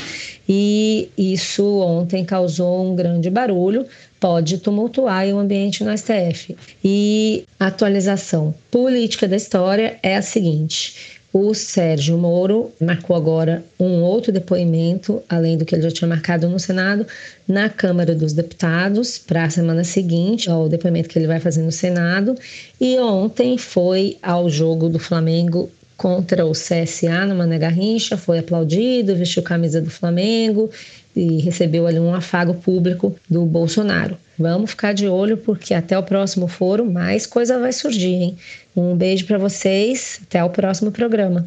E 0.48 1.10
isso 1.18 1.80
ontem 1.80 2.26
causou 2.26 2.86
um 2.86 2.96
grande 2.96 3.30
barulho, 3.30 3.86
pode 4.20 4.58
tumultuar 4.58 5.26
o 5.28 5.40
ambiente 5.40 5.84
no 5.84 5.98
STF. 5.98 6.56
E 6.84 7.46
a 7.60 7.68
atualização 7.68 8.54
política 8.70 9.28
da 9.28 9.36
história 9.36 9.98
é 10.04 10.16
a 10.16 10.22
seguinte: 10.22 11.12
o 11.34 11.52
Sérgio 11.56 12.16
Moro 12.16 12.72
marcou 12.80 13.16
agora 13.16 13.66
um 13.80 14.04
outro 14.04 14.32
depoimento, 14.32 15.20
além 15.28 15.58
do 15.58 15.66
que 15.66 15.74
ele 15.74 15.82
já 15.82 15.90
tinha 15.90 16.08
marcado 16.08 16.48
no 16.48 16.60
Senado, 16.60 17.08
na 17.48 17.70
Câmara 17.70 18.14
dos 18.14 18.34
Deputados, 18.34 19.18
para 19.18 19.46
a 19.46 19.50
semana 19.50 19.84
seguinte, 19.84 20.48
ao 20.48 20.70
depoimento 20.70 21.10
que 21.10 21.18
ele 21.18 21.26
vai 21.26 21.40
fazer 21.40 21.64
no 21.64 21.72
Senado. 21.72 22.36
E 22.80 23.00
ontem 23.00 23.58
foi 23.58 24.16
ao 24.22 24.48
jogo 24.48 24.88
do 24.88 25.00
Flamengo 25.00 25.72
contra 25.98 26.46
o 26.46 26.52
CSA 26.52 27.26
no 27.26 27.36
Mané 27.36 27.58
Garrincha, 27.58 28.16
foi 28.16 28.38
aplaudido, 28.38 29.16
vestiu 29.16 29.42
camisa 29.42 29.82
do 29.82 29.90
Flamengo 29.90 30.70
e 31.16 31.40
recebeu 31.40 31.88
ali 31.88 32.00
um 32.00 32.14
afago 32.14 32.54
público 32.54 33.16
do 33.30 33.46
Bolsonaro. 33.46 34.18
Vamos 34.38 34.72
ficar 34.72 34.94
de 34.94 35.08
olho 35.08 35.38
porque 35.38 35.74
até 35.74 35.98
o 35.98 36.04
próximo 36.04 36.48
foro 36.48 36.86
mais 36.86 37.26
coisa 37.26 37.60
vai 37.60 37.72
surgir, 37.72 38.16
hein? 38.16 38.38
Um 38.76 38.96
beijo 38.96 39.26
para 39.28 39.38
vocês, 39.38 40.20
até 40.24 40.44
o 40.44 40.50
próximo 40.50 40.92
programa. 40.92 41.46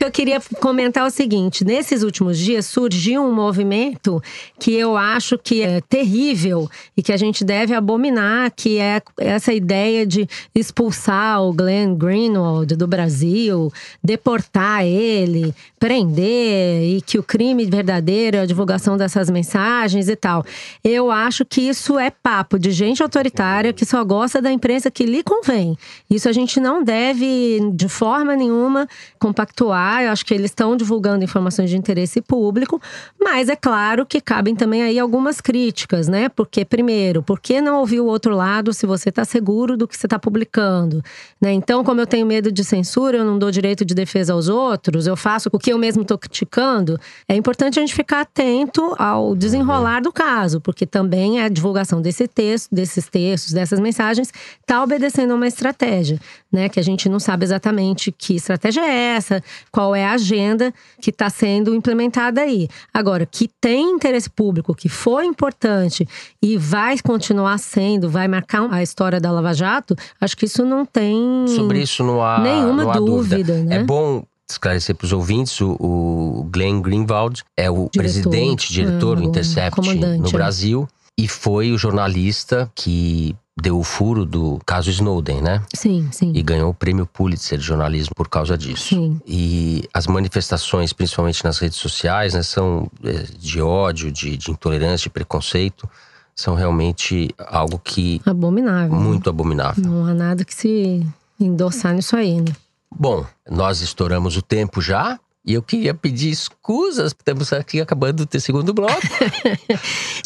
Eu 0.00 0.10
queria 0.10 0.40
comentar 0.60 1.06
o 1.06 1.10
seguinte: 1.10 1.64
nesses 1.64 2.02
últimos 2.02 2.38
dias 2.38 2.66
surgiu 2.66 3.22
um 3.22 3.32
movimento 3.32 4.22
que 4.58 4.72
eu 4.72 4.96
acho 4.96 5.36
que 5.36 5.62
é 5.62 5.80
terrível 5.80 6.68
e 6.96 7.02
que 7.02 7.12
a 7.12 7.16
gente 7.16 7.44
deve 7.44 7.74
abominar, 7.74 8.50
que 8.54 8.78
é 8.78 9.02
essa 9.18 9.52
ideia 9.52 10.06
de 10.06 10.28
expulsar 10.54 11.42
o 11.42 11.52
Glenn 11.52 11.94
Greenwald 11.94 12.76
do 12.76 12.86
Brasil, 12.86 13.72
deportar 14.02 14.84
ele, 14.84 15.54
prender 15.78 16.96
e 16.96 17.02
que 17.02 17.18
o 17.18 17.22
crime 17.22 17.66
verdadeiro 17.66 18.36
é 18.36 18.40
a 18.40 18.46
divulgação 18.46 18.96
dessas 18.96 19.28
mensagens 19.28 20.08
e 20.08 20.16
tal. 20.16 20.44
Eu 20.82 21.10
acho 21.10 21.44
que 21.44 21.60
isso 21.60 21.98
é 21.98 22.10
papo 22.10 22.58
de 22.58 22.70
gente 22.70 23.02
autoritária 23.02 23.72
que 23.72 23.84
só 23.84 24.02
gosta 24.04 24.40
da 24.40 24.50
imprensa 24.50 24.90
que 24.90 25.04
lhe 25.04 25.22
convém. 25.22 25.76
Isso 26.08 26.28
a 26.28 26.32
gente 26.32 26.60
não 26.60 26.82
deve, 26.82 27.60
de 27.74 27.88
forma 27.88 28.34
nenhuma, 28.34 28.88
compactuar. 29.18 29.57
Eu 29.66 30.12
acho 30.12 30.24
que 30.24 30.34
eles 30.34 30.50
estão 30.50 30.76
divulgando 30.76 31.24
informações 31.24 31.70
de 31.70 31.76
interesse 31.76 32.20
público, 32.20 32.80
mas 33.20 33.48
é 33.48 33.56
claro 33.56 34.06
que 34.06 34.20
cabem 34.20 34.54
também 34.54 34.82
aí 34.82 34.98
algumas 34.98 35.40
críticas, 35.40 36.08
né? 36.08 36.28
Porque, 36.28 36.64
primeiro, 36.64 37.22
por 37.22 37.40
que 37.40 37.60
não 37.60 37.80
ouvir 37.80 38.00
o 38.00 38.06
outro 38.06 38.34
lado 38.34 38.72
se 38.72 38.86
você 38.86 39.08
está 39.08 39.24
seguro 39.24 39.76
do 39.76 39.88
que 39.88 39.96
você 39.96 40.06
está 40.06 40.18
publicando? 40.18 41.02
Né? 41.40 41.52
Então, 41.52 41.82
como 41.82 42.00
eu 42.00 42.06
tenho 42.06 42.26
medo 42.26 42.50
de 42.52 42.64
censura, 42.64 43.18
eu 43.18 43.24
não 43.24 43.38
dou 43.38 43.50
direito 43.50 43.84
de 43.84 43.94
defesa 43.94 44.32
aos 44.32 44.48
outros, 44.48 45.06
eu 45.06 45.16
faço 45.16 45.48
o 45.52 45.58
que 45.58 45.72
eu 45.72 45.78
mesmo 45.78 46.02
estou 46.02 46.18
criticando. 46.18 46.98
É 47.28 47.34
importante 47.34 47.78
a 47.78 47.82
gente 47.82 47.94
ficar 47.94 48.20
atento 48.20 48.94
ao 48.98 49.34
desenrolar 49.34 50.00
do 50.00 50.12
caso, 50.12 50.60
porque 50.60 50.86
também 50.86 51.40
a 51.40 51.48
divulgação 51.48 52.00
desse 52.00 52.26
texto, 52.28 52.74
desses 52.74 53.08
textos, 53.08 53.52
dessas 53.52 53.80
mensagens, 53.80 54.32
está 54.60 54.82
obedecendo 54.82 55.32
a 55.32 55.34
uma 55.36 55.46
estratégia, 55.46 56.20
né? 56.52 56.68
Que 56.68 56.80
a 56.80 56.82
gente 56.82 57.08
não 57.08 57.18
sabe 57.18 57.44
exatamente 57.44 58.12
que 58.12 58.34
estratégia 58.36 58.82
é 58.82 59.16
essa, 59.16 59.42
qual 59.70 59.94
é 59.94 60.04
a 60.04 60.12
agenda 60.12 60.72
que 61.00 61.10
está 61.10 61.28
sendo 61.30 61.74
implementada 61.74 62.40
aí. 62.40 62.68
Agora, 62.92 63.26
que 63.26 63.48
tem 63.60 63.90
interesse 63.90 64.30
público, 64.30 64.74
que 64.74 64.88
foi 64.88 65.26
importante 65.26 66.06
e 66.42 66.56
vai 66.56 66.98
continuar 66.98 67.58
sendo, 67.58 68.08
vai 68.08 68.28
marcar 68.28 68.72
a 68.72 68.82
história 68.82 69.20
da 69.20 69.30
Lava 69.30 69.52
Jato, 69.54 69.96
acho 70.20 70.36
que 70.36 70.46
isso 70.46 70.64
não 70.64 70.84
tem. 70.84 71.46
Sobre 71.48 71.80
isso 71.80 72.02
não 72.02 72.22
há 72.22 72.40
nenhuma 72.40 72.84
não 72.84 72.90
há 72.90 72.94
dúvida. 72.94 73.36
dúvida 73.36 73.64
né? 73.64 73.76
É 73.76 73.82
bom 73.82 74.24
esclarecer 74.50 74.94
para 74.94 75.04
os 75.04 75.12
ouvintes, 75.12 75.60
o, 75.60 75.72
o, 75.78 76.48
Glenn 76.50 76.80
Greenwald 76.80 77.44
é 77.56 77.70
o 77.70 77.74
diretor, 77.74 77.90
presidente, 77.98 78.72
diretor 78.72 79.16
do 79.16 79.24
Intercept 79.24 79.78
no 79.80 80.28
é. 80.28 80.32
Brasil 80.32 80.88
e 81.18 81.26
foi 81.28 81.72
o 81.72 81.78
jornalista 81.78 82.70
que 82.74 83.36
deu 83.60 83.78
o 83.78 83.82
furo 83.82 84.24
do 84.24 84.60
caso 84.64 84.90
Snowden, 84.90 85.42
né? 85.42 85.62
Sim, 85.74 86.08
sim. 86.12 86.32
E 86.34 86.42
ganhou 86.42 86.70
o 86.70 86.74
prêmio 86.74 87.06
Pulitzer 87.06 87.58
de 87.58 87.64
jornalismo 87.64 88.14
por 88.14 88.28
causa 88.28 88.56
disso. 88.56 88.94
Sim. 88.94 89.20
E 89.26 89.88
as 89.92 90.06
manifestações, 90.06 90.92
principalmente 90.92 91.44
nas 91.44 91.58
redes 91.58 91.78
sociais, 91.78 92.34
né, 92.34 92.42
são 92.42 92.90
é, 93.02 93.24
de 93.38 93.60
ódio, 93.60 94.12
de, 94.12 94.36
de 94.36 94.50
intolerância, 94.50 95.04
de 95.04 95.10
preconceito, 95.10 95.88
são 96.34 96.54
realmente 96.54 97.34
algo 97.38 97.80
que. 97.82 98.22
Abominável. 98.24 98.94
Muito 98.94 99.26
né? 99.26 99.30
abominável. 99.30 99.84
Não 99.84 100.06
há 100.06 100.14
nada 100.14 100.44
que 100.44 100.54
se 100.54 101.04
endossar 101.40 101.94
nisso 101.94 102.16
aí, 102.16 102.40
né? 102.40 102.52
Bom, 102.90 103.26
nós 103.50 103.80
estouramos 103.80 104.36
o 104.36 104.42
tempo 104.42 104.80
já. 104.80 105.18
E 105.48 105.54
eu 105.54 105.62
queria 105.62 105.94
pedir 105.94 106.28
escusas, 106.28 107.06
estamos 107.06 107.54
aqui 107.54 107.80
acabando 107.80 108.26
do 108.26 108.38
segundo 108.38 108.74
bloco. 108.74 109.00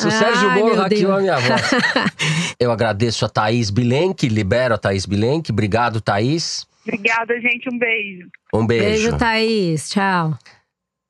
o 0.04 0.10
Sérgio 0.10 0.50
Moro 0.50 0.74
hackeou 0.74 1.12
a 1.12 1.20
minha 1.20 1.38
voz. 1.38 1.60
eu 2.58 2.72
agradeço 2.72 3.24
a 3.24 3.28
Thaís 3.28 3.70
Bilenque, 3.70 4.28
libero 4.28 4.74
a 4.74 4.78
Thaís 4.78 5.06
Bilenque. 5.06 5.52
Obrigado, 5.52 6.00
Thaís. 6.00 6.66
Obrigada, 6.84 7.40
gente. 7.40 7.72
Um 7.72 7.78
beijo. 7.78 8.28
Um 8.52 8.66
beijo. 8.66 8.84
Beijo, 8.84 9.16
Thaís. 9.16 9.90
Tchau. 9.90 10.36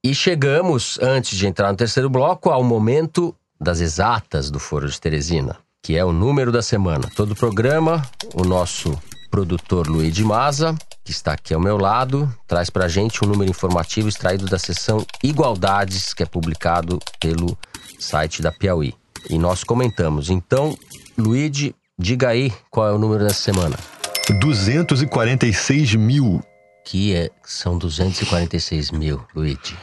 E 0.04 0.14
chegamos, 0.14 0.98
antes 1.00 1.38
de 1.38 1.46
entrar 1.46 1.70
no 1.70 1.78
terceiro 1.78 2.10
bloco, 2.10 2.50
ao 2.50 2.62
momento 2.62 3.34
das 3.58 3.80
exatas 3.80 4.50
do 4.50 4.60
Foro 4.60 4.86
de 4.86 5.00
Teresina, 5.00 5.56
que 5.82 5.96
é 5.96 6.04
o 6.04 6.12
número 6.12 6.52
da 6.52 6.60
semana. 6.60 7.08
Todo 7.16 7.30
o 7.30 7.36
programa, 7.36 8.02
o 8.34 8.44
nosso 8.44 8.94
produtor 9.30 9.86
Luiz 9.86 10.14
de 10.14 10.22
Maza 10.22 10.76
que 11.04 11.10
está 11.10 11.32
aqui 11.32 11.52
ao 11.52 11.60
meu 11.60 11.76
lado, 11.76 12.32
traz 12.46 12.70
para 12.70 12.84
a 12.84 12.88
gente 12.88 13.24
um 13.24 13.28
número 13.28 13.50
informativo 13.50 14.08
extraído 14.08 14.46
da 14.46 14.58
seção 14.58 15.04
Igualdades, 15.22 16.14
que 16.14 16.22
é 16.22 16.26
publicado 16.26 16.98
pelo 17.20 17.58
site 17.98 18.42
da 18.42 18.52
Piauí. 18.52 18.94
E 19.28 19.38
nós 19.38 19.64
comentamos. 19.64 20.30
Então, 20.30 20.76
Luigi, 21.18 21.74
diga 21.98 22.28
aí 22.28 22.52
qual 22.70 22.88
é 22.88 22.92
o 22.92 22.98
número 22.98 23.24
dessa 23.24 23.42
semana. 23.42 23.76
246 24.40 25.94
mil. 25.94 26.42
Que 26.84 27.14
é, 27.14 27.30
são 27.44 27.78
246 27.78 28.90
mil, 28.90 29.24
Luigi. 29.34 29.76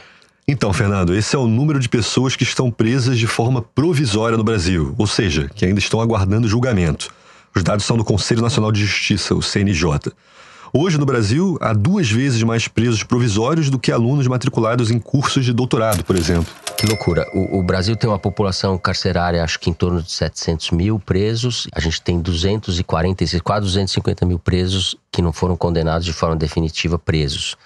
Então, 0.46 0.72
Fernando, 0.72 1.14
esse 1.14 1.36
é 1.36 1.38
o 1.38 1.46
número 1.46 1.78
de 1.78 1.88
pessoas 1.88 2.34
que 2.34 2.42
estão 2.42 2.70
presas 2.70 3.18
de 3.18 3.26
forma 3.26 3.62
provisória 3.62 4.36
no 4.36 4.42
Brasil, 4.42 4.94
ou 4.98 5.06
seja, 5.06 5.48
que 5.54 5.64
ainda 5.64 5.78
estão 5.78 6.00
aguardando 6.00 6.48
julgamento. 6.48 7.14
Os 7.54 7.62
dados 7.62 7.84
são 7.84 7.96
do 7.96 8.04
Conselho 8.04 8.42
Nacional 8.42 8.72
de 8.72 8.84
Justiça, 8.84 9.34
o 9.34 9.42
CNJ. 9.42 10.12
Hoje, 10.72 10.98
no 10.98 11.04
Brasil, 11.04 11.58
há 11.60 11.72
duas 11.72 12.08
vezes 12.08 12.44
mais 12.44 12.68
presos 12.68 13.02
provisórios 13.02 13.68
do 13.68 13.78
que 13.78 13.90
alunos 13.90 14.28
matriculados 14.28 14.92
em 14.92 15.00
cursos 15.00 15.44
de 15.44 15.52
doutorado, 15.52 16.04
por 16.04 16.14
exemplo. 16.14 16.54
Que 16.78 16.86
loucura. 16.86 17.26
O, 17.34 17.58
o, 17.58 17.62
Brasil 17.62 17.96
tem 17.96 18.08
uma 18.08 18.20
população 18.20 18.78
carcerária, 18.78 19.42
acho 19.42 19.58
que 19.58 19.68
em 19.68 19.72
torno 19.72 20.00
de 20.00 20.12
700 20.12 20.70
mil 20.70 21.00
presos. 21.00 21.66
A 21.74 21.80
gente 21.80 22.00
tem 22.00 22.20
246, 22.20 23.42
quase 23.42 23.66
250 23.66 24.24
mil 24.24 24.38
presos 24.38 24.94
que 25.10 25.20
não 25.20 25.32
foram 25.32 25.56
condenados 25.56 26.04
de 26.04 26.12
forma 26.12 26.36
definitiva 26.36 26.96
presos. 26.96 27.56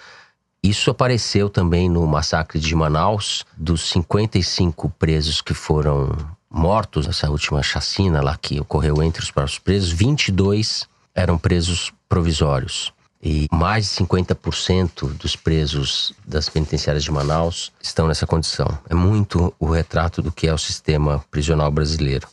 Isso 0.63 0.91
apareceu 0.91 1.51
também 1.51 1.91
no 1.91 2.07
massacre 2.07 2.59
de 2.59 2.75
Manaus, 2.75 3.45
dos 3.55 3.87
55 3.91 4.89
presos 4.99 5.43
que 5.43 5.53
foram 5.53 6.17
mortos 6.51 7.07
nessa 7.07 7.29
última 7.29 7.63
chacina 7.63 8.23
lá 8.23 8.35
que 8.41 8.59
ocorreu 8.59 9.03
entre 9.03 9.23
os 9.23 9.31
próprios 9.31 9.59
presos, 9.59 9.91
22 9.91 10.89
eram 11.15 11.39
presos 11.39 11.93
provisórios. 12.09 12.93
E 13.23 13.49
mais 13.51 13.87
de 13.87 14.05
50% 14.05 15.15
dos 15.15 15.35
presos 15.35 16.13
das 16.27 16.49
penitenciárias 16.51 17.03
de 17.03 17.11
Manaus 17.11 17.73
estão 17.81 18.07
nessa 18.07 18.27
condição. 18.27 18.67
É 18.89 18.95
muito 18.95 19.55
o 19.59 19.71
retrato 19.71 20.21
do 20.21 20.31
que 20.31 20.47
é 20.47 20.53
o 20.53 20.59
sistema 20.59 21.25
prisional 21.31 21.71
brasileiro. 21.71 22.29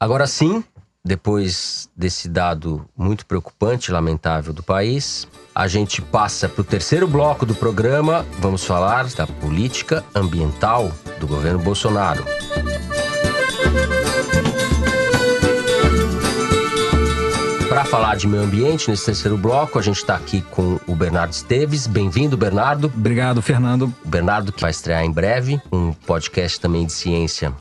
Agora 0.00 0.26
sim, 0.26 0.64
depois 1.04 1.88
desse 1.96 2.28
dado 2.28 2.84
muito 2.96 3.24
preocupante 3.26 3.90
e 3.90 3.94
lamentável 3.94 4.52
do 4.52 4.60
país, 4.60 5.28
a 5.54 5.68
gente 5.68 6.02
passa 6.02 6.48
para 6.48 6.62
o 6.62 6.64
terceiro 6.64 7.06
bloco 7.06 7.46
do 7.46 7.54
programa. 7.54 8.26
Vamos 8.40 8.64
falar 8.64 9.06
da 9.14 9.24
política 9.24 10.04
ambiental 10.12 10.90
do 11.20 11.28
governo 11.28 11.60
Bolsonaro. 11.60 12.24
Para 17.76 17.84
falar 17.84 18.16
de 18.16 18.26
meio 18.26 18.42
ambiente, 18.42 18.88
nesse 18.88 19.04
terceiro 19.04 19.36
bloco, 19.36 19.78
a 19.78 19.82
gente 19.82 19.98
está 19.98 20.16
aqui 20.16 20.40
com 20.40 20.80
o 20.86 20.96
Bernardo 20.96 21.32
Esteves. 21.32 21.86
Bem-vindo, 21.86 22.34
Bernardo. 22.34 22.86
Obrigado, 22.86 23.42
Fernando. 23.42 23.92
O 24.02 24.08
Bernardo 24.08 24.50
que 24.50 24.62
vai 24.62 24.70
estrear 24.70 25.04
em 25.04 25.12
breve 25.12 25.60
um 25.70 25.92
podcast 25.92 26.58
também 26.58 26.86
de 26.86 26.92
ciência. 26.94 27.52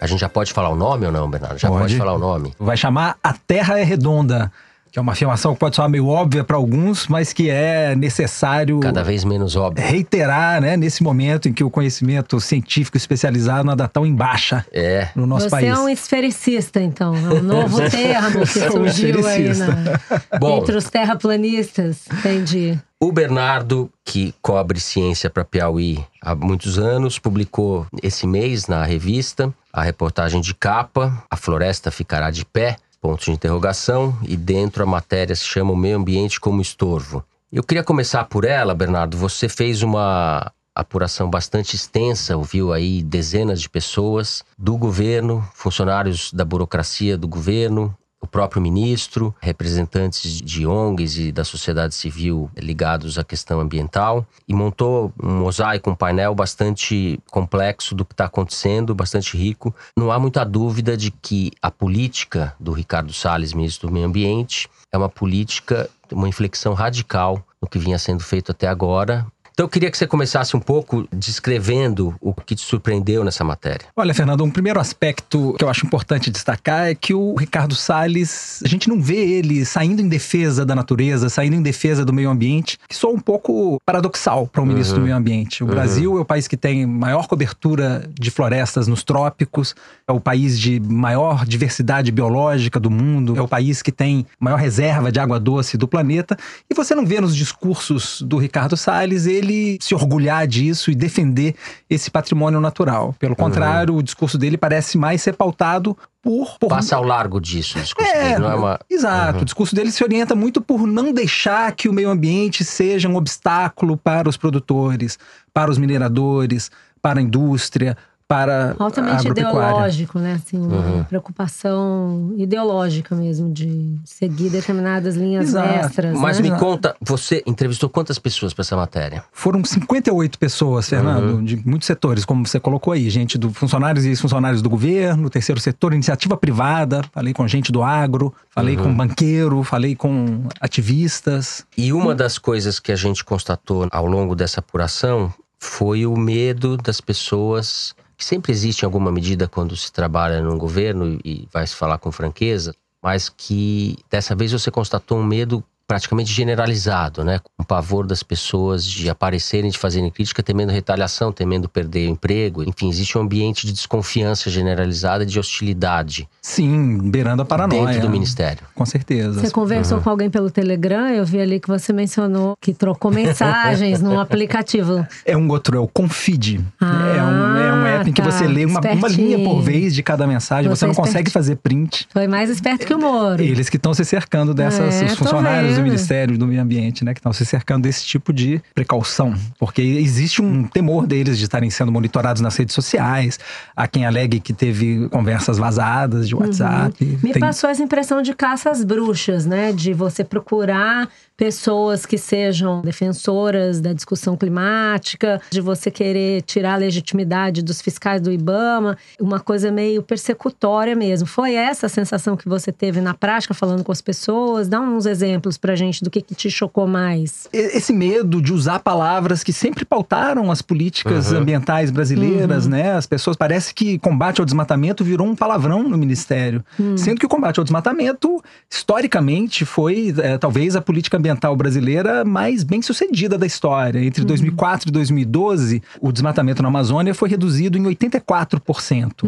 A 0.00 0.06
gente 0.06 0.20
já 0.20 0.28
pode 0.30 0.54
falar 0.54 0.70
o 0.70 0.74
nome 0.74 1.04
ou 1.04 1.12
não, 1.12 1.28
Bernardo? 1.28 1.58
Já 1.58 1.68
pode, 1.68 1.82
pode 1.82 1.96
falar 1.98 2.14
o 2.14 2.18
nome. 2.18 2.54
Vai 2.58 2.78
chamar 2.78 3.18
A 3.22 3.34
Terra 3.34 3.78
é 3.78 3.82
Redonda. 3.82 4.50
Que 4.92 4.98
é 4.98 5.02
uma 5.02 5.12
afirmação 5.12 5.54
que 5.54 5.60
pode 5.60 5.74
soar 5.74 5.88
meio 5.88 6.06
óbvia 6.06 6.44
para 6.44 6.54
alguns, 6.54 7.08
mas 7.08 7.32
que 7.32 7.48
é 7.48 7.96
necessário. 7.96 8.78
Cada 8.78 9.02
vez 9.02 9.24
menos 9.24 9.56
óbvio. 9.56 9.82
Reiterar, 9.82 10.60
né? 10.60 10.76
Nesse 10.76 11.02
momento 11.02 11.48
em 11.48 11.52
que 11.54 11.64
o 11.64 11.70
conhecimento 11.70 12.38
científico 12.38 12.98
especializado 12.98 13.70
anda 13.70 13.88
tão 13.88 14.04
em 14.04 14.14
baixa 14.14 14.66
é. 14.70 15.08
no 15.16 15.26
nosso 15.26 15.46
Você 15.46 15.50
país. 15.50 15.68
é 15.68 15.78
um 15.78 15.88
esfericista, 15.88 16.78
então. 16.78 17.14
É 17.16 17.18
um 17.18 17.42
novo 17.42 17.78
termo 17.88 18.46
que 18.46 18.58
um 18.58 18.70
surgiu 18.70 19.26
aí 19.26 19.54
na, 19.56 19.98
Bom. 20.38 20.58
entre 20.58 20.76
os 20.76 20.84
terraplanistas. 20.84 22.04
Entendi. 22.12 22.78
O 23.00 23.10
Bernardo, 23.10 23.90
que 24.04 24.34
cobre 24.42 24.78
ciência 24.78 25.30
para 25.30 25.42
Piauí 25.42 26.04
há 26.20 26.34
muitos 26.34 26.78
anos, 26.78 27.18
publicou 27.18 27.86
esse 28.02 28.26
mês 28.26 28.66
na 28.66 28.84
revista 28.84 29.52
a 29.72 29.82
reportagem 29.82 30.40
de 30.40 30.54
capa 30.54 31.24
A 31.30 31.36
Floresta 31.36 31.90
Ficará 31.90 32.30
de 32.30 32.44
Pé, 32.44 32.76
ponto 33.02 33.24
de 33.24 33.32
interrogação, 33.32 34.16
e 34.22 34.36
dentro 34.36 34.84
a 34.84 34.86
matéria 34.86 35.34
se 35.34 35.44
chama 35.44 35.72
O 35.72 35.76
Meio 35.76 35.96
Ambiente 35.96 36.38
como 36.38 36.62
Estorvo. 36.62 37.24
Eu 37.52 37.64
queria 37.64 37.82
começar 37.82 38.24
por 38.26 38.44
ela, 38.44 38.74
Bernardo. 38.76 39.18
Você 39.18 39.48
fez 39.48 39.82
uma 39.82 40.52
apuração 40.72 41.28
bastante 41.28 41.74
extensa, 41.74 42.36
ouviu 42.36 42.72
aí 42.72 43.02
dezenas 43.02 43.60
de 43.60 43.68
pessoas 43.68 44.44
do 44.56 44.76
governo, 44.78 45.46
funcionários 45.52 46.32
da 46.32 46.44
burocracia 46.44 47.18
do 47.18 47.26
governo, 47.26 47.94
o 48.22 48.26
próprio 48.26 48.62
ministro, 48.62 49.34
representantes 49.40 50.40
de 50.40 50.64
ONGs 50.64 51.18
e 51.18 51.32
da 51.32 51.44
sociedade 51.44 51.94
civil 51.94 52.48
ligados 52.56 53.18
à 53.18 53.24
questão 53.24 53.58
ambiental, 53.58 54.24
e 54.46 54.54
montou 54.54 55.12
um 55.20 55.40
mosaico, 55.40 55.90
um 55.90 55.94
painel 55.94 56.32
bastante 56.32 57.20
complexo 57.30 57.96
do 57.96 58.04
que 58.04 58.14
está 58.14 58.26
acontecendo, 58.26 58.94
bastante 58.94 59.36
rico. 59.36 59.74
Não 59.98 60.12
há 60.12 60.18
muita 60.20 60.44
dúvida 60.44 60.96
de 60.96 61.10
que 61.10 61.50
a 61.60 61.70
política 61.70 62.54
do 62.60 62.70
Ricardo 62.70 63.12
Salles, 63.12 63.52
ministro 63.52 63.88
do 63.88 63.92
Meio 63.92 64.06
Ambiente, 64.06 64.68
é 64.92 64.96
uma 64.96 65.08
política, 65.08 65.90
uma 66.12 66.28
inflexão 66.28 66.74
radical 66.74 67.44
no 67.60 67.68
que 67.68 67.78
vinha 67.78 67.98
sendo 67.98 68.22
feito 68.22 68.52
até 68.52 68.68
agora. 68.68 69.26
Então 69.52 69.64
eu 69.64 69.68
queria 69.68 69.90
que 69.90 69.98
você 69.98 70.06
começasse 70.06 70.56
um 70.56 70.60
pouco 70.60 71.06
descrevendo 71.12 72.14
o 72.20 72.32
que 72.32 72.54
te 72.54 72.62
surpreendeu 72.62 73.22
nessa 73.22 73.44
matéria. 73.44 73.86
Olha, 73.94 74.14
Fernando, 74.14 74.42
um 74.42 74.50
primeiro 74.50 74.80
aspecto 74.80 75.54
que 75.58 75.64
eu 75.64 75.68
acho 75.68 75.84
importante 75.84 76.30
destacar 76.30 76.88
é 76.88 76.94
que 76.94 77.12
o 77.12 77.34
Ricardo 77.34 77.74
Salles, 77.74 78.62
a 78.64 78.68
gente 78.68 78.88
não 78.88 79.00
vê 79.00 79.16
ele 79.16 79.64
saindo 79.64 80.00
em 80.00 80.08
defesa 80.08 80.64
da 80.64 80.74
natureza, 80.74 81.28
saindo 81.28 81.56
em 81.56 81.62
defesa 81.62 82.04
do 82.04 82.12
meio 82.12 82.30
ambiente, 82.30 82.78
que 82.88 82.96
soa 82.96 83.12
um 83.12 83.20
pouco 83.20 83.78
paradoxal 83.84 84.46
para 84.46 84.62
o 84.62 84.66
ministro 84.66 84.98
do 84.98 85.04
meio 85.04 85.16
ambiente. 85.16 85.62
O 85.62 85.66
Brasil 85.66 86.16
é 86.16 86.20
o 86.20 86.24
país 86.24 86.48
que 86.48 86.56
tem 86.56 86.86
maior 86.86 87.26
cobertura 87.26 88.08
de 88.18 88.30
florestas 88.30 88.88
nos 88.88 89.02
trópicos, 89.02 89.74
é 90.08 90.12
o 90.12 90.20
país 90.20 90.58
de 90.58 90.80
maior 90.80 91.44
diversidade 91.44 92.10
biológica 92.10 92.80
do 92.80 92.90
mundo, 92.90 93.36
é 93.36 93.42
o 93.42 93.48
país 93.48 93.82
que 93.82 93.92
tem 93.92 94.26
maior 94.40 94.56
reserva 94.56 95.12
de 95.12 95.20
água 95.20 95.38
doce 95.38 95.76
do 95.76 95.86
planeta, 95.86 96.36
e 96.70 96.74
você 96.74 96.94
não 96.94 97.04
vê 97.04 97.20
nos 97.20 97.36
discursos 97.36 98.22
do 98.22 98.38
Ricardo 98.38 98.76
Salles 98.76 99.26
ele 99.26 99.41
se 99.80 99.94
orgulhar 99.94 100.46
disso 100.46 100.90
e 100.90 100.94
defender 100.94 101.54
esse 101.88 102.10
patrimônio 102.10 102.60
natural. 102.60 103.14
Pelo 103.18 103.36
contrário, 103.36 103.96
o 103.96 104.02
discurso 104.02 104.38
dele 104.38 104.56
parece 104.56 104.96
mais 104.98 105.22
ser 105.22 105.34
pautado 105.34 105.96
por, 106.22 106.58
por 106.58 106.68
Passa 106.68 106.96
ao 106.96 107.02
largo 107.02 107.40
disso, 107.40 107.78
o 107.78 107.82
discurso 107.82 108.10
é, 108.10 108.28
dele, 108.28 108.38
não 108.38 108.50
é 108.50 108.54
uma... 108.54 108.80
Exato. 108.88 109.42
O 109.42 109.44
discurso 109.44 109.74
dele 109.74 109.90
se 109.90 110.04
orienta 110.04 110.34
muito 110.36 110.60
por 110.60 110.86
não 110.86 111.12
deixar 111.12 111.72
que 111.72 111.88
o 111.88 111.92
meio 111.92 112.10
ambiente 112.10 112.64
seja 112.64 113.08
um 113.08 113.16
obstáculo 113.16 113.96
para 113.96 114.28
os 114.28 114.36
produtores, 114.36 115.18
para 115.52 115.70
os 115.70 115.78
mineradores, 115.78 116.70
para 117.02 117.18
a 117.18 117.22
indústria, 117.22 117.96
para 118.32 118.74
Altamente 118.78 119.28
ideológico, 119.28 120.18
né? 120.18 120.34
Assim, 120.42 120.56
uma 120.58 120.76
Uhum. 120.76 121.04
preocupação 121.04 122.32
ideológica 122.38 123.14
mesmo 123.14 123.52
de 123.52 123.94
seguir 124.06 124.48
determinadas 124.48 125.16
linhas 125.16 125.48
Exato. 125.48 125.68
mestras. 125.68 126.18
Mas 126.18 126.38
né? 126.40 126.48
me 126.50 126.58
conta, 126.58 126.96
você 127.00 127.42
entrevistou 127.46 127.90
quantas 127.90 128.18
pessoas 128.18 128.54
para 128.54 128.62
essa 128.62 128.74
matéria? 128.74 129.22
Foram 129.32 129.62
58 129.62 130.38
pessoas, 130.38 130.88
Fernando, 130.88 131.34
Uhum. 131.36 131.44
de 131.44 131.56
muitos 131.68 131.86
setores, 131.86 132.24
como 132.24 132.46
você 132.46 132.58
colocou 132.58 132.94
aí. 132.94 133.10
Gente 133.10 133.36
do 133.36 133.52
funcionários 133.52 134.06
e 134.06 134.08
ex-funcionários 134.08 134.62
do 134.62 134.70
governo, 134.70 135.28
terceiro 135.28 135.60
setor, 135.60 135.92
iniciativa 135.92 136.34
privada. 136.36 137.02
Falei 137.12 137.34
com 137.34 137.46
gente 137.46 137.70
do 137.70 137.82
agro, 137.82 138.32
falei 138.48 138.76
Uhum. 138.78 138.84
com 138.84 138.94
banqueiro, 138.94 139.62
falei 139.62 139.94
com 139.94 140.44
ativistas. 140.58 141.66
E 141.76 141.92
uma 141.92 142.14
das 142.14 142.38
coisas 142.38 142.80
que 142.80 142.90
a 142.92 142.96
gente 142.96 143.22
constatou 143.24 143.86
ao 143.90 144.06
longo 144.06 144.34
dessa 144.34 144.60
apuração 144.60 145.32
foi 145.58 146.06
o 146.06 146.16
medo 146.16 146.76
das 146.76 147.00
pessoas, 147.00 147.94
sempre 148.24 148.52
existe 148.52 148.84
alguma 148.84 149.10
medida 149.10 149.48
quando 149.48 149.76
se 149.76 149.92
trabalha 149.92 150.40
num 150.40 150.58
governo 150.58 151.18
e 151.24 151.48
vai 151.52 151.66
se 151.66 151.74
falar 151.74 151.98
com 151.98 152.12
franqueza, 152.12 152.74
mas 153.02 153.28
que 153.28 153.96
dessa 154.10 154.34
vez 154.34 154.52
você 154.52 154.70
constatou 154.70 155.18
um 155.18 155.24
medo 155.24 155.62
praticamente 155.92 156.32
generalizado, 156.32 157.22
né? 157.22 157.38
Um 157.60 157.64
pavor 157.64 158.06
das 158.06 158.22
pessoas 158.22 158.82
de 158.82 159.10
aparecerem, 159.10 159.70
de 159.70 159.76
fazerem 159.76 160.10
crítica, 160.10 160.42
temendo 160.42 160.70
retaliação, 160.70 161.30
temendo 161.30 161.68
perder 161.68 162.08
o 162.08 162.12
emprego. 162.12 162.64
Enfim, 162.66 162.88
existe 162.88 163.18
um 163.18 163.20
ambiente 163.20 163.66
de 163.66 163.74
desconfiança 163.74 164.48
generalizada, 164.48 165.26
de 165.26 165.38
hostilidade 165.38 166.26
Sim, 166.40 167.10
beirando 167.10 167.42
a 167.42 167.44
paranoia. 167.44 167.84
dentro 167.88 168.00
do 168.00 168.08
ministério. 168.10 168.62
Com 168.74 168.86
certeza. 168.86 169.38
Você 169.38 169.50
conversou 169.50 170.00
com 170.00 170.08
alguém 170.08 170.30
pelo 170.30 170.50
Telegram, 170.50 171.08
eu 171.10 171.26
vi 171.26 171.38
ali 171.38 171.60
que 171.60 171.68
você 171.68 171.92
mencionou 171.92 172.56
que 172.58 172.72
trocou 172.72 173.10
mensagens 173.10 174.00
num 174.02 174.18
aplicativo. 174.18 175.06
É 175.26 175.36
um 175.36 175.46
outro, 175.50 175.76
é 175.76 175.80
o 175.80 175.86
Confide. 175.86 176.64
Ah, 176.80 177.12
é, 177.14 177.22
um, 177.22 177.56
é 177.58 177.72
um 177.74 177.86
app 177.86 178.08
em 178.08 178.12
que 178.14 178.22
tá. 178.22 178.30
você 178.30 178.46
lê 178.46 178.64
uma, 178.64 178.80
uma 178.80 179.08
linha 179.08 179.38
por 179.46 179.60
vez 179.60 179.94
de 179.94 180.02
cada 180.02 180.26
mensagem, 180.26 180.70
você, 180.70 180.78
Você 180.80 180.84
é 180.86 180.88
não 180.88 180.94
consegue 180.94 181.28
espertinho. 181.28 181.32
fazer 181.32 181.56
print. 181.56 182.08
Foi 182.10 182.26
mais 182.26 182.48
esperto 182.48 182.86
que 182.86 182.94
o 182.94 182.98
Moro. 182.98 183.42
Eles 183.42 183.68
que 183.68 183.76
estão 183.76 183.92
se 183.92 184.06
cercando 184.06 184.54
dessas, 184.54 185.02
É, 185.02 185.08
funcionários 185.08 185.81
do 185.82 185.90
vendo. 185.90 185.92
Ministério 185.92 186.38
do 186.38 186.46
Meio 186.46 186.62
Ambiente, 186.62 187.04
né, 187.04 187.12
que 187.12 187.20
estão 187.20 187.32
se 187.32 187.44
cercando 187.44 187.82
desse 187.82 188.04
tipo 188.04 188.32
de 188.32 188.60
precaução, 188.74 189.34
porque 189.58 189.82
existe 189.82 190.40
um 190.40 190.64
temor 190.64 191.06
deles 191.06 191.38
de 191.38 191.44
estarem 191.44 191.70
sendo 191.70 191.92
monitorados 191.92 192.40
nas 192.40 192.56
redes 192.56 192.74
sociais, 192.74 193.38
há 193.76 193.86
quem 193.86 194.06
alegue 194.06 194.40
que 194.40 194.52
teve 194.52 195.08
conversas 195.08 195.58
vazadas 195.58 196.28
de 196.28 196.34
WhatsApp. 196.34 197.04
Uhum. 197.04 197.18
Me 197.22 197.32
Tem- 197.32 197.40
passou 197.40 197.68
essa 197.70 197.82
impressão 197.82 198.22
de 198.22 198.34
caça 198.34 198.70
às 198.70 198.84
bruxas, 198.84 199.46
né? 199.46 199.72
De 199.72 199.92
você 199.92 200.24
procurar 200.24 201.08
pessoas 201.36 202.06
que 202.06 202.16
sejam 202.18 202.82
defensoras 202.82 203.80
da 203.80 203.92
discussão 203.92 204.36
climática, 204.36 205.40
de 205.50 205.60
você 205.60 205.90
querer 205.90 206.42
tirar 206.42 206.74
a 206.74 206.76
legitimidade 206.76 207.62
dos 207.62 207.80
fiscais 207.80 208.20
do 208.20 208.30
IBAMA, 208.30 208.96
uma 209.20 209.40
coisa 209.40 209.70
meio 209.72 210.02
persecutória 210.02 210.94
mesmo. 210.94 211.26
Foi 211.26 211.54
essa 211.54 211.86
a 211.86 211.88
sensação 211.88 212.36
que 212.36 212.48
você 212.48 212.70
teve 212.70 213.00
na 213.00 213.14
prática, 213.14 213.54
falando 213.54 213.82
com 213.82 213.90
as 213.90 214.00
pessoas? 214.00 214.68
Dá 214.68 214.80
uns 214.80 215.04
exemplos 215.06 215.58
pra 215.72 215.76
gente 215.76 216.04
do 216.04 216.10
que, 216.10 216.20
que 216.20 216.34
te 216.34 216.50
chocou 216.50 216.86
mais. 216.86 217.48
Esse 217.52 217.92
medo 217.92 218.42
de 218.42 218.52
usar 218.52 218.78
palavras 218.80 219.42
que 219.42 219.52
sempre 219.52 219.84
pautaram 219.84 220.50
as 220.50 220.60
políticas 220.60 221.32
ambientais 221.32 221.90
brasileiras, 221.90 222.66
né? 222.66 222.92
As 222.92 223.06
pessoas 223.06 223.36
parece 223.36 223.72
que 223.72 223.98
combate 223.98 224.40
ao 224.40 224.44
desmatamento 224.44 225.02
virou 225.02 225.26
um 225.26 225.34
palavrão 225.34 225.88
no 225.88 225.96
ministério, 225.96 226.62
sendo 226.96 227.18
que 227.18 227.26
o 227.26 227.28
combate 227.28 227.58
ao 227.58 227.64
desmatamento 227.64 228.42
historicamente 228.70 229.64
foi 229.64 230.14
é, 230.18 230.36
talvez 230.36 230.76
a 230.76 230.82
política 230.82 231.16
ambiental 231.16 231.56
brasileira 231.56 232.24
mais 232.24 232.62
bem 232.62 232.82
sucedida 232.82 233.38
da 233.38 233.46
história. 233.46 234.04
Entre 234.04 234.24
2004 234.24 234.90
e 234.90 234.92
2012, 234.92 235.82
o 236.00 236.12
desmatamento 236.12 236.62
na 236.62 236.68
Amazônia 236.68 237.14
foi 237.14 237.30
reduzido 237.30 237.78
em 237.78 237.84
84%. 237.84 239.24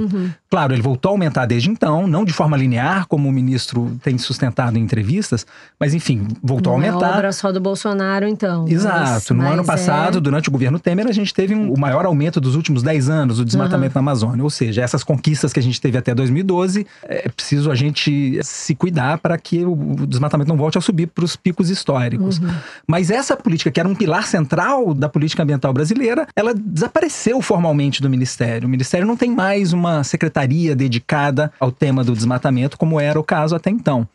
Claro, 0.55 0.73
ele 0.73 0.83
voltou 0.83 1.09
a 1.09 1.13
aumentar 1.15 1.47
desde 1.47 1.69
então, 1.69 2.07
não 2.07 2.25
de 2.25 2.33
forma 2.33 2.57
linear, 2.57 3.09
como 3.09 3.29
o 3.29 3.33
ministro 3.33 3.99
tem 4.05 4.17
sustentado 4.17 4.79
em 4.79 4.83
entrevistas, 4.83 5.45
mas 5.81 5.95
enfim, 5.95 6.29
voltou 6.41 6.75
Não 6.75 6.81
a 6.81 6.85
é 6.85 6.89
aumentar. 6.91 7.17
obra 7.17 7.33
só 7.33 7.51
do 7.51 7.61
Bolsonaro, 7.61 8.29
então. 8.29 8.65
Exato. 8.69 9.01
Mas- 9.01 9.31
no 9.31 9.37
mas 9.39 9.53
ano 9.53 9.63
é- 9.63 9.67
passado, 9.67 10.21
durante 10.21 10.49
o 10.49 10.53
governo 10.53 10.79
Temer, 10.79 11.09
a 11.09 11.13
gente 11.13 11.35
teve 11.35 11.57
um- 11.57 11.73
o 11.73 11.77
maior 11.77 12.07
aumento 12.07 12.41
dos 12.41 12.55
últimos 12.55 12.85
10 12.85 13.09
anos 13.11 13.39
do 13.39 13.45
desmatamento 13.45 13.97
na 13.97 13.99
Amazônia. 13.99 14.45
Ou 14.45 14.51
seja, 14.51 14.81
essas 14.81 15.03
conquistas 15.03 15.53
que 15.53 15.59
a 15.59 15.63
gente 15.63 15.81
teve 15.81 15.99
até 15.99 16.15
2012, 16.15 16.87
é 17.03 17.29
preciso 17.29 17.69
a 17.69 17.75
gente 17.75 18.39
se 18.45 18.77
cuidar 18.77 19.19
para 19.19 19.37
que 19.37 19.65
o 19.65 19.75
o 19.75 20.07
desmatamento 20.07 20.49
não 20.49 20.57
volte 20.57 20.79
a 20.79 20.81
subir 20.81 21.09
para 21.09 21.25
os 21.25 21.35
picos 21.35 21.69
históricos. 21.69 22.41
Mas 22.87 23.11
essa 23.11 23.37
política, 23.37 23.73
que 23.73 23.81
era 23.81 23.89
um 23.89 23.95
pilar 23.95 24.25
central 24.29 24.95
da 24.95 25.09
política 25.09 25.43
ambiental 25.43 25.73
brasileira, 25.73 26.29
ela 26.37 26.55
desapareceu 26.55 27.43
formalmente 27.43 28.01
do 28.01 28.09
Ministério. 28.09 28.69
O 28.69 28.71
Ministério 28.71 29.05
não 29.05 29.17
tem 29.17 29.31
mais 29.35 29.73
uma 29.73 30.05
secretaria 30.05 30.44
dedicada 30.47 31.53
ao 31.59 31.71
tema 31.71 32.05
do 32.05 32.15
desmatamento, 32.15 32.77
como 32.77 33.01
era 33.01 33.19
o 33.19 33.25
caso 33.25 33.55
até 33.55 33.71
então. 33.71 34.07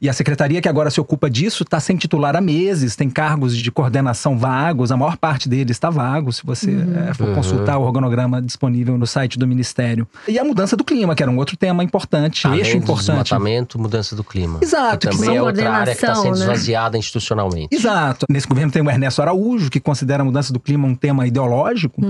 E 0.00 0.08
a 0.08 0.12
secretaria 0.12 0.60
que 0.60 0.68
agora 0.68 0.90
se 0.90 1.00
ocupa 1.00 1.28
disso 1.28 1.62
está 1.62 1.80
sem 1.80 1.96
titular 1.96 2.36
há 2.36 2.40
meses, 2.40 2.96
tem 2.96 3.10
cargos 3.10 3.56
de 3.56 3.70
coordenação 3.70 4.38
vagos, 4.38 4.92
a 4.92 4.96
maior 4.96 5.16
parte 5.16 5.48
deles 5.48 5.76
está 5.76 5.90
vago, 5.90 6.32
se 6.32 6.44
você 6.44 6.70
eh, 6.70 7.14
for 7.14 7.34
consultar 7.34 7.78
o 7.78 7.82
organograma 7.82 8.40
disponível 8.40 8.96
no 8.96 9.06
site 9.06 9.38
do 9.38 9.46
Ministério. 9.46 10.06
E 10.26 10.38
a 10.38 10.44
mudança 10.44 10.76
do 10.76 10.84
clima, 10.84 11.14
que 11.14 11.22
era 11.22 11.30
um 11.30 11.36
outro 11.36 11.56
tema 11.56 11.82
importante, 11.82 12.46
Além 12.46 12.60
eixo 12.60 12.76
importante. 12.76 13.06
desmatamento, 13.06 13.78
mudança 13.78 14.14
do 14.14 14.24
clima. 14.24 14.58
Exato, 14.62 14.98
Que 14.98 15.08
que 15.08 15.16
também 15.16 15.26
são 15.26 15.36
é 15.36 15.42
outra 15.42 15.70
área 15.70 15.94
que 15.94 16.04
está 16.04 16.14
sendo 16.14 16.36
né? 16.36 16.42
esvaziada 16.42 16.98
institucionalmente. 16.98 17.74
Exato. 17.74 18.26
Nesse 18.28 18.46
governo 18.46 18.72
tem 18.72 18.82
o 18.82 18.90
Ernesto 18.90 19.22
Araújo, 19.22 19.70
que 19.70 19.80
considera 19.80 20.22
a 20.22 20.24
mudança 20.24 20.52
do 20.52 20.60
clima 20.60 20.86
um 20.86 20.94
tema 20.94 21.26
ideológico, 21.26 22.00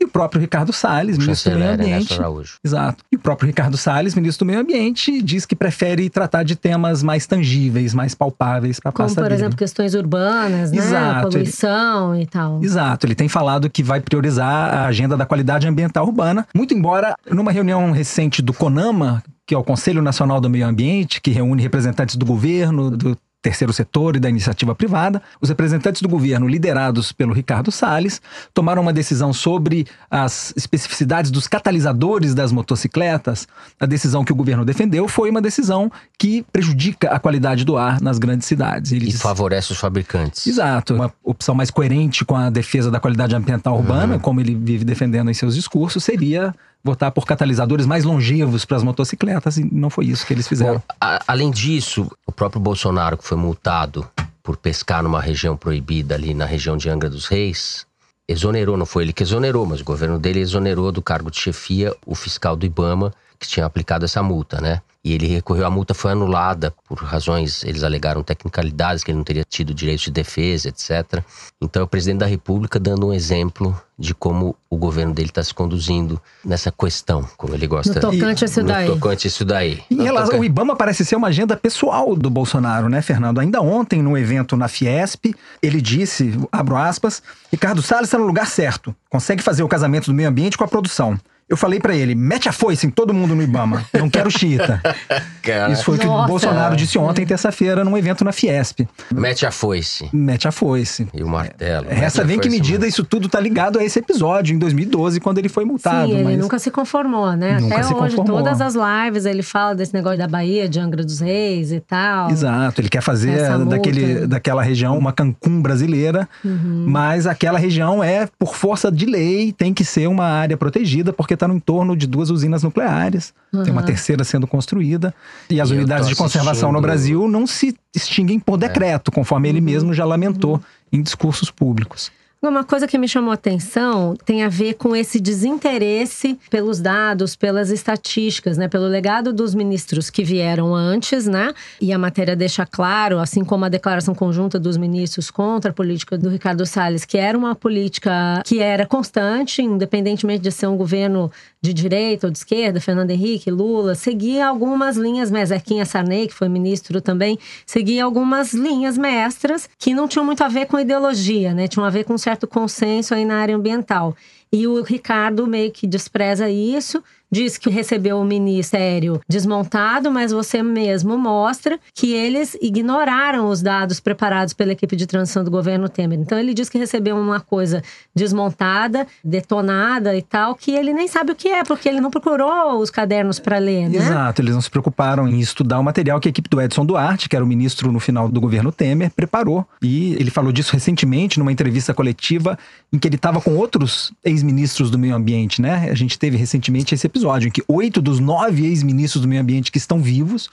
e 0.00 0.04
o 0.04 0.08
próprio 0.08 0.40
Ricardo 0.40 0.72
Salles, 0.72 1.18
ministro 1.18 1.52
do 1.52 1.58
Meio 1.58 1.72
Ambiente. 1.72 1.92
Ernesto 1.92 2.14
Araújo. 2.14 2.54
Exato. 2.64 3.04
E 3.12 3.16
o 3.16 3.18
próprio 3.18 3.48
Ricardo 3.48 3.76
Salles, 3.76 4.14
ministro 4.14 4.44
do 4.44 4.48
Meio 4.48 4.60
Ambiente, 4.60 5.20
diz 5.20 5.44
que 5.44 5.56
prefere 5.56 6.08
tratar 6.08 6.44
de 6.44 6.54
temas 6.54 7.02
mais 7.02 7.26
tangíveis, 7.26 7.92
mais 7.92 8.14
palpáveis 8.14 8.78
para 8.78 8.90
a 8.90 8.92
Como, 8.92 9.08
pasta 9.08 9.20
por 9.20 9.28
dele. 9.28 9.34
exemplo, 9.40 9.56
questões 9.56 9.94
urbanas, 9.94 10.70
né? 10.70 10.78
Exato, 10.78 11.26
ele- 11.26 11.32
Poluição 11.38 12.14
e 12.20 12.24
tal. 12.24 12.62
Exato, 12.62 13.06
ele 13.06 13.16
tem 13.16 13.28
falado 13.28 13.68
que 13.68 13.82
vai 13.82 14.00
priorizar 14.00 14.72
a 14.72 14.86
agenda 14.86 15.16
da 15.16 15.26
qualidade 15.26 15.66
ambiental 15.66 16.06
urbana, 16.06 16.46
muito 16.54 16.72
embora 16.72 17.16
numa 17.28 17.50
reunião 17.50 17.90
recente 17.90 18.40
do 18.40 18.52
CONAMA, 18.52 19.24
que 19.44 19.56
é 19.56 19.58
o 19.58 19.64
Conselho 19.64 20.00
Nacional 20.00 20.40
do 20.40 20.48
Meio 20.48 20.68
Ambiente, 20.68 21.20
que 21.20 21.32
reúne 21.32 21.60
representantes 21.60 22.14
do 22.14 22.24
governo, 22.24 22.92
do 22.92 23.18
terceiro 23.42 23.72
setor 23.72 24.16
e 24.16 24.20
da 24.20 24.28
iniciativa 24.28 24.74
privada, 24.74 25.22
os 25.40 25.48
representantes 25.48 26.02
do 26.02 26.08
governo, 26.08 26.46
liderados 26.46 27.12
pelo 27.12 27.32
Ricardo 27.32 27.70
Salles, 27.70 28.20
tomaram 28.52 28.82
uma 28.82 28.92
decisão 28.92 29.32
sobre 29.32 29.86
as 30.10 30.52
especificidades 30.56 31.30
dos 31.30 31.46
catalisadores 31.48 32.34
das 32.34 32.52
motocicletas. 32.52 33.48
A 33.78 33.86
decisão 33.86 34.24
que 34.24 34.32
o 34.32 34.34
governo 34.34 34.64
defendeu 34.64 35.08
foi 35.08 35.30
uma 35.30 35.40
decisão 35.40 35.90
que 36.18 36.44
prejudica 36.52 37.10
a 37.10 37.18
qualidade 37.18 37.64
do 37.64 37.76
ar 37.76 38.00
nas 38.00 38.18
grandes 38.18 38.46
cidades. 38.46 38.92
E 38.92 38.96
Eles 38.96 39.20
favorece 39.20 39.72
os 39.72 39.78
fabricantes. 39.78 40.46
Exato, 40.46 40.94
uma 40.94 41.12
opção 41.24 41.54
mais 41.54 41.70
coerente 41.70 42.24
com 42.24 42.36
a 42.36 42.50
defesa 42.50 42.90
da 42.90 43.00
qualidade 43.00 43.34
ambiental 43.34 43.76
urbana, 43.76 44.18
como 44.18 44.40
ele 44.40 44.54
vive 44.54 44.84
defendendo 44.84 45.30
em 45.30 45.34
seus 45.34 45.54
discursos, 45.54 46.04
seria 46.04 46.54
votar 46.82 47.10
por 47.12 47.26
catalisadores 47.26 47.84
mais 47.86 48.04
longevos 48.04 48.64
para 48.64 48.76
as 48.76 48.82
motocicletas, 48.82 49.58
e 49.58 49.64
não 49.74 49.90
foi 49.90 50.06
isso 50.06 50.26
que 50.26 50.32
eles 50.32 50.48
fizeram. 50.48 50.74
Bom, 50.76 50.82
a- 51.00 51.20
além 51.28 51.50
disso, 51.50 52.10
o 52.26 52.32
próprio 52.32 52.60
Bolsonaro, 52.60 53.18
que 53.18 53.24
foi 53.26 53.36
multado 53.36 54.06
por 54.42 54.56
pescar 54.56 55.02
numa 55.02 55.20
região 55.20 55.56
proibida 55.56 56.14
ali 56.14 56.32
na 56.32 56.46
região 56.46 56.76
de 56.76 56.88
Angra 56.88 57.10
dos 57.10 57.26
Reis, 57.26 57.86
exonerou, 58.26 58.76
não 58.76 58.86
foi 58.86 59.02
ele 59.04 59.12
que 59.12 59.22
exonerou, 59.22 59.66
mas 59.66 59.80
o 59.80 59.84
governo 59.84 60.18
dele 60.18 60.40
exonerou 60.40 60.90
do 60.90 61.02
cargo 61.02 61.30
de 61.30 61.38
chefia 61.38 61.94
o 62.06 62.14
fiscal 62.14 62.56
do 62.56 62.64
Ibama 62.64 63.12
que 63.38 63.46
tinha 63.48 63.66
aplicado 63.66 64.04
essa 64.04 64.22
multa, 64.22 64.60
né? 64.60 64.80
E 65.02 65.14
ele 65.14 65.26
recorreu, 65.26 65.64
a 65.66 65.70
multa 65.70 65.94
foi 65.94 66.12
anulada 66.12 66.74
por 66.86 66.98
razões, 66.98 67.64
eles 67.64 67.82
alegaram 67.82 68.22
tecnicalidades, 68.22 69.02
que 69.02 69.10
ele 69.10 69.16
não 69.16 69.24
teria 69.24 69.44
tido 69.48 69.72
direitos 69.72 70.04
de 70.04 70.10
defesa, 70.10 70.68
etc. 70.68 71.22
Então 71.60 71.80
é 71.80 71.84
o 71.84 71.88
presidente 71.88 72.18
da 72.18 72.26
República 72.26 72.78
dando 72.78 73.06
um 73.06 73.12
exemplo 73.14 73.74
de 73.98 74.14
como 74.14 74.54
o 74.68 74.76
governo 74.76 75.14
dele 75.14 75.30
está 75.30 75.42
se 75.42 75.54
conduzindo 75.54 76.20
nessa 76.44 76.70
questão, 76.70 77.26
como 77.38 77.54
ele 77.54 77.66
gosta. 77.66 77.94
No 77.94 78.00
tocante 78.00 78.44
a 78.44 78.46
isso 78.46 78.60
no 78.60 78.66
daí. 78.68 78.86
tocante 78.86 79.26
a 79.26 79.28
isso 79.28 79.44
daí. 79.44 79.82
Em 79.90 79.94
No 79.96 80.02
relação, 80.04 80.26
tocante- 80.32 80.42
o 80.42 80.44
Ibama 80.44 80.76
parece 80.76 81.02
ser 81.04 81.16
uma 81.16 81.28
agenda 81.28 81.56
pessoal 81.56 82.14
do 82.14 82.28
Bolsonaro, 82.28 82.90
né, 82.90 83.00
Fernando? 83.00 83.40
Ainda 83.40 83.62
ontem, 83.62 84.02
no 84.02 84.18
evento 84.18 84.54
na 84.54 84.68
Fiesp, 84.68 85.34
ele 85.62 85.80
disse, 85.80 86.38
abro 86.52 86.76
aspas, 86.76 87.22
Ricardo 87.50 87.80
Salles 87.80 88.08
está 88.08 88.18
no 88.18 88.26
lugar 88.26 88.46
certo, 88.46 88.94
consegue 89.08 89.42
fazer 89.42 89.62
o 89.62 89.68
casamento 89.68 90.06
do 90.06 90.14
meio 90.14 90.28
ambiente 90.28 90.58
com 90.58 90.64
a 90.64 90.68
produção. 90.68 91.18
Eu 91.50 91.56
falei 91.56 91.80
pra 91.80 91.96
ele, 91.96 92.14
mete 92.14 92.48
a 92.48 92.52
foice 92.52 92.86
em 92.86 92.90
todo 92.90 93.12
mundo 93.12 93.34
no 93.34 93.42
Ibama, 93.42 93.84
não 93.92 94.08
quero 94.08 94.30
xiita. 94.30 94.80
Cara, 95.42 95.72
Isso 95.72 95.82
foi 95.84 95.96
o 95.96 95.98
que 95.98 96.06
o. 96.06 96.26
Bolsonaro 96.26 96.76
disse 96.76 96.96
ontem, 96.96 97.26
terça-feira, 97.26 97.82
num 97.84 97.96
evento 97.98 98.24
na 98.24 98.30
Fiesp. 98.30 98.86
Mete 99.12 99.44
a 99.44 99.50
foice 99.50 100.08
Mete 100.12 100.46
a 100.46 100.52
foice. 100.52 101.08
e 101.12 101.22
o 101.24 101.28
martelo. 101.28 101.86
Resta 101.88 102.20
Mete 102.22 102.24
a 102.24 102.24
bem 102.28 102.38
que 102.38 102.48
medida 102.48 102.86
isso 102.86 103.02
tudo 103.02 103.28
tá 103.28 103.40
ligado 103.40 103.78
a 103.80 103.84
esse 103.84 103.98
episódio, 103.98 104.54
em 104.54 104.58
2012, 104.58 105.18
quando 105.18 105.38
ele 105.38 105.48
foi 105.48 105.64
multado. 105.64 106.06
Sim, 106.06 106.14
ele 106.18 106.24
mas... 106.24 106.38
nunca 106.38 106.58
se 106.58 106.70
conformou, 106.70 107.32
né? 107.34 107.58
Nunca 107.58 107.74
Até 107.74 107.82
se 107.82 107.94
hoje, 107.94 108.14
conformou. 108.16 108.44
todas 108.44 108.60
as 108.60 108.74
lives 108.74 109.24
ele 109.24 109.42
fala 109.42 109.74
desse 109.74 109.92
negócio 109.92 110.18
da 110.18 110.28
Bahia, 110.28 110.68
de 110.68 110.78
Angra 110.78 111.02
dos 111.02 111.18
Reis 111.18 111.72
e 111.72 111.80
tal. 111.80 112.30
Exato, 112.30 112.80
ele 112.80 112.88
quer 112.88 113.00
fazer 113.02 113.30
Essa 113.32 113.58
daquele, 113.64 114.26
daquela 114.26 114.62
região 114.62 114.96
uma 114.96 115.12
Cancún 115.12 115.60
brasileira, 115.60 116.28
Uhum. 116.44 116.84
mas 116.86 117.26
aquela 117.26 117.58
região 117.58 118.04
é, 118.04 118.28
por 118.38 118.54
força 118.54 118.90
de 118.92 119.04
lei, 119.06 119.52
tem 119.52 119.74
que 119.74 119.84
ser 119.84 120.06
uma 120.06 120.26
área 120.26 120.56
protegida, 120.56 121.12
porque 121.12 121.36
está 121.40 121.48
no 121.48 121.54
entorno 121.54 121.96
de 121.96 122.06
duas 122.06 122.28
usinas 122.28 122.62
nucleares, 122.62 123.32
tem 123.64 123.72
uma 123.72 123.82
terceira 123.82 124.22
sendo 124.24 124.46
construída, 124.46 125.14
e 125.48 125.58
as 125.60 125.70
E 125.70 125.72
unidades 125.72 126.06
de 126.06 126.14
conservação 126.14 126.70
no 126.70 126.80
Brasil 126.80 127.26
não 127.26 127.46
se 127.46 127.74
extinguem 127.94 128.38
por 128.38 128.58
decreto, 128.58 129.10
conforme 129.10 129.48
ele 129.48 129.60
mesmo 129.60 129.94
já 129.94 130.04
lamentou 130.04 130.60
em 130.92 131.00
discursos 131.00 131.50
públicos. 131.50 132.12
Uma 132.42 132.64
coisa 132.64 132.88
que 132.88 132.96
me 132.96 133.06
chamou 133.06 133.32
a 133.32 133.34
atenção 133.34 134.16
tem 134.24 134.42
a 134.42 134.48
ver 134.48 134.72
com 134.72 134.96
esse 134.96 135.20
desinteresse 135.20 136.38
pelos 136.48 136.80
dados, 136.80 137.36
pelas 137.36 137.68
estatísticas, 137.68 138.56
né? 138.56 138.66
Pelo 138.66 138.86
legado 138.86 139.30
dos 139.30 139.54
ministros 139.54 140.08
que 140.08 140.24
vieram 140.24 140.74
antes, 140.74 141.26
né? 141.26 141.52
E 141.78 141.92
a 141.92 141.98
matéria 141.98 142.34
deixa 142.34 142.64
claro, 142.64 143.18
assim 143.18 143.44
como 143.44 143.66
a 143.66 143.68
declaração 143.68 144.14
conjunta 144.14 144.58
dos 144.58 144.78
ministros 144.78 145.30
contra 145.30 145.70
a 145.70 145.74
política 145.74 146.16
do 146.16 146.30
Ricardo 146.30 146.64
Salles, 146.64 147.04
que 147.04 147.18
era 147.18 147.36
uma 147.36 147.54
política 147.54 148.42
que 148.46 148.58
era 148.58 148.86
constante, 148.86 149.60
independentemente 149.60 150.42
de 150.42 150.50
ser 150.50 150.66
um 150.66 150.78
governo 150.78 151.30
de 151.62 151.74
direita 151.74 152.26
ou 152.26 152.30
de 152.30 152.38
esquerda, 152.38 152.80
Fernando 152.80 153.10
Henrique, 153.10 153.50
Lula, 153.50 153.94
seguia 153.94 154.46
algumas 154.46 154.96
linhas, 154.96 155.30
mas 155.30 155.50
Zequinha 155.50 155.84
Sarney, 155.84 156.26
que 156.26 156.34
foi 156.34 156.48
ministro 156.48 157.00
também, 157.00 157.38
seguia 157.66 158.04
algumas 158.04 158.54
linhas 158.54 158.96
mestras 158.96 159.68
que 159.78 159.92
não 159.92 160.08
tinham 160.08 160.24
muito 160.24 160.42
a 160.42 160.48
ver 160.48 160.66
com 160.66 160.80
ideologia, 160.80 161.52
né? 161.52 161.68
Tinham 161.68 161.84
a 161.84 161.90
ver 161.90 162.04
com 162.04 162.14
um 162.14 162.18
certo 162.18 162.46
consenso 162.46 163.14
aí 163.14 163.24
na 163.24 163.36
área 163.36 163.54
ambiental. 163.54 164.16
E 164.52 164.66
o 164.66 164.82
Ricardo 164.82 165.46
meio 165.46 165.70
que 165.70 165.86
despreza 165.86 166.48
isso, 166.50 167.02
diz 167.30 167.56
que 167.56 167.70
recebeu 167.70 168.18
o 168.18 168.24
ministério 168.24 169.20
desmontado, 169.28 170.10
mas 170.10 170.32
você 170.32 170.62
mesmo 170.62 171.16
mostra 171.16 171.78
que 171.94 172.12
eles 172.12 172.56
ignoraram 172.60 173.48
os 173.48 173.62
dados 173.62 174.00
preparados 174.00 174.52
pela 174.52 174.72
equipe 174.72 174.96
de 174.96 175.06
transição 175.06 175.44
do 175.44 175.50
governo 175.50 175.88
Temer. 175.88 176.18
Então 176.18 176.38
ele 176.38 176.52
diz 176.52 176.68
que 176.68 176.78
recebeu 176.78 177.16
uma 177.16 177.40
coisa 177.40 177.82
desmontada, 178.14 179.06
detonada 179.22 180.16
e 180.16 180.22
tal, 180.22 180.54
que 180.54 180.72
ele 180.72 180.92
nem 180.92 181.06
sabe 181.06 181.32
o 181.32 181.36
que 181.36 181.48
é, 181.48 181.62
porque 181.62 181.88
ele 181.88 182.00
não 182.00 182.10
procurou 182.10 182.80
os 182.80 182.90
cadernos 182.90 183.38
para 183.38 183.58
ler, 183.58 183.88
né? 183.88 183.98
Exato, 183.98 184.42
eles 184.42 184.54
não 184.54 184.60
se 184.60 184.70
preocuparam 184.70 185.28
em 185.28 185.38
estudar 185.38 185.78
o 185.78 185.84
material 185.84 186.18
que 186.18 186.28
a 186.28 186.30
equipe 186.30 186.48
do 186.48 186.60
Edson 186.60 186.84
Duarte, 186.84 187.28
que 187.28 187.36
era 187.36 187.44
o 187.44 187.48
ministro 187.48 187.92
no 187.92 188.00
final 188.00 188.28
do 188.28 188.40
governo 188.40 188.72
Temer, 188.72 189.10
preparou. 189.10 189.64
E 189.80 190.14
ele 190.14 190.30
falou 190.30 190.50
disso 190.50 190.72
recentemente 190.72 191.38
numa 191.38 191.52
entrevista 191.52 191.94
coletiva 191.94 192.58
em 192.92 192.98
que 192.98 193.06
ele 193.06 193.16
estava 193.16 193.40
com 193.40 193.56
outros 193.56 194.12
ex-ministros 194.24 194.90
do 194.90 194.98
meio 194.98 195.14
ambiente, 195.14 195.62
né? 195.62 195.88
A 195.90 195.94
gente 195.94 196.18
teve 196.18 196.36
recentemente 196.36 196.94
esse 196.94 197.06
episódio 197.06 197.19
em 197.48 197.50
que 197.50 197.62
oito 197.68 198.00
dos 198.00 198.20
nove 198.20 198.66
ex-ministros 198.66 199.22
do 199.22 199.28
meio 199.28 199.40
ambiente 199.40 199.70
que 199.70 199.78
estão 199.78 200.00
vivos 200.00 200.50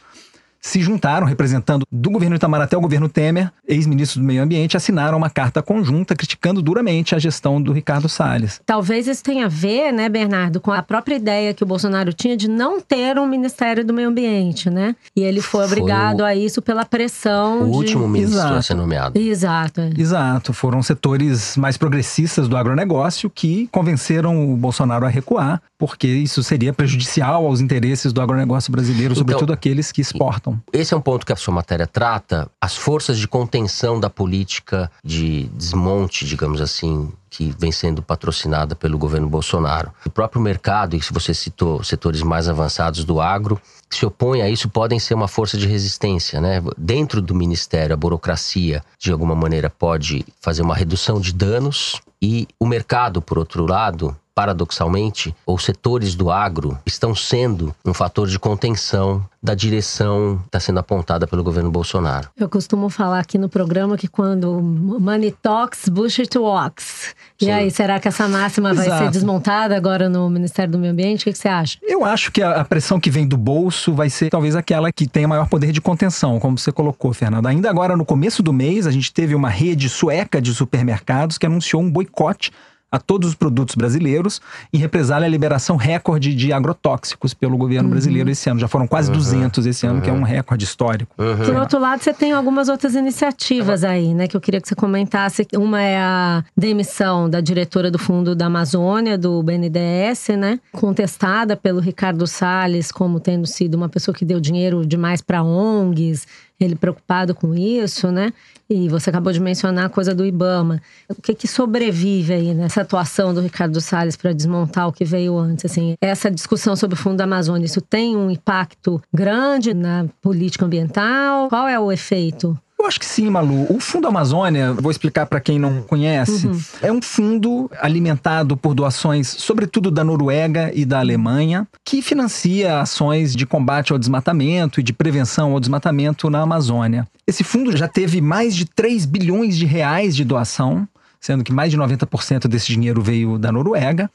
se 0.68 0.82
juntaram, 0.82 1.26
representando 1.26 1.86
do 1.92 2.10
governo 2.10 2.36
Itamaraty 2.36 2.76
ao 2.76 2.82
governo 2.82 3.08
Temer, 3.10 3.52
ex-ministros 3.68 4.18
do 4.18 4.24
meio 4.24 4.44
ambiente, 4.44 4.76
assinaram 4.78 5.18
uma 5.18 5.30
carta 5.30 5.62
conjunta 5.62 6.16
criticando 6.16 6.62
duramente 6.62 7.16
a 7.16 7.20
gestão 7.20 7.62
do 7.62 7.72
Ricardo 7.72 8.10
Salles. 8.10 8.60
Talvez 8.66 9.08
isso 9.08 9.24
tenha 9.24 9.46
a 9.46 9.50
ver, 9.50 9.92
né, 9.92 10.10
Bernardo, 10.10 10.60
com 10.60 10.72
a 10.72 10.82
própria 10.84 11.16
ideia 11.16 11.54
que 11.54 11.64
o 11.64 11.66
Bolsonaro 11.68 12.12
tinha 12.14 12.36
de 12.36 12.48
não 12.50 12.82
ter 12.82 13.18
um 13.18 13.28
Ministério 13.28 13.86
do 13.86 13.94
Meio 13.94 14.10
Ambiente, 14.10 14.70
né? 14.70 14.96
E 15.16 15.22
ele 15.22 15.42
foi 15.42 15.58
Foi 15.58 15.66
obrigado 15.66 16.20
o- 16.22 16.26
a 16.26 16.36
isso 16.36 16.62
pela 16.62 16.86
pressão. 16.86 17.64
O 17.64 17.72
de- 17.72 17.78
último 17.78 18.08
ministro 18.08 18.40
a 18.42 18.46
Exato. 18.50 18.64
ser 18.64 18.74
nomeado. 18.76 19.20
Exato. 19.20 19.82
é. 19.82 19.90
Exato, 19.98 20.54
foram 20.54 20.82
setores 20.84 21.56
mais 21.58 21.78
progressistas 21.78 22.48
do 22.48 22.58
agronegócio 22.58 23.30
que 23.30 23.68
convenceram 23.72 24.54
o 24.54 24.58
Bolsonaro 24.58 25.06
a 25.06 25.10
recuar, 25.10 25.62
porque 25.78 26.08
isso 26.08 26.44
seria 26.44 26.74
prejudicial 26.74 27.46
aos 27.46 27.62
interesses 27.62 28.12
do 28.12 28.22
agronegócio 28.22 28.72
brasileiro, 28.72 29.14
Então- 29.14 29.22
sobretudo 29.22 29.54
aqueles 29.54 29.92
que 29.92 30.02
exportam. 30.02 30.57
Esse 30.72 30.94
é 30.94 30.98
um 30.98 31.02
ponto 31.02 31.26
que 31.26 31.34
a 31.34 31.36
sua 31.36 31.54
matéria 31.54 31.88
trata, 31.88 32.50
as 32.62 32.76
forças 32.76 33.18
de 33.18 33.28
contenção 33.28 34.00
da 34.00 34.10
política 34.10 34.92
de 35.04 35.44
desmonte, 35.54 36.26
digamos 36.26 36.62
assim, 36.62 37.12
que 37.30 37.54
vem 37.58 37.72
sendo 37.72 38.02
patrocinada 38.02 38.76
pelo 38.76 38.98
governo 38.98 39.30
Bolsonaro. 39.30 39.92
O 40.06 40.10
próprio 40.10 40.42
mercado, 40.42 40.96
e 40.96 41.02
se 41.02 41.14
você 41.14 41.34
citou 41.34 41.84
setores 41.84 42.22
mais 42.22 42.48
avançados 42.48 43.04
do 43.04 43.20
agro, 43.22 43.62
que 43.90 43.96
se 43.96 44.06
opõem 44.06 44.42
a 44.42 44.50
isso 44.50 44.70
podem 44.70 45.00
ser 45.00 45.14
uma 45.14 45.28
força 45.28 45.58
de 45.58 45.68
resistência, 45.68 46.42
né? 46.42 46.62
Dentro 46.78 47.22
do 47.22 47.36
ministério, 47.36 47.94
a 47.94 47.98
burocracia, 47.98 48.84
de 49.00 49.12
alguma 49.12 49.36
maneira, 49.36 49.70
pode 49.70 50.26
fazer 50.42 50.62
uma 50.62 50.76
redução 50.76 51.20
de 51.20 51.34
danos 51.34 52.02
e 52.22 52.48
o 52.60 52.66
mercado, 52.66 53.22
por 53.22 53.38
outro 53.38 53.66
lado, 53.66 54.16
paradoxalmente, 54.38 55.34
os 55.48 55.66
setores 55.66 56.14
do 56.14 56.30
agro 56.30 56.78
estão 56.86 57.16
sendo 57.16 57.74
um 57.84 57.92
fator 57.92 58.28
de 58.28 58.38
contenção 58.38 59.26
da 59.42 59.56
direção 59.56 60.38
que 60.42 60.48
está 60.48 60.60
sendo 60.60 60.80
apontada 60.80 61.26
pelo 61.26 61.44
governo 61.44 61.72
Bolsonaro. 61.72 62.30
Eu 62.38 62.48
costumo 62.48 62.88
falar 62.90 63.20
aqui 63.20 63.38
no 63.38 63.50
programa 63.50 63.98
que 63.98 64.08
quando 64.08 64.62
money 64.62 65.32
talks, 65.42 65.90
bullshit 65.90 66.38
walks. 66.38 67.16
E 67.42 67.46
Sim. 67.46 67.52
aí, 67.52 67.72
será 67.72 68.00
que 68.00 68.08
essa 68.08 68.28
máxima 68.28 68.74
vai 68.74 68.86
ser 68.86 68.92
Exato. 68.92 69.12
desmontada 69.12 69.76
agora 69.76 70.10
no 70.10 70.30
Ministério 70.30 70.72
do 70.72 70.78
Meio 70.78 70.92
Ambiente? 70.92 71.22
O 71.22 71.24
que, 71.24 71.32
que 71.32 71.38
você 71.38 71.48
acha? 71.48 71.80
Eu 71.82 72.06
acho 72.06 72.32
que 72.32 72.42
a 72.44 72.58
a 72.58 72.66
pressão 72.66 73.00
que 73.00 73.10
vem 73.10 73.28
do 73.28 73.38
bolso 73.38 73.94
vai 73.94 74.10
ser 74.10 74.30
talvez 74.30 74.56
aquela 74.56 74.92
que 74.92 75.08
tenha 75.08 75.28
maior 75.28 75.48
poder 75.48 75.72
de 75.72 75.80
contenção, 75.80 76.40
como 76.40 76.58
você 76.58 76.72
colocou, 76.72 77.14
Fernando. 77.14 77.46
Ainda 77.48 77.70
agora, 77.70 77.96
no 77.96 78.04
começo 78.06 78.42
do 78.42 78.52
mês, 78.52 78.86
a 78.88 78.92
gente 78.92 79.14
teve 79.14 79.36
uma 79.36 79.50
rede 79.50 79.88
sueca 79.90 80.42
de 80.42 80.54
supermercados 80.54 81.38
que 81.38 81.46
anunciou 81.46 81.82
um 81.82 81.90
boicote 81.90 82.52
a 82.92 83.00
todos 83.00 83.30
os 83.30 83.36
produtos 83.36 83.76
brasileiros, 83.76 84.42
em 84.72 84.78
represália 84.78 85.26
à 85.26 85.30
liberação 85.30 85.76
recorde 85.76 86.34
de 86.34 86.54
agrotóxicos 86.54 87.34
pelo 87.34 87.58
governo 87.58 87.84
Uhum. 87.88 87.92
brasileiro 87.92 88.30
esse 88.30 88.50
ano. 88.50 88.60
Já 88.60 88.68
foram 88.68 88.88
quase 88.88 89.12
200 89.12 89.66
esse 89.66 89.86
ano, 89.86 90.02
que 90.02 90.10
é 90.10 90.14
um 90.14 90.24
recorde 90.24 90.64
histórico. 90.64 91.14
Por 91.16 91.56
outro 91.58 91.80
lado, 91.80 92.02
você 92.02 92.14
tem 92.14 92.32
algumas 92.32 92.70
outras 92.70 92.96
iniciativas 92.96 93.84
aí, 93.84 94.14
né? 94.14 94.28
Que 94.28 94.38
eu 94.38 94.42
queria 94.42 94.62
que 94.62 94.68
você 94.68 94.76
comentasse. 94.76 95.46
Uma 95.56 95.82
é 95.82 95.98
a 95.98 96.44
demissão 96.56 97.30
da 97.30 97.42
diretora 97.42 97.92
do 97.92 98.00
Fundo 98.00 98.34
da 98.36 98.46
Amazônia, 98.46 99.18
do 99.18 99.42
BNDES, 99.44 100.30
né? 100.38 100.60
Contestada 100.72 101.58
pelo 101.58 101.80
Ricardo 101.80 102.26
Salles 102.26 102.92
como 102.92 103.20
tendo 103.20 103.46
sido 103.46 103.76
uma 103.76 103.90
pessoa 103.90 104.16
que 104.16 104.24
deu 104.24 104.40
dinheiro 104.40 104.86
demais 104.86 105.22
para 105.22 105.44
ONGs, 105.44 106.26
ele 106.60 106.76
preocupado 106.76 107.36
com 107.36 107.54
isso, 107.54 108.12
né? 108.12 108.34
E 108.70 108.90
você 108.90 109.10
acabou 109.10 109.32
de 109.32 109.40
mencionar 109.40 109.86
a 109.86 109.90
coisa 109.90 110.14
do 110.14 110.26
Ibama. 110.26 110.82
O 111.08 111.22
que 111.22 111.34
que 111.34 111.48
sobrevive 111.48 112.34
aí 112.34 112.54
nessa 112.54 112.82
atuação 112.82 113.34
do 113.34 113.42
Ricardo 113.42 113.80
Salles 113.80 114.18
para 114.18 114.34
desmontar 114.34 114.88
o 114.88 114.92
que 114.92 115.06
veio 115.06 115.38
antes? 115.38 115.66
Assim, 115.66 115.96
essa 116.02 116.30
discussão 116.30 116.76
sobre 116.76 116.96
o 116.96 116.98
Fundo 116.98 117.18
da 117.18 117.24
Amazônia, 117.24 117.66
isso 117.66 117.82
tem 117.82 118.16
um 118.18 118.30
impacto 118.30 119.02
grande 119.14 119.74
na 119.74 120.06
política 120.22 120.66
ambiental? 120.66 121.48
Qual 121.50 121.68
é 121.68 121.80
o 121.80 121.92
efeito? 121.92 122.60
Eu 122.80 122.86
acho 122.86 123.00
que 123.00 123.06
sim, 123.06 123.28
Malu. 123.30 123.66
O 123.74 123.80
Fundo 123.80 124.08
Amazônia, 124.08 124.72
vou 124.74 124.92
explicar 124.92 125.26
para 125.26 125.40
quem 125.40 125.58
não 125.58 125.82
conhece, 125.82 126.48
é 126.82 126.92
um 126.92 127.02
fundo 127.02 127.70
alimentado 127.82 128.56
por 128.56 128.76
doações, 128.76 129.28
sobretudo 129.28 129.90
da 129.90 130.04
Noruega 130.04 130.72
e 130.74 130.86
da 130.86 131.00
Alemanha, 131.00 131.68
que 131.84 132.04
financia 132.04 132.80
ações 132.80 133.36
de 133.36 133.48
combate 133.48 133.92
ao 133.92 133.98
desmatamento 133.98 134.80
e 134.80 134.84
de 134.84 134.94
prevenção 134.94 135.54
ao 135.54 135.60
desmatamento 135.60 136.30
na 136.30 136.42
Amazônia. 136.42 137.08
Esse 137.26 137.44
fundo 137.44 137.76
já 137.76 137.88
teve 137.88 138.22
mais 138.22 138.56
de 138.56 138.66
3 138.66 139.06
bilhões 139.06 139.58
de 139.58 139.66
reais 139.66 140.16
de 140.16 140.24
doação, 140.24 140.88
sendo 141.20 141.44
que 141.44 141.52
mais 141.52 141.72
de 141.72 141.78
90% 141.78 142.48
desse 142.48 142.68
dinheiro 142.68 143.02
veio 143.02 143.40
da 143.40 143.52
Noruega. 143.52 144.10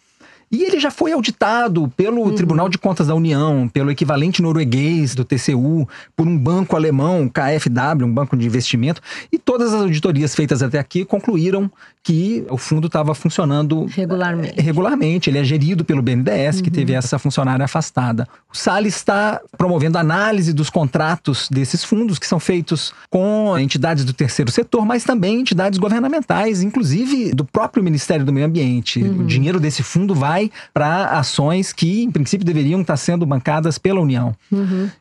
E 0.52 0.62
ele 0.64 0.78
já 0.78 0.90
foi 0.90 1.12
auditado 1.12 1.90
pelo 1.96 2.30
Tribunal 2.32 2.68
de 2.68 2.76
Contas 2.76 3.06
da 3.06 3.14
União, 3.14 3.66
pelo 3.66 3.90
equivalente 3.90 4.42
norueguês 4.42 5.14
do 5.14 5.24
TCU, 5.24 5.88
por 6.14 6.28
um 6.28 6.36
banco 6.36 6.76
alemão, 6.76 7.26
KfW, 7.26 8.04
um 8.04 8.12
banco 8.12 8.36
de 8.36 8.46
investimento, 8.46 9.00
e 9.32 9.38
todas 9.38 9.72
as 9.72 9.80
auditorias 9.80 10.34
feitas 10.34 10.62
até 10.62 10.78
aqui 10.78 11.06
concluíram 11.06 11.70
que 12.02 12.44
o 12.50 12.58
fundo 12.58 12.88
estava 12.88 13.14
funcionando 13.14 13.86
Regularmente. 13.86 14.54
eh, 14.58 14.62
regularmente. 14.62 15.30
Ele 15.30 15.38
é 15.38 15.44
gerido 15.44 15.84
pelo 15.84 16.02
BNDES, 16.02 16.60
que 16.60 16.70
teve 16.70 16.92
essa 16.92 17.18
funcionária 17.18 17.64
afastada. 17.64 18.26
O 18.52 18.56
Salles 18.56 18.96
está 18.96 19.40
promovendo 19.56 19.96
análise 19.98 20.52
dos 20.52 20.68
contratos 20.68 21.48
desses 21.48 21.84
fundos, 21.84 22.18
que 22.18 22.26
são 22.26 22.40
feitos 22.40 22.92
com 23.08 23.56
entidades 23.56 24.04
do 24.04 24.12
terceiro 24.12 24.50
setor, 24.50 24.84
mas 24.84 25.04
também 25.04 25.40
entidades 25.40 25.78
governamentais, 25.78 26.60
inclusive 26.60 27.32
do 27.32 27.44
próprio 27.44 27.84
Ministério 27.84 28.24
do 28.24 28.32
Meio 28.32 28.46
Ambiente. 28.46 29.02
O 29.02 29.24
dinheiro 29.24 29.60
desse 29.60 29.82
fundo 29.82 30.12
vai 30.14 30.41
para 30.72 31.18
ações 31.18 31.72
que, 31.72 32.02
em 32.04 32.10
princípio, 32.10 32.44
deveriam 32.46 32.80
estar 32.80 32.96
sendo 32.96 33.26
bancadas 33.26 33.78
pela 33.78 34.00
União. 34.00 34.34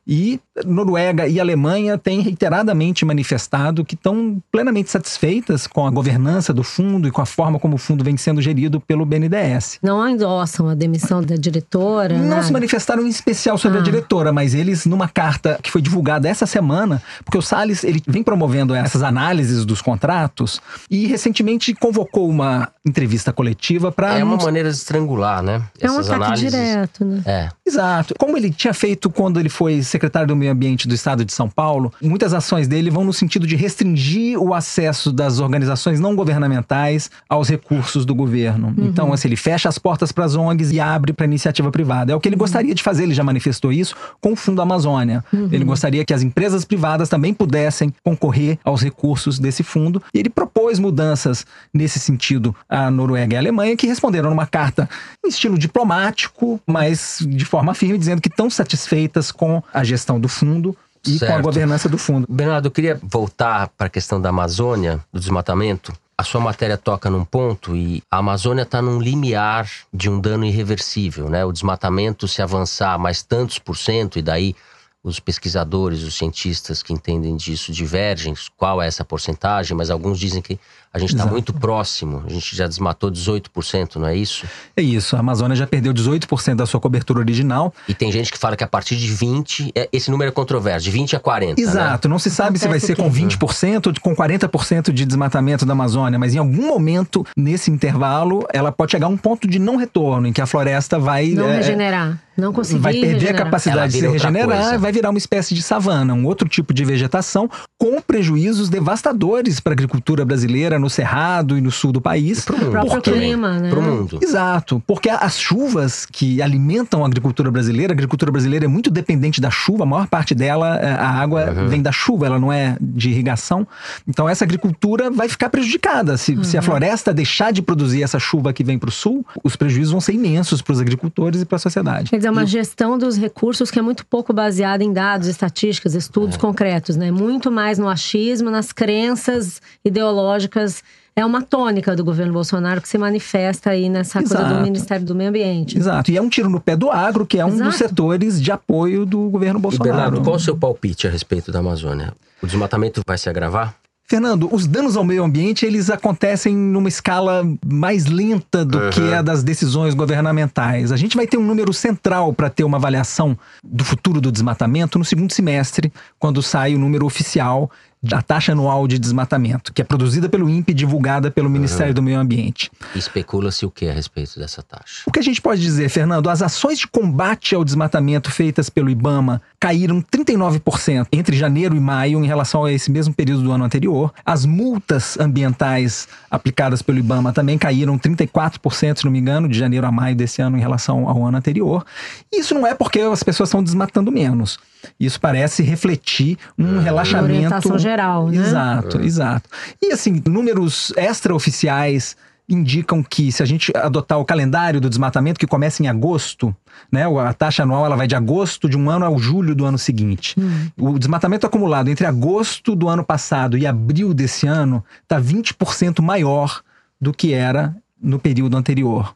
E 0.08 0.40
Noruega 0.66 1.28
e 1.28 1.40
Alemanha 1.40 1.98
têm 1.98 2.22
reiteradamente 2.22 3.06
manifestado 3.06 3.86
que 3.86 3.96
estão 3.96 4.42
plenamente 4.52 4.90
satisfeitas 4.92 5.66
com 5.68 5.86
a 5.88 5.90
governança 5.92 6.54
do 6.54 6.64
fundo 6.64 7.08
e 7.08 7.12
com 7.12 7.22
a 7.22 7.26
forma 7.26 7.60
como 7.60 7.76
o 7.76 7.78
fundo 7.78 8.04
vem 8.04 8.18
sendo 8.18 8.42
gerido 8.42 8.80
pelo 8.82 9.06
BNDES. 9.06 9.80
Não 9.82 10.08
endossam 10.08 10.68
a 10.70 10.76
demissão 10.76 11.22
da 11.24 11.36
diretora? 11.36 12.18
Não 12.18 12.26
nada? 12.28 12.44
se 12.44 12.52
manifestaram 12.52 13.04
em 13.06 13.10
especial 13.10 13.58
sobre 13.58 13.78
Ah. 13.78 13.82
a 13.82 13.84
diretora, 13.84 14.32
mas 14.34 14.54
eles, 14.54 14.86
numa 14.86 15.08
carta 15.08 15.60
que 15.62 15.72
foi 15.72 15.82
divulgada 15.82 16.28
essa 16.28 16.46
semana, 16.46 17.02
porque 17.24 17.38
o 17.38 17.42
Salles 17.42 17.84
ele 17.84 18.02
vem 18.08 18.24
promovendo 18.24 18.74
essas 18.76 19.02
análises 19.04 19.66
dos 19.66 19.82
contratos 19.82 20.62
e 20.90 21.08
recentemente 21.08 21.74
convocou 21.74 22.30
uma 22.30 22.70
entrevista 22.86 23.32
coletiva 23.32 23.92
para. 23.92 24.18
É 24.18 24.24
uma 24.24 24.38
maneira 24.38 24.70
de 24.70 24.76
estrangular, 24.76 25.21
né? 25.44 25.62
É 25.80 25.90
um 25.90 26.00
ataque 26.00 26.14
análises. 26.14 26.52
direto, 26.52 27.06
né? 27.06 27.22
É. 27.26 27.50
Exato. 27.66 28.14
Como 28.18 28.38
ele 28.38 28.52
tinha 28.52 28.74
feito 28.74 29.10
quando 29.10 29.40
ele 29.40 29.50
foi 29.50 29.82
secretário 29.82 30.28
do 30.28 30.36
Meio 30.36 30.52
Ambiente 30.52 30.88
do 30.88 30.94
Estado 30.94 31.24
de 31.24 31.32
São 31.32 31.50
Paulo, 31.50 31.94
muitas 32.02 32.34
ações 32.34 32.68
dele 32.68 32.90
vão 32.90 33.04
no 33.04 33.14
sentido 33.14 33.48
de 33.48 33.56
restringir 33.56 34.38
o 34.38 34.54
acesso 34.54 35.12
das 35.12 35.40
organizações 35.40 36.00
não 36.00 36.16
governamentais 36.16 37.10
aos 37.30 37.48
recursos 37.48 38.06
do 38.06 38.14
governo. 38.14 38.74
Então, 38.78 39.14
assim, 39.14 39.28
ele 39.28 39.36
fecha 39.36 39.70
as 39.70 39.78
portas 39.78 40.12
para 40.12 40.26
as 40.26 40.36
ONGs 40.36 40.72
e 40.72 40.80
abre 40.80 41.14
para 41.14 41.26
a 41.26 41.28
iniciativa 41.28 41.72
privada. 41.72 42.12
É 42.12 42.16
o 42.16 42.20
que 42.20 42.28
ele 42.28 42.36
gostaria 42.36 42.74
de 42.76 42.84
fazer, 42.84 43.04
ele 43.04 43.14
já 43.14 43.24
manifestou 43.24 43.72
isso 43.72 43.96
com 44.20 44.34
o 44.34 44.36
Fundo 44.36 44.62
Amazônia. 44.62 45.24
Ele 45.52 45.64
gostaria 45.64 46.04
que 46.04 46.14
as 46.14 46.24
empresas 46.24 46.66
privadas 46.66 47.10
também 47.10 47.34
pudessem 47.34 47.94
concorrer 48.04 48.58
aos 48.64 48.82
recursos 48.82 49.40
desse 49.40 49.64
fundo. 49.64 50.02
E 50.14 50.20
ele 50.20 50.30
propôs 50.30 50.80
mudanças 50.80 51.46
nesse 51.74 52.00
sentido 52.00 52.56
à 52.68 52.90
Noruega 52.90 53.36
e 53.36 53.38
à 53.38 53.40
Alemanha, 53.40 53.78
que 53.78 53.88
responderam 53.88 54.30
numa 54.30 54.46
carta 54.46 54.90
em 55.24 55.30
estilo 55.30 55.58
diplomático, 55.58 56.60
mas 56.66 57.20
de 57.22 57.46
forma 57.46 57.74
firme, 57.74 57.98
dizendo 57.98 58.22
que 58.22 58.30
estão 58.30 58.50
satisfeitas 58.50 59.32
com 59.32 59.62
a 59.74 59.84
gestão 59.84 60.20
do 60.20 60.28
fundo 60.28 60.76
e 61.06 61.18
com 61.20 61.26
a 61.26 61.28
Certo. 61.30 61.44
governança 61.44 61.90
do 61.90 61.98
fundo. 61.98 62.28
Bernardo, 62.30 62.68
eu 62.68 62.72
queria 62.72 63.00
voltar 63.02 63.70
para 63.70 63.88
a 63.88 63.90
questão 63.90 64.22
da 64.22 64.30
Amazônia, 64.30 65.00
do 65.12 65.20
desmatamento. 65.20 65.94
A 66.18 66.24
sua 66.24 66.40
matéria 66.40 66.78
toca 66.78 67.10
num 67.10 67.26
ponto 67.26 67.76
e 67.76 68.04
a 68.10 68.18
Amazônia 68.18 68.62
está 68.62 68.82
num 68.82 69.00
limiar 69.00 69.68
de 69.92 70.08
um 70.10 70.20
dano 70.20 70.46
irreversível, 70.46 71.30
né? 71.30 71.44
O 71.44 71.52
desmatamento 71.52 72.28
se 72.28 72.42
avançar 72.44 73.00
mais 73.00 73.24
tantos 73.24 73.58
por 73.58 73.76
cento 73.76 74.20
e 74.20 74.22
daí 74.22 74.56
os 75.04 75.20
pesquisadores, 75.20 76.04
os 76.04 76.16
cientistas 76.16 76.84
que 76.84 76.94
entendem 76.94 77.36
disso 77.36 77.72
divergem 77.72 78.36
qual 78.56 78.80
é 78.80 78.86
essa 78.88 79.04
porcentagem, 79.04 79.76
mas 79.76 79.90
alguns 79.90 80.20
dizem 80.20 80.44
que 80.44 80.60
a 80.94 81.00
gente 81.00 81.14
está 81.14 81.26
muito 81.26 81.54
próximo. 81.54 82.24
A 82.26 82.30
gente 82.30 82.56
já 82.56 82.68
desmatou 82.68 83.10
18%, 83.12 83.96
não 83.96 84.08
é 84.08 84.16
isso? 84.16 84.46
É 84.76 84.82
isso, 84.82 85.16
a 85.16 85.20
Amazônia 85.20 85.56
já 85.56 85.66
perdeu 85.66 85.94
18% 85.94 86.56
da 86.56 86.66
sua 86.66 86.80
cobertura 86.80 87.20
original. 87.20 87.74
E 87.88 87.94
tem 87.94 88.12
gente 88.12 88.32
que 88.32 88.38
fala 88.38 88.56
que 88.58 88.64
a 88.64 88.68
partir 88.68 88.96
de 88.98 89.08
20, 89.08 89.72
é- 89.74 89.88
esse 89.94 90.12
número 90.12 90.30
é 90.30 90.32
controverso, 90.34 90.84
de 90.84 90.92
20 90.92 91.16
a 91.16 91.20
40, 91.20 91.62
né? 91.62 91.68
Exato, 91.68 92.10
não 92.10 92.20
se 92.20 92.30
sabe 92.30 92.60
se 92.60 92.68
vai 92.68 92.80
ser 92.80 92.96
com 92.96 93.04
quê? 93.10 93.10
20% 93.22 93.88
ou 93.88 93.94
com 94.02 94.16
40% 94.16 94.92
de 94.92 95.06
desmatamento 95.06 95.66
da 95.66 95.74
Amazônia, 95.74 96.20
mas 96.20 96.36
em 96.36 96.40
algum 96.40 96.68
momento, 96.68 97.26
nesse 97.38 97.72
intervalo, 97.72 98.46
ela 98.54 98.72
pode 98.72 98.92
chegar 98.92 99.08
a 99.08 99.10
um 99.10 99.18
ponto 99.18 99.48
de 99.48 99.60
não 99.60 99.78
retorno, 99.78 100.28
em 100.28 100.34
que 100.34 100.42
a 100.42 100.46
floresta 100.46 101.00
vai. 101.00 101.30
Não 101.30 101.48
é, 101.48 101.58
regenerar. 101.58 102.20
Não 102.38 102.54
conseguir 102.54 102.80
vai 102.80 102.94
perder 102.94 103.14
regenerar. 103.14 103.42
a 103.42 103.46
capacidade 103.46 103.94
de 103.94 104.00
se 104.00 104.08
regenerar, 104.08 104.62
coisa. 104.64 104.78
vai 104.78 104.92
virar 104.92 105.10
uma 105.10 105.18
espécie 105.18 105.54
de 105.54 105.62
savana, 105.62 106.14
um 106.14 106.26
outro 106.26 106.48
tipo 106.48 106.74
de 106.74 106.84
vegetação, 106.84 107.50
com 107.78 108.02
prejuízos 108.02 108.70
devastadores 108.70 109.60
para 109.60 109.74
a 109.74 109.76
agricultura 109.76 110.26
brasileira 110.26 110.80
no 110.82 110.90
Cerrado 110.90 111.58
e 111.58 111.62
no 111.62 111.72
sul 111.72 111.92
do 111.92 112.02
país. 112.02 112.44
Pro 112.44 112.58
mundo 112.58 112.72
próprio 112.72 113.02
clima, 113.02 113.60
né? 113.60 113.70
Pro 113.70 113.82
mundo. 113.82 114.20
Exato, 114.22 114.82
porque 114.86 115.10
as 115.10 115.40
chuvas 115.40 116.06
que 116.06 116.42
alimentam 116.42 117.04
a 117.04 117.08
agricultura 117.08 117.50
brasileira, 117.52 117.94
a 117.94 117.96
agricultura 117.96 118.32
brasileira 118.32 118.66
é 118.66 118.68
muito 118.68 118.90
dependente 118.92 119.40
da 119.40 119.50
chuva, 119.50 119.84
a 119.84 119.86
maior 119.86 120.08
parte 120.08 120.36
dela, 120.36 120.78
eh, 120.82 120.92
a 120.92 121.10
água 121.10 121.52
Uhum. 121.52 121.68
vem 121.68 121.82
da 121.82 121.92
chuva, 121.92 122.26
ela 122.26 122.40
não 122.40 122.52
é 122.52 122.76
de 122.82 123.10
irrigação. 123.10 123.68
Então 124.08 124.28
essa 124.28 124.44
agricultura 124.44 125.10
vai 125.10 125.30
ficar 125.30 125.50
prejudicada. 125.50 126.18
Se, 126.18 126.44
se 126.44 126.58
a 126.58 126.62
floresta 126.62 127.14
deixar 127.14 127.52
de 127.54 127.62
produzir 127.62 128.04
essa 128.04 128.20
chuva 128.20 128.52
que 128.54 128.64
vem 128.64 128.78
para 128.80 128.90
o 128.90 128.92
sul, 128.92 129.26
os 129.44 129.56
prejuízos 129.56 129.92
vão 129.92 130.02
ser 130.02 130.14
imensos 130.14 130.62
para 130.62 130.74
os 130.74 130.80
agricultores 130.82 131.42
e 131.42 131.46
para 131.46 131.56
a 131.58 131.60
sociedade. 131.60 132.10
Quer 132.10 132.18
dizer, 132.18 132.30
uma 132.30 132.46
gestão 132.46 132.98
dos 132.98 133.18
recursos 133.18 133.70
que 133.72 133.80
é 133.80 133.82
muito 133.82 134.06
pouco 134.06 134.34
baseada 134.34 134.84
em 134.84 134.92
dados, 134.92 135.28
estatísticas, 135.28 135.94
estudos 135.96 136.38
concretos, 136.38 136.96
né? 136.96 137.12
Muito 137.12 137.52
mais 137.52 137.78
no 137.78 137.88
achismo, 137.88 138.50
nas 138.50 138.72
crenças 138.72 139.62
ideológicas. 139.84 140.71
É 141.16 141.26
uma 141.26 141.42
tônica 141.42 141.94
do 141.96 142.06
governo 142.06 142.32
Bolsonaro 142.32 142.82
que 142.82 142.88
se 142.88 142.98
manifesta 142.98 143.72
aí 143.72 143.90
nessa 143.90 144.20
coisa 144.20 144.38
do 144.38 144.44
Exato. 144.44 144.64
Ministério 144.64 145.06
do 145.06 145.14
Meio 145.14 145.30
Ambiente. 145.30 145.78
Exato. 145.78 146.10
E 146.10 146.18
é 146.18 146.22
um 146.22 146.30
tiro 146.30 146.50
no 146.50 146.60
pé 146.60 146.76
do 146.76 146.90
agro, 146.90 147.26
que 147.26 147.38
é 147.38 147.46
um 147.46 147.50
dos 147.50 147.60
Exato. 147.60 147.78
setores 147.78 148.42
de 148.42 148.52
apoio 148.52 149.06
do 149.06 149.30
governo 149.30 149.60
E 149.60 149.62
Bolsonaro. 149.62 149.92
Bernardo, 149.92 150.22
qual 150.22 150.38
o 150.38 150.40
seu 150.40 150.56
palpite 150.56 151.08
a 151.08 151.10
respeito 151.10 151.52
da 151.52 151.60
Amazônia? 151.60 152.14
O 152.42 152.48
desmatamento 152.48 153.02
vai 153.06 153.18
se 153.18 153.30
agravar? 153.30 153.76
Fernando, 154.12 154.54
os 154.54 154.68
danos 154.68 154.98
ao 154.98 155.06
meio 155.06 155.24
ambiente, 155.24 155.66
eles 155.66 155.90
acontecem 155.90 156.54
numa 156.54 156.90
escala 156.90 157.46
mais 157.66 158.08
lenta 158.08 158.66
do 158.66 158.90
que 158.90 159.14
a 159.14 159.22
das 159.22 159.42
decisões 159.42 159.94
governamentais. 159.94 160.92
A 160.92 160.98
gente 160.98 161.16
vai 161.16 161.26
ter 161.26 161.38
um 161.38 161.46
número 161.46 161.72
central 161.72 162.34
para 162.34 162.50
ter 162.50 162.66
uma 162.66 162.76
avaliação 162.76 163.38
do 163.64 163.86
futuro 163.86 164.20
do 164.20 164.30
desmatamento 164.30 165.00
no 165.00 165.06
segundo 165.06 165.32
semestre, 165.32 165.94
quando 166.20 166.42
sai 166.42 166.76
o 166.76 166.80
número 166.80 167.06
oficial 167.06 167.72
da 168.04 168.22
taxa 168.22 168.54
anual 168.54 168.88
de 168.88 168.98
desmatamento, 168.98 169.72
que 169.72 169.82
é 169.82 169.86
produzida 169.86 170.28
pelo 170.28 170.50
INPE 170.50 170.72
e 170.72 170.74
divulgada 170.74 171.30
pelo 171.30 171.50
Ministério 171.50 171.94
do 171.94 172.02
Meio 172.02 172.20
Ambiente. 172.20 172.72
Especula-se 172.96 173.64
o 173.64 173.70
que 173.70 173.88
a 173.88 173.94
respeito 173.94 174.40
dessa 174.40 174.64
taxa? 174.64 175.04
O 175.06 175.12
que 175.12 175.20
a 175.20 175.24
gente 175.24 175.40
pode 175.40 175.62
dizer, 175.62 175.88
Fernando? 175.88 176.28
As 176.28 176.42
ações 176.42 176.80
de 176.80 176.88
combate 176.88 177.54
ao 177.54 177.64
desmatamento 177.64 178.32
feitas 178.32 178.70
pelo 178.70 178.90
IBAMA 178.90 179.40
caíram 179.60 180.02
39% 180.02 181.08
entre 181.12 181.38
janeiro 181.38 181.76
e 181.76 181.80
maio 181.80 182.24
em 182.24 182.28
relação 182.28 182.66
a 182.66 182.72
esse 182.72 182.90
mesmo 182.90 183.14
período 183.14 183.44
do 183.44 183.52
ano 183.52 183.66
anterior. 183.66 184.12
As 184.26 184.46
multas 184.46 185.20
ambientais 185.20 186.08
aplicadas 186.30 186.82
pelo 186.82 186.98
IBAMA 186.98 187.32
também 187.32 187.58
caíram 187.58 188.00
34%, 188.00 188.98
se 188.98 189.06
não 189.06 189.12
me 189.12 189.20
engano, 189.20 189.48
de 189.48 189.58
janeiro 189.58 189.86
a 189.86 189.92
maio 189.92 190.16
desse 190.16 190.42
ano 190.42 190.58
em 190.58 190.60
relação 190.62 191.08
ao 191.08 191.24
ano 191.24 191.38
anterior. 191.38 191.86
E 192.32 192.40
isso 192.40 192.56
não 192.56 192.66
é 192.66 192.74
porque 192.74 193.00
as 193.00 193.22
pessoas 193.22 193.50
estão 193.50 193.64
desmatando 193.64 194.12
menos. 194.12 194.58
Isso 195.00 195.20
parece 195.20 195.64
refletir 195.64 196.38
um 196.58 196.80
relaxamento. 196.80 197.34
orientação 197.34 197.78
geral, 197.78 198.28
né? 198.30 198.38
Exato, 198.38 199.02
exato. 199.02 199.50
E 199.82 199.92
assim, 199.92 200.22
números 200.26 200.94
extraoficiais 200.98 202.16
indicam 202.50 203.02
que 203.02 203.32
se 203.32 203.42
a 203.42 203.46
gente 203.46 203.72
adotar 203.76 204.20
o 204.20 204.26
calendário 204.26 204.82
do 204.82 204.90
desmatamento 204.90 205.40
que 205.40 205.48
começa 205.48 205.82
em 205.82 205.88
agosto, 205.88 206.54
né, 206.92 207.06
a 207.06 207.34
taxa 207.34 207.64
anual 207.64 207.86
ela 207.86 207.96
vai 207.96 208.08
de 208.08 208.16
agosto 208.16 208.68
de 208.68 208.78
um 208.78 208.90
ano 208.90 209.06
ao 209.06 209.18
julho 209.18 209.56
do 209.56 209.66
ano 209.66 209.78
seguinte. 209.78 210.36
O 210.78 211.00
desmatamento 211.00 211.48
acumulado 211.48 211.90
entre 211.90 212.06
agosto 212.06 212.76
do 212.76 212.90
ano 212.90 213.04
passado 213.06 213.58
e 213.58 213.66
abril 213.66 214.14
desse 214.14 214.48
ano 214.48 214.84
está 215.02 215.20
20% 215.22 216.02
maior 216.02 216.62
do 217.00 217.14
que 217.14 217.34
era 217.34 217.74
no 218.02 218.20
período 218.20 218.58
anterior. 218.58 219.16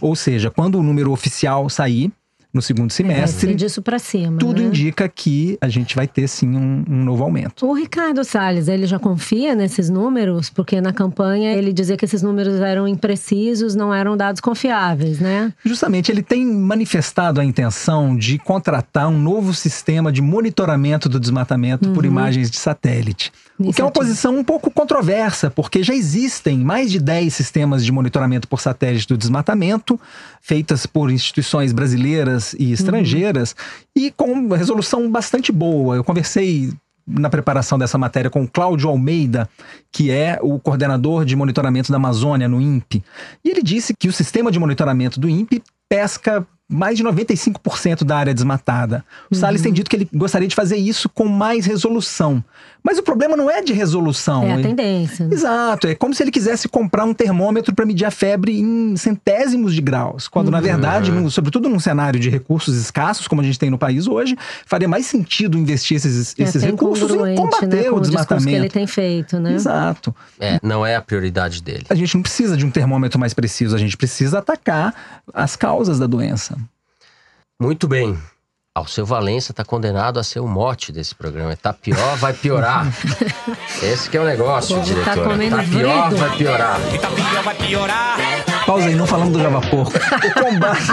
Ou 0.00 0.14
seja, 0.14 0.50
quando 0.50 0.78
o 0.78 0.82
número 0.82 1.10
oficial 1.10 1.70
sair 1.70 2.12
no 2.54 2.62
segundo 2.62 2.90
Vai 2.90 2.96
semestre, 2.96 3.48
ser 3.50 3.54
disso 3.56 3.82
pra 3.82 3.98
cima. 3.98 4.38
tudo 4.38 4.62
né? 4.62 4.68
indica 4.68 5.08
que 5.08 5.58
a 5.60 5.68
gente 5.68 5.96
vai 5.96 6.06
ter 6.06 6.28
sim 6.28 6.56
um, 6.56 6.84
um 6.88 7.04
novo 7.04 7.24
aumento. 7.24 7.66
O 7.66 7.74
Ricardo 7.74 8.22
Salles, 8.22 8.68
ele 8.68 8.86
já 8.86 8.98
confia 8.98 9.56
nesses 9.56 9.90
números? 9.90 10.48
Porque 10.50 10.80
na 10.80 10.92
campanha 10.92 11.52
ele 11.52 11.72
dizia 11.72 11.96
que 11.96 12.04
esses 12.04 12.22
números 12.22 12.60
eram 12.60 12.86
imprecisos, 12.86 13.74
não 13.74 13.92
eram 13.92 14.16
dados 14.16 14.40
confiáveis, 14.40 15.18
né? 15.18 15.52
Justamente, 15.64 16.12
ele 16.12 16.22
tem 16.22 16.46
manifestado 16.46 17.40
a 17.40 17.44
intenção 17.44 18.16
de 18.16 18.38
contratar 18.38 19.08
um 19.08 19.18
novo 19.18 19.52
sistema 19.52 20.12
de 20.12 20.22
monitoramento 20.22 21.08
do 21.08 21.18
desmatamento 21.18 21.90
por 21.90 22.04
imagens 22.04 22.50
de 22.50 22.56
satélite. 22.56 23.32
O 23.58 23.72
que 23.72 23.80
é 23.80 23.84
uma 23.84 23.90
posição 23.90 24.36
um 24.36 24.42
pouco 24.42 24.68
controversa, 24.68 25.48
porque 25.48 25.82
já 25.82 25.94
existem 25.94 26.58
mais 26.58 26.90
de 26.90 26.98
10 26.98 27.32
sistemas 27.32 27.84
de 27.84 27.92
monitoramento 27.92 28.48
por 28.48 28.60
satélite 28.60 29.06
do 29.06 29.16
desmatamento, 29.16 29.98
feitas 30.40 30.86
por 30.86 31.10
instituições 31.10 31.72
brasileiras 31.72 32.43
e 32.52 32.72
estrangeiras, 32.72 33.56
e 33.96 34.10
com 34.10 34.48
resolução 34.48 35.10
bastante 35.10 35.50
boa. 35.50 35.96
Eu 35.96 36.04
conversei 36.04 36.72
na 37.06 37.28
preparação 37.28 37.78
dessa 37.78 37.98
matéria 37.98 38.30
com 38.30 38.46
Cláudio 38.46 38.88
Almeida, 38.88 39.48
que 39.92 40.10
é 40.10 40.38
o 40.42 40.58
coordenador 40.58 41.24
de 41.24 41.36
monitoramento 41.36 41.90
da 41.90 41.96
Amazônia 41.96 42.48
no 42.48 42.60
INPE. 42.60 43.04
E 43.44 43.50
ele 43.50 43.62
disse 43.62 43.94
que 43.94 44.08
o 44.08 44.12
sistema 44.12 44.50
de 44.50 44.58
monitoramento 44.58 45.20
do 45.20 45.28
INPE 45.28 45.62
pesca 45.88 46.46
mais 46.74 46.96
de 46.96 47.04
95% 47.04 48.04
da 48.04 48.16
área 48.16 48.34
desmatada. 48.34 49.04
O 49.30 49.34
Salles 49.34 49.62
tem 49.62 49.72
dito 49.72 49.88
que 49.88 49.96
ele 49.96 50.08
gostaria 50.12 50.48
de 50.48 50.54
fazer 50.54 50.76
isso 50.76 51.08
com 51.08 51.26
mais 51.26 51.66
resolução. 51.66 52.42
Mas 52.82 52.98
o 52.98 53.02
problema 53.02 53.34
não 53.34 53.50
é 53.50 53.62
de 53.62 53.72
resolução. 53.72 54.44
É 54.44 54.52
a 54.54 54.60
tendência. 54.60 55.26
né? 55.26 55.34
Exato, 55.34 55.86
é 55.86 55.94
como 55.94 56.12
se 56.14 56.22
ele 56.22 56.30
quisesse 56.30 56.68
comprar 56.68 57.04
um 57.04 57.14
termômetro 57.14 57.74
para 57.74 57.86
medir 57.86 58.04
a 58.04 58.10
febre 58.10 58.60
em 58.60 58.94
centésimos 58.96 59.74
de 59.74 59.80
graus, 59.80 60.28
quando 60.28 60.50
na 60.50 60.60
verdade, 60.60 61.10
num- 61.10 61.30
sobretudo 61.30 61.68
num 61.70 61.80
cenário 61.80 62.20
de 62.20 62.28
recursos 62.28 62.76
escassos 62.76 63.26
como 63.26 63.40
a 63.40 63.44
gente 63.44 63.58
tem 63.58 63.70
no 63.70 63.78
país 63.78 64.06
hoje, 64.06 64.36
faria 64.66 64.86
mais 64.88 65.06
sentido 65.06 65.56
investir 65.56 65.96
esses, 65.96 66.34
É 66.38 66.42
esses 66.42 66.62
até 66.62 66.72
recursos 66.72 67.08
em 67.10 67.14
incongruente, 67.14 67.40
combater 67.40 67.66
né, 67.66 67.82
com 67.84 67.96
o 67.96 68.00
discurso 68.00 68.26
que 68.26 68.34
ele 68.34 68.40
desmatamento. 68.40 68.72
tem 68.74 68.86
feito, 68.86 69.38
né? 69.40 69.54
Exato. 69.54 70.14
É, 70.38 70.58
não 70.62 70.84
é 70.84 70.94
a 70.96 71.00
prioridade 71.00 71.62
dele. 71.62 71.86
A 71.88 71.94
gente 71.94 72.14
não 72.14 72.22
precisa 72.22 72.54
de 72.56 72.66
um 72.66 72.70
termômetro 72.70 73.18
mais 73.18 73.32
preciso, 73.32 73.74
a 73.74 73.78
gente 73.78 73.96
precisa 73.96 74.40
atacar 74.40 74.94
as 75.32 75.56
causas 75.56 75.98
da 75.98 76.06
doença. 76.06 76.56
Muito 77.60 77.86
bem. 77.86 78.18
Alceu 78.76 79.06
Valença 79.06 79.52
está 79.52 79.64
condenado 79.64 80.18
a 80.18 80.24
ser 80.24 80.40
o 80.40 80.48
mote 80.48 80.90
desse 80.90 81.14
programa. 81.14 81.54
Tá 81.56 81.72
pior, 81.72 82.16
vai 82.16 82.32
piorar. 82.32 82.84
Esse 83.80 84.10
que 84.10 84.16
é 84.16 84.20
o 84.20 84.24
negócio, 84.24 84.74
O 84.76 84.80
povo 84.80 84.88
tá 85.04 85.12
diretora. 85.12 85.30
comendo 85.30 85.56
Tá 85.56 85.62
pior, 85.62 86.08
vrido. 86.10 86.16
vai 86.16 86.36
piorar. 86.36 86.80
Pausa 88.66 88.86
aí, 88.88 88.94
não 88.96 89.06
falando 89.06 89.32
do 89.34 89.40
Java 89.40 89.60
Porco. 89.60 89.92
O 89.96 90.42
combate. 90.42 90.86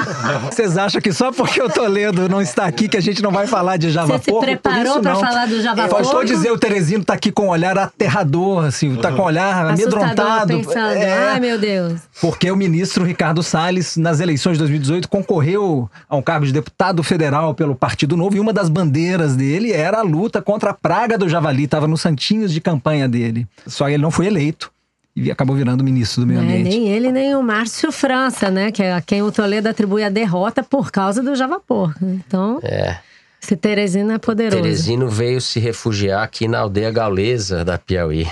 Vocês 0.51 0.77
acham 0.77 1.01
que 1.01 1.11
só 1.11 1.32
porque 1.32 1.59
o 1.59 1.69
Toledo 1.69 2.29
não 2.29 2.39
está 2.39 2.65
aqui 2.65 2.88
que 2.88 2.97
a 2.97 3.01
gente 3.01 3.23
não 3.23 3.32
vai 3.32 3.47
falar 3.47 3.77
de 3.77 3.89
Java 3.89 4.17
Você 4.17 4.25
se 4.25 4.29
Porco? 4.32 4.41
Por 4.41 4.45
preparou 4.45 4.84
isso 4.91 5.01
pra 5.01 5.13
não. 5.13 5.19
falar 5.19 5.47
do 5.47 5.61
Java 5.61 5.88
Faltou 5.88 6.11
Porco? 6.11 6.25
dizer, 6.27 6.51
o 6.51 6.59
Teresino 6.59 7.03
tá 7.03 7.13
aqui 7.15 7.32
com 7.32 7.45
um 7.47 7.49
olhar 7.49 7.75
aterrador, 7.79 8.65
assim, 8.65 8.95
tá 8.97 9.11
com 9.11 9.21
um 9.23 9.25
olhar 9.25 9.65
Assustador, 9.71 10.03
amedrontado. 10.03 10.47
pensando, 10.59 10.93
É, 10.97 11.29
ai 11.29 11.39
meu 11.39 11.57
Deus. 11.57 11.99
porque 12.21 12.51
o 12.51 12.55
ministro 12.55 13.03
Ricardo 13.05 13.41
Salles, 13.41 13.97
nas 13.97 14.19
eleições 14.19 14.53
de 14.53 14.59
2018, 14.59 15.07
concorreu 15.09 15.89
a 16.07 16.15
um 16.15 16.21
cargo 16.21 16.45
de 16.45 16.51
deputado 16.53 17.01
federal 17.01 17.55
pelo 17.55 17.70
Partido 17.76 18.15
Novo 18.17 18.36
e 18.36 18.39
uma 18.39 18.53
das 18.53 18.69
bandeiras 18.69 19.36
dele 19.36 19.72
era 19.72 19.99
a 19.99 20.03
luta 20.03 20.41
contra 20.41 20.72
a 20.72 20.74
praga 20.74 21.17
do 21.17 21.28
javali, 21.30 21.63
estava 21.65 21.88
nos 21.88 22.01
santinhos 22.01 22.51
de 22.53 22.59
campanha 22.61 23.07
dele. 23.07 23.47
Só 23.67 23.86
que 23.88 23.93
ele 23.93 24.03
não 24.03 24.11
foi 24.11 24.28
eleito 24.28 24.72
e 25.15 25.30
acabou 25.30 25.55
virando 25.55 25.84
ministro 25.84 26.22
do 26.22 26.28
meio 26.28 26.39
É, 26.39 26.43
ambiente. 26.43 26.69
nem 26.69 26.88
ele, 26.88 27.11
nem 27.11 27.36
o 27.36 27.43
Márcio 27.43 27.91
França, 27.91 28.49
né? 28.49 28.72
Que 28.72 28.82
é 28.84 28.93
a 28.93 29.01
quem 29.01 29.22
o 29.22 29.32
Toledo 29.32 29.67
atribui 29.67 30.03
a 30.03 30.09
derrota 30.09 30.63
por 30.63 30.91
causa 30.91 31.22
do 31.22 31.36
Java 31.36 31.59
Porco. 31.59 31.99
Então, 32.05 32.59
É. 32.63 32.97
esse 33.41 33.55
Teresina 33.57 34.13
é 34.13 34.17
poderoso. 34.17 34.61
Teresino 34.61 35.09
veio 35.09 35.41
se 35.41 35.59
refugiar 35.59 36.24
aqui 36.24 36.47
na 36.47 36.59
aldeia 36.59 36.91
gaulesa 36.91 37.65
da 37.65 37.78
Piauí. 37.78 38.26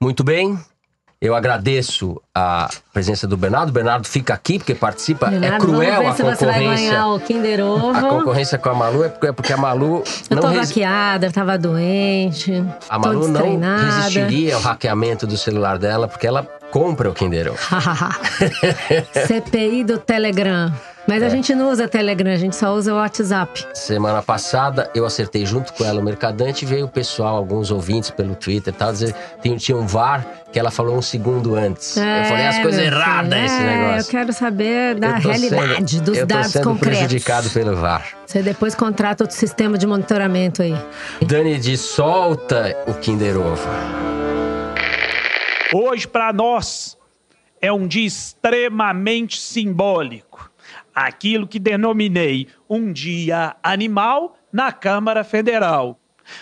Muito 0.00 0.24
bem. 0.24 0.58
Eu 1.24 1.34
agradeço 1.34 2.20
a 2.34 2.68
presença 2.92 3.26
do 3.26 3.34
Bernardo. 3.34 3.70
O 3.70 3.72
Bernardo 3.72 4.06
fica 4.06 4.34
aqui 4.34 4.58
porque 4.58 4.74
participa. 4.74 5.30
Leonardo, 5.30 5.54
é 5.56 5.58
cruel 5.58 6.08
a 6.08 6.14
concorrência. 6.14 7.02
A 7.02 8.00
concorrência 8.10 8.58
com 8.58 8.68
a 8.68 8.74
Malu 8.74 9.04
é 9.04 9.08
porque, 9.08 9.26
é 9.28 9.32
porque 9.32 9.52
a 9.52 9.56
Malu 9.56 10.04
Eu 10.28 10.36
não, 10.36 10.42
tô 10.42 10.48
resi- 10.48 10.74
vaqueada, 10.74 11.26
eu 11.26 11.32
tava 11.32 11.56
doente. 11.56 12.62
a 12.90 12.98
Malu 12.98 13.26
não 13.28 13.58
resistiria 13.78 14.56
ao 14.56 14.60
hackeamento 14.60 15.26
do 15.26 15.38
celular 15.38 15.78
dela 15.78 16.06
porque 16.06 16.26
ela 16.26 16.46
compra 16.70 17.08
o 17.08 17.14
Kinder 17.14 17.52
Ovo. 17.52 17.58
CPI 19.26 19.84
do 19.84 19.96
Telegram. 19.96 20.70
Mas 21.06 21.22
É. 21.22 21.26
a 21.26 21.28
gente 21.28 21.54
não 21.54 21.70
usa 21.70 21.86
Telegram, 21.86 22.32
a 22.32 22.36
gente 22.36 22.56
só 22.56 22.72
usa 22.74 22.94
o 22.94 22.96
WhatsApp. 22.96 23.66
Semana 23.74 24.22
passada 24.22 24.90
eu 24.94 25.04
acertei 25.04 25.44
junto 25.44 25.72
com 25.74 25.84
ela 25.84 26.00
o 26.00 26.02
Mercadante 26.02 26.64
e 26.64 26.68
veio 26.68 26.86
o 26.86 26.88
pessoal, 26.88 27.36
alguns 27.36 27.70
ouvintes 27.70 28.10
pelo 28.10 28.34
Twitter 28.34 28.72
e 28.72 28.76
tal, 28.76 28.90
dizer 28.90 29.14
tinha, 29.42 29.56
tinha 29.58 29.76
um 29.76 29.86
VAR 29.86 30.26
que 30.50 30.58
ela 30.58 30.70
falou 30.70 30.96
um 30.96 31.02
segundo 31.02 31.56
antes. 31.56 31.96
eu 31.98 32.02
falei 32.02 32.46
as 32.46 32.56
É, 32.56 32.62
coisas 32.62 32.80
erradas 32.80 33.32
filho, 33.34 33.44
esse 33.44 33.54
é, 33.54 33.66
negócio. 33.66 34.08
Eu 34.08 34.10
quero 34.18 34.32
saber 34.32 34.94
da 34.94 35.16
realidade, 35.16 35.90
sendo- 35.90 36.04
dos 36.04 36.18
eu 36.18 36.26
dados 36.26 36.52
sendo 36.52 36.64
concretos. 36.64 36.98
prejudicado 36.98 37.50
pelo 37.50 37.76
VAR. 37.76 38.06
Você 38.24 38.40
depois 38.42 38.74
contrata 38.74 39.24
outro 39.24 39.36
sistema 39.36 39.76
de 39.76 39.86
monitoramento 39.86 40.62
aí. 40.62 40.74
Dani 41.20 41.58
diz, 41.58 41.80
solta 41.80 42.74
o 42.86 42.94
Kinder 42.94 43.36
Ovo. 43.36 43.68
Hoje, 45.72 46.06
para 46.06 46.32
nós, 46.32 46.96
é 47.60 47.72
um 47.72 47.86
dia 47.86 48.06
extremamente 48.06 49.38
simbólico. 49.40 50.50
Aquilo 50.94 51.46
que 51.46 51.58
denominei 51.58 52.48
um 52.68 52.92
dia 52.92 53.56
animal 53.62 54.36
na 54.52 54.72
Câmara 54.72 55.24
Federal. 55.24 55.98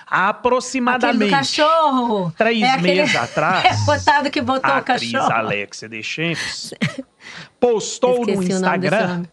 Aproximadamente 0.07 1.31
cachorro. 1.31 2.33
três 2.37 2.63
É 2.63 2.77
meses 2.77 3.15
atrás, 3.17 3.65
É 3.65 4.31
que 4.31 4.41
botou 4.41 4.71
a 4.71 4.75
o 4.75 4.79
atriz 4.79 5.11
cachorro. 5.11 5.33
Alexia 5.33 5.89
Deschamps 5.89 6.75
postou 7.59 8.27
no 8.27 8.33
Esqueci 8.33 8.33
o 8.33 8.35
nome 8.35 8.47
desse 8.47 8.53
Instagram 8.53 9.25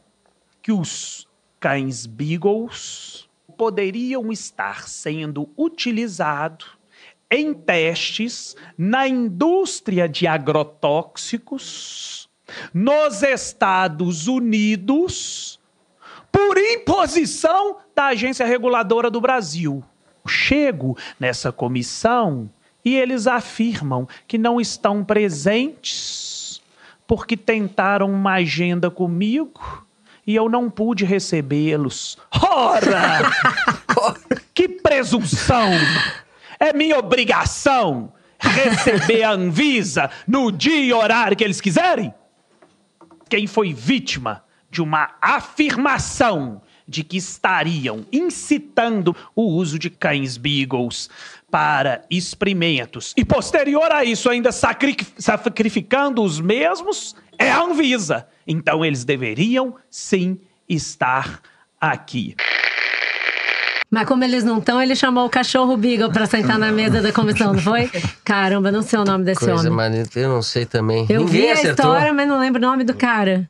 que 0.61 0.71
os 0.71 1.27
cães 1.59 2.05
Beagles 2.05 3.27
poderiam 3.57 4.31
estar 4.31 4.87
sendo 4.87 5.49
utilizados 5.57 6.77
em 7.29 7.53
testes 7.53 8.55
na 8.77 9.07
indústria 9.07 10.09
de 10.09 10.25
agrotóxicos 10.25 12.28
nos 12.73 13.23
Estados 13.23 14.27
Unidos 14.27 15.59
por 16.31 16.57
imposição 16.57 17.77
da 17.95 18.07
Agência 18.07 18.45
Reguladora 18.45 19.09
do 19.09 19.19
Brasil. 19.19 19.83
Chego 20.27 20.97
nessa 21.19 21.51
comissão 21.51 22.49
e 22.83 22.95
eles 22.95 23.27
afirmam 23.27 24.07
que 24.27 24.37
não 24.37 24.59
estão 24.61 25.03
presentes 25.03 26.61
porque 27.07 27.35
tentaram 27.35 28.11
uma 28.11 28.33
agenda 28.33 28.91
comigo 28.91 29.85
e 30.25 30.35
eu 30.35 30.47
não 30.47 30.69
pude 30.69 31.05
recebê-los. 31.05 32.17
Ora! 32.39 33.31
que 34.53 34.69
presunção! 34.69 35.71
É 36.59 36.71
minha 36.71 36.99
obrigação 36.99 38.13
receber 38.39 39.23
a 39.23 39.31
Anvisa 39.31 40.09
no 40.27 40.51
dia 40.51 40.83
e 40.83 40.93
horário 40.93 41.35
que 41.35 41.43
eles 41.43 41.59
quiserem? 41.59 42.13
Quem 43.29 43.45
foi 43.47 43.73
vítima 43.73 44.43
de 44.71 44.81
uma 44.81 45.11
afirmação 45.21 46.61
de 46.87 47.03
que 47.03 47.17
estariam 47.17 48.05
incitando 48.11 49.15
o 49.35 49.43
uso 49.43 49.77
de 49.77 49.89
cães 49.89 50.37
beagles 50.37 51.09
para 51.51 52.03
experimentos 52.09 53.13
e 53.15 53.23
posterior 53.23 53.91
a 53.91 54.03
isso 54.03 54.29
ainda 54.29 54.51
sacri- 54.51 54.97
sacrificando 55.17 56.23
os 56.23 56.39
mesmos 56.39 57.15
é 57.37 57.51
a 57.51 57.61
Anvisa. 57.61 58.27
Então 58.47 58.83
eles 58.83 59.05
deveriam 59.05 59.75
sim 59.89 60.39
estar 60.67 61.41
aqui. 61.79 62.35
Mas 63.91 64.07
como 64.07 64.23
eles 64.23 64.43
não 64.43 64.59
estão, 64.59 64.79
ele 64.81 64.95
chamou 64.95 65.25
o 65.25 65.29
cachorro 65.29 65.75
Beagle 65.75 66.11
pra 66.11 66.27
sentar 66.27 66.59
na 66.59 66.71
mesa 66.71 67.01
da 67.01 67.11
comissão, 67.11 67.53
não 67.53 67.59
foi? 67.61 67.89
Caramba, 68.23 68.71
não 68.71 68.83
sei 68.83 68.99
o 68.99 69.03
nome 69.03 69.23
desse 69.25 69.39
Coisa 69.39 69.55
homem. 69.61 69.71
maneira, 69.71 70.07
eu 70.15 70.29
não 70.29 70.41
sei 70.43 70.65
também. 70.65 71.07
Eu 71.09 71.21
Ninguém 71.25 71.41
vi 71.41 71.49
a 71.49 71.53
acertou. 71.53 71.85
história, 71.93 72.13
mas 72.13 72.27
não 72.27 72.39
lembro 72.39 72.61
o 72.61 72.65
nome 72.65 72.83
do 72.83 72.93
cara. 72.93 73.49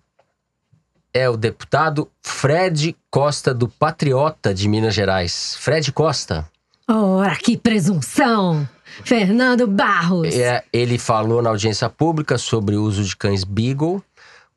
É 1.14 1.28
o 1.30 1.36
deputado 1.36 2.10
Fred 2.22 2.96
Costa 3.12 3.54
do 3.54 3.68
Patriota 3.68 4.54
de 4.54 4.68
Minas 4.70 4.94
Gerais. 4.94 5.58
Fred 5.60 5.92
Costa. 5.92 6.48
Ora, 6.88 7.36
que 7.36 7.58
presunção! 7.58 8.68
Fernando 9.04 9.68
Barros. 9.68 10.36
É, 10.36 10.64
ele 10.74 10.98
falou 10.98 11.42
na 11.42 11.50
audiência 11.50 11.90
pública 11.90 12.38
sobre 12.38 12.76
o 12.76 12.84
uso 12.84 13.04
de 13.04 13.16
cães 13.16 13.44
Beagle 13.44 14.04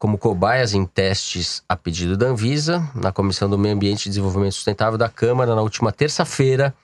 como 0.02 0.18
cobaias 0.18 0.74
em 0.74 0.84
testes 0.84 1.62
a 1.68 1.76
pedido 1.76 2.16
da 2.16 2.26
Anvisa, 2.26 2.82
na 2.92 3.12
Comissão 3.12 3.48
do 3.48 3.56
Meio 3.56 3.76
Ambiente 3.76 4.06
e 4.06 4.08
Desenvolvimento 4.08 4.54
Sustentável 4.54 4.98
da 4.98 5.08
Câmara, 5.08 5.54
na 5.54 5.62
última 5.62 5.92
terça-feira, 5.92 6.74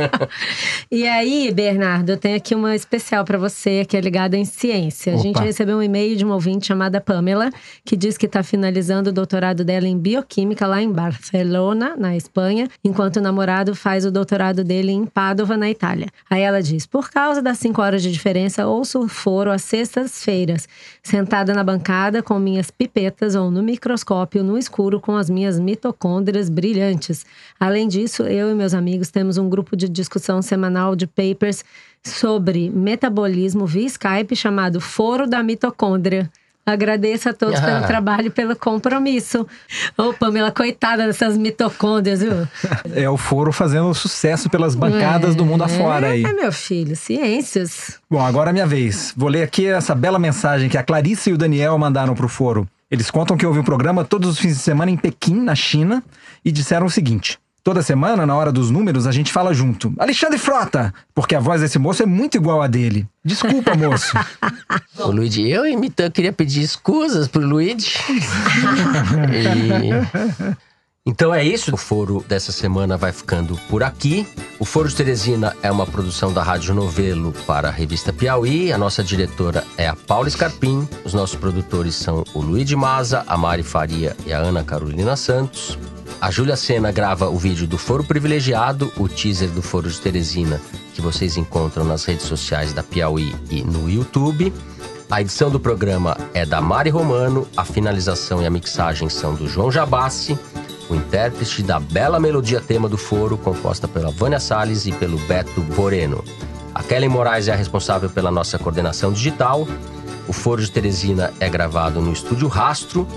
e 0.90 1.08
aí, 1.08 1.52
Bernardo, 1.52 2.12
eu 2.12 2.18
tenho 2.18 2.38
aqui 2.38 2.54
uma 2.54 2.76
especial 2.76 3.26
pra 3.26 3.38
você 3.38 3.86
que 3.86 3.98
é 3.98 4.02
ligada 4.02 4.38
em 4.38 4.46
ciência. 4.46 5.16
A 5.16 5.18
gente 5.18 5.40
recebeu 5.42 5.78
um 5.78 5.84
e-mail 5.84 6.16
de 6.16 6.24
uma 6.24 6.36
ouvinte 6.36 6.68
chamada 6.68 7.02
Pamela, 7.02 7.50
que 7.84 7.98
diz 7.98 8.20
que 8.20 8.28
está 8.28 8.44
finalizando 8.44 9.10
o 9.10 9.14
doutorado 9.14 9.66
dela 9.66 9.88
em 9.88 9.98
bioquímica 9.98 10.68
lá 10.68 10.80
em 10.80 10.92
Barcelona, 10.92 11.96
na 11.98 12.16
Espanha, 12.16 12.53
enquanto 12.84 13.18
o 13.18 13.22
namorado 13.22 13.76
faz 13.76 14.06
o 14.06 14.12
doutorado 14.12 14.64
dele 14.64 14.92
em 14.92 15.06
Pádua, 15.06 15.58
na 15.58 15.70
Itália. 15.70 16.08
Aí 16.30 16.42
ela 16.42 16.62
diz: 16.62 16.86
por 16.86 17.10
causa 17.10 17.42
das 17.42 17.58
cinco 17.58 17.82
horas 17.82 18.02
de 18.02 18.12
diferença, 18.12 18.68
ouço 18.68 19.08
foro 19.08 19.52
às 19.52 19.62
sextas-feiras, 19.64 20.68
sentada 21.02 21.54
na 21.54 21.64
bancada 21.64 22.22
com 22.22 22.38
minhas 22.40 22.70
pipetas 22.70 23.36
ou 23.36 23.50
no 23.50 23.64
microscópio 23.64 24.44
no 24.44 24.58
escuro 24.58 25.00
com 25.00 25.16
as 25.16 25.30
minhas 25.30 25.60
mitocôndrias 25.60 26.50
brilhantes. 26.50 27.26
Além 27.60 27.88
disso, 27.88 28.24
eu 28.24 28.52
e 28.52 28.54
meus 28.54 28.74
amigos 28.74 29.10
temos 29.10 29.38
um 29.38 29.50
grupo 29.50 29.76
de 29.76 29.88
discussão 29.88 30.42
semanal 30.42 30.96
de 30.96 31.08
papers 31.08 31.64
sobre 32.04 32.70
metabolismo 32.70 33.66
via 33.66 33.88
Skype 33.88 34.36
chamado 34.36 34.82
Foro 34.82 35.28
da 35.28 35.42
Mitocôndria. 35.42 36.30
Agradeço 36.66 37.28
a 37.30 37.34
todos 37.34 37.60
pelo 37.60 37.78
Ah. 37.78 37.82
trabalho 37.82 38.28
e 38.28 38.30
pelo 38.30 38.56
compromisso. 38.56 39.46
Ô, 39.98 40.14
Pamela, 40.14 40.50
coitada 40.50 41.06
dessas 41.06 41.38
mitocôndrias, 41.38 42.22
viu? 42.22 42.48
É 42.96 43.10
o 43.10 43.18
foro 43.18 43.52
fazendo 43.52 43.94
sucesso 43.94 44.50
pelas 44.50 44.74
bancadas 44.76 45.36
do 45.36 45.46
mundo 45.46 45.64
afora 45.64 46.08
aí. 46.12 46.24
É, 46.24 46.32
meu 46.34 46.52
filho, 46.54 46.96
ciências. 46.96 48.00
Bom, 48.10 48.22
agora 48.26 48.52
é 48.52 48.54
minha 48.54 48.66
vez. 48.68 49.14
Vou 49.18 49.28
ler 49.30 49.44
aqui 49.44 49.66
essa 49.68 49.94
bela 49.94 50.18
mensagem 50.18 50.70
que 50.70 50.78
a 50.78 50.84
Clarice 50.84 51.30
e 51.30 51.34
o 51.34 51.38
Daniel 51.38 51.78
mandaram 51.78 52.14
pro 52.16 52.30
foro. 52.30 52.68
Eles 52.90 53.10
contam 53.10 53.36
que 53.36 53.46
ouvem 53.46 53.62
o 53.62 53.66
programa 53.66 54.06
todos 54.06 54.30
os 54.30 54.40
fins 54.40 54.54
de 54.56 54.62
semana 54.62 54.92
em 54.92 54.96
Pequim, 54.98 55.36
na 55.42 55.56
China, 55.56 56.04
e 56.46 56.52
disseram 56.52 56.86
o 56.86 56.90
seguinte: 56.92 57.40
Toda 57.64 57.82
semana, 57.82 58.26
na 58.26 58.36
hora 58.36 58.52
dos 58.52 58.70
números, 58.70 59.08
a 59.08 59.12
gente 59.14 59.32
fala 59.32 59.54
junto. 59.54 59.94
Alexandre 59.98 60.38
Frota! 60.38 60.94
Porque 61.16 61.34
a 61.34 61.40
voz 61.40 61.62
desse 61.62 61.80
moço 61.80 62.04
é 62.04 62.06
muito 62.06 62.36
igual 62.36 62.62
a 62.62 62.68
dele. 62.68 63.08
Desculpa, 63.24 63.74
moço. 63.76 64.12
O 65.00 65.08
Luigi, 65.12 65.50
eu 65.50 65.66
imitando, 65.66 66.12
queria 66.12 66.32
pedir 66.34 66.62
escusas 66.62 67.28
pro 67.28 67.42
Luigi. 67.42 67.94
E- 69.34 70.56
Então 71.06 71.36
é 71.36 71.44
isso. 71.44 71.74
O 71.74 71.78
foro 71.78 72.24
dessa 72.30 72.54
semana 72.54 72.96
vai 72.96 73.12
ficando 73.12 73.58
por 73.70 73.84
aqui. 73.84 74.26
O 74.58 74.64
Foro 74.64 74.88
de 74.88 74.96
Teresina 74.96 75.54
é 75.62 75.70
uma 75.70 75.86
produção 75.86 76.32
da 76.32 76.42
Rádio 76.42 76.74
Novelo 76.74 77.34
para 77.46 77.68
a 77.68 77.72
revista 77.72 78.14
Piauí. 78.14 78.72
A 78.72 78.78
nossa 78.78 79.04
diretora 79.04 79.66
é 79.78 79.86
a 79.86 79.98
Paula 79.98 80.30
Scarpim. 80.30 80.88
Os 81.04 81.14
nossos 81.14 81.36
produtores 81.36 81.96
são 81.96 82.24
o 82.34 82.40
Luigi 82.40 82.78
Maza, 82.78 83.26
a 83.28 83.36
Mari 83.36 83.64
Faria 83.64 84.16
e 84.26 84.32
a 84.32 84.38
Ana 84.38 84.64
Carolina 84.64 85.18
Santos. 85.18 85.78
A 86.22 86.32
Júlia 86.32 86.56
Sena 86.56 86.90
grava 86.90 87.30
o 87.30 87.38
vídeo 87.38 87.68
do 87.68 87.78
Foro 87.78 88.06
Privilegiado, 88.06 88.90
o 88.96 89.10
teaser 89.10 89.50
do 89.50 89.62
Foro 89.62 89.90
de 89.90 90.00
Teresina, 90.00 90.62
que 90.94 91.02
vocês 91.02 91.36
encontram 91.36 91.84
nas 91.84 92.06
redes 92.06 92.26
sociais 92.28 92.72
da 92.72 92.82
Piauí 92.82 93.36
e 93.52 93.62
no 93.62 93.90
YouTube. 93.90 94.54
A 95.12 95.20
edição 95.20 95.52
do 95.52 95.60
programa 95.60 96.16
é 96.34 96.46
da 96.46 96.62
Mari 96.62 96.90
Romano, 96.90 97.46
a 97.58 97.66
finalização 97.66 98.42
e 98.42 98.46
a 98.46 98.50
mixagem 98.50 99.10
são 99.10 99.36
do 99.36 99.50
João 99.50 99.70
Jabassi, 99.70 100.40
o 100.90 100.96
intérprete 100.96 101.64
da 101.64 101.80
bela 101.80 102.20
melodia 102.20 102.62
tema 102.62 102.90
do 102.90 102.98
foro, 102.98 103.38
composta 103.38 103.88
pela 103.88 104.12
Vânia 104.12 104.40
Salles 104.40 104.86
e 104.86 104.92
pelo 104.92 105.18
Beto 105.20 105.62
Boreno. 105.62 106.24
A 106.74 106.82
Kellen 106.82 107.10
Moraes 107.10 107.48
é 107.48 107.54
a 107.54 107.56
responsável 107.56 108.10
pela 108.10 108.32
nossa 108.32 108.58
coordenação 108.58 109.12
digital. 109.12 109.68
O 110.28 110.34
Foro 110.34 110.62
de 110.62 110.72
Teresina 110.72 111.34
é 111.40 111.50
gravado 111.50 112.02
no 112.02 112.12
Estúdio 112.12 112.48
Rastro, 112.48 113.08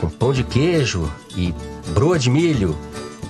com 0.00 0.08
pão 0.08 0.32
de 0.32 0.42
queijo 0.42 1.10
e 1.36 1.54
broa 1.88 2.18
de 2.18 2.30
milho, 2.30 2.76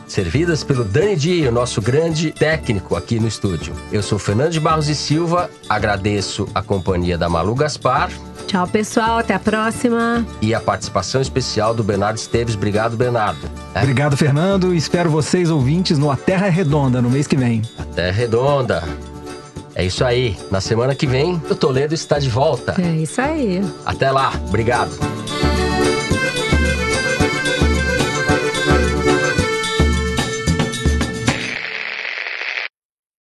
servidas 0.07 0.63
pelo 0.63 0.85
Dani 0.85 1.17
Di, 1.17 1.47
o 1.47 1.53
nosso 1.53 1.81
grande 1.81 2.31
técnico 2.31 2.97
aqui 2.97 3.19
no 3.19 3.27
estúdio. 3.29 3.75
Eu 3.93 4.03
sou 4.03 4.19
Fernando 4.19 4.53
de 4.53 4.61
Barros 4.61 4.89
e 4.89 4.95
Silva, 4.95 5.51
agradeço 5.69 6.49
a 6.55 6.63
companhia 6.63 7.17
da 7.19 7.29
Malu 7.29 7.55
Gaspar 7.55 8.11
Tchau, 8.47 8.67
pessoal. 8.69 9.19
Até 9.19 9.35
a 9.35 9.39
próxima. 9.39 10.25
e 10.43 10.55
a 10.55 10.61
participação 10.61 11.21
especial 11.21 11.75
do 11.75 11.83
Bernardo 11.83 12.19
Esteves. 12.19 12.55
Obrigado, 12.55 12.95
Bernardo. 12.97 13.41
É, 13.75 13.81
Obrigado, 13.81 14.17
Fernando. 14.19 14.75
Espero 14.75 15.09
vocês, 15.09 15.51
ouvintes, 15.51 15.99
no 15.99 16.11
A 16.11 16.17
Terra 16.17 16.47
é 16.47 16.51
Redonda, 16.51 17.01
no 17.01 17.11
mês 17.11 17.27
que 17.27 17.37
vem. 17.37 17.63
até 17.79 18.11
redonda. 18.11 18.85
É 19.75 19.85
isso 19.85 20.05
aí. 20.05 20.37
Na 20.51 20.61
semana 20.61 20.95
que 20.95 21.07
vem, 21.07 21.41
o 21.51 21.55
Toledo 21.55 21.95
está 21.95 22.19
de 22.19 22.29
volta. 22.29 22.75
É 22.79 22.97
isso 22.97 23.21
aí. 23.21 23.63
Até 23.85 24.11
lá. 24.11 24.33
Obrigado. 24.47 24.91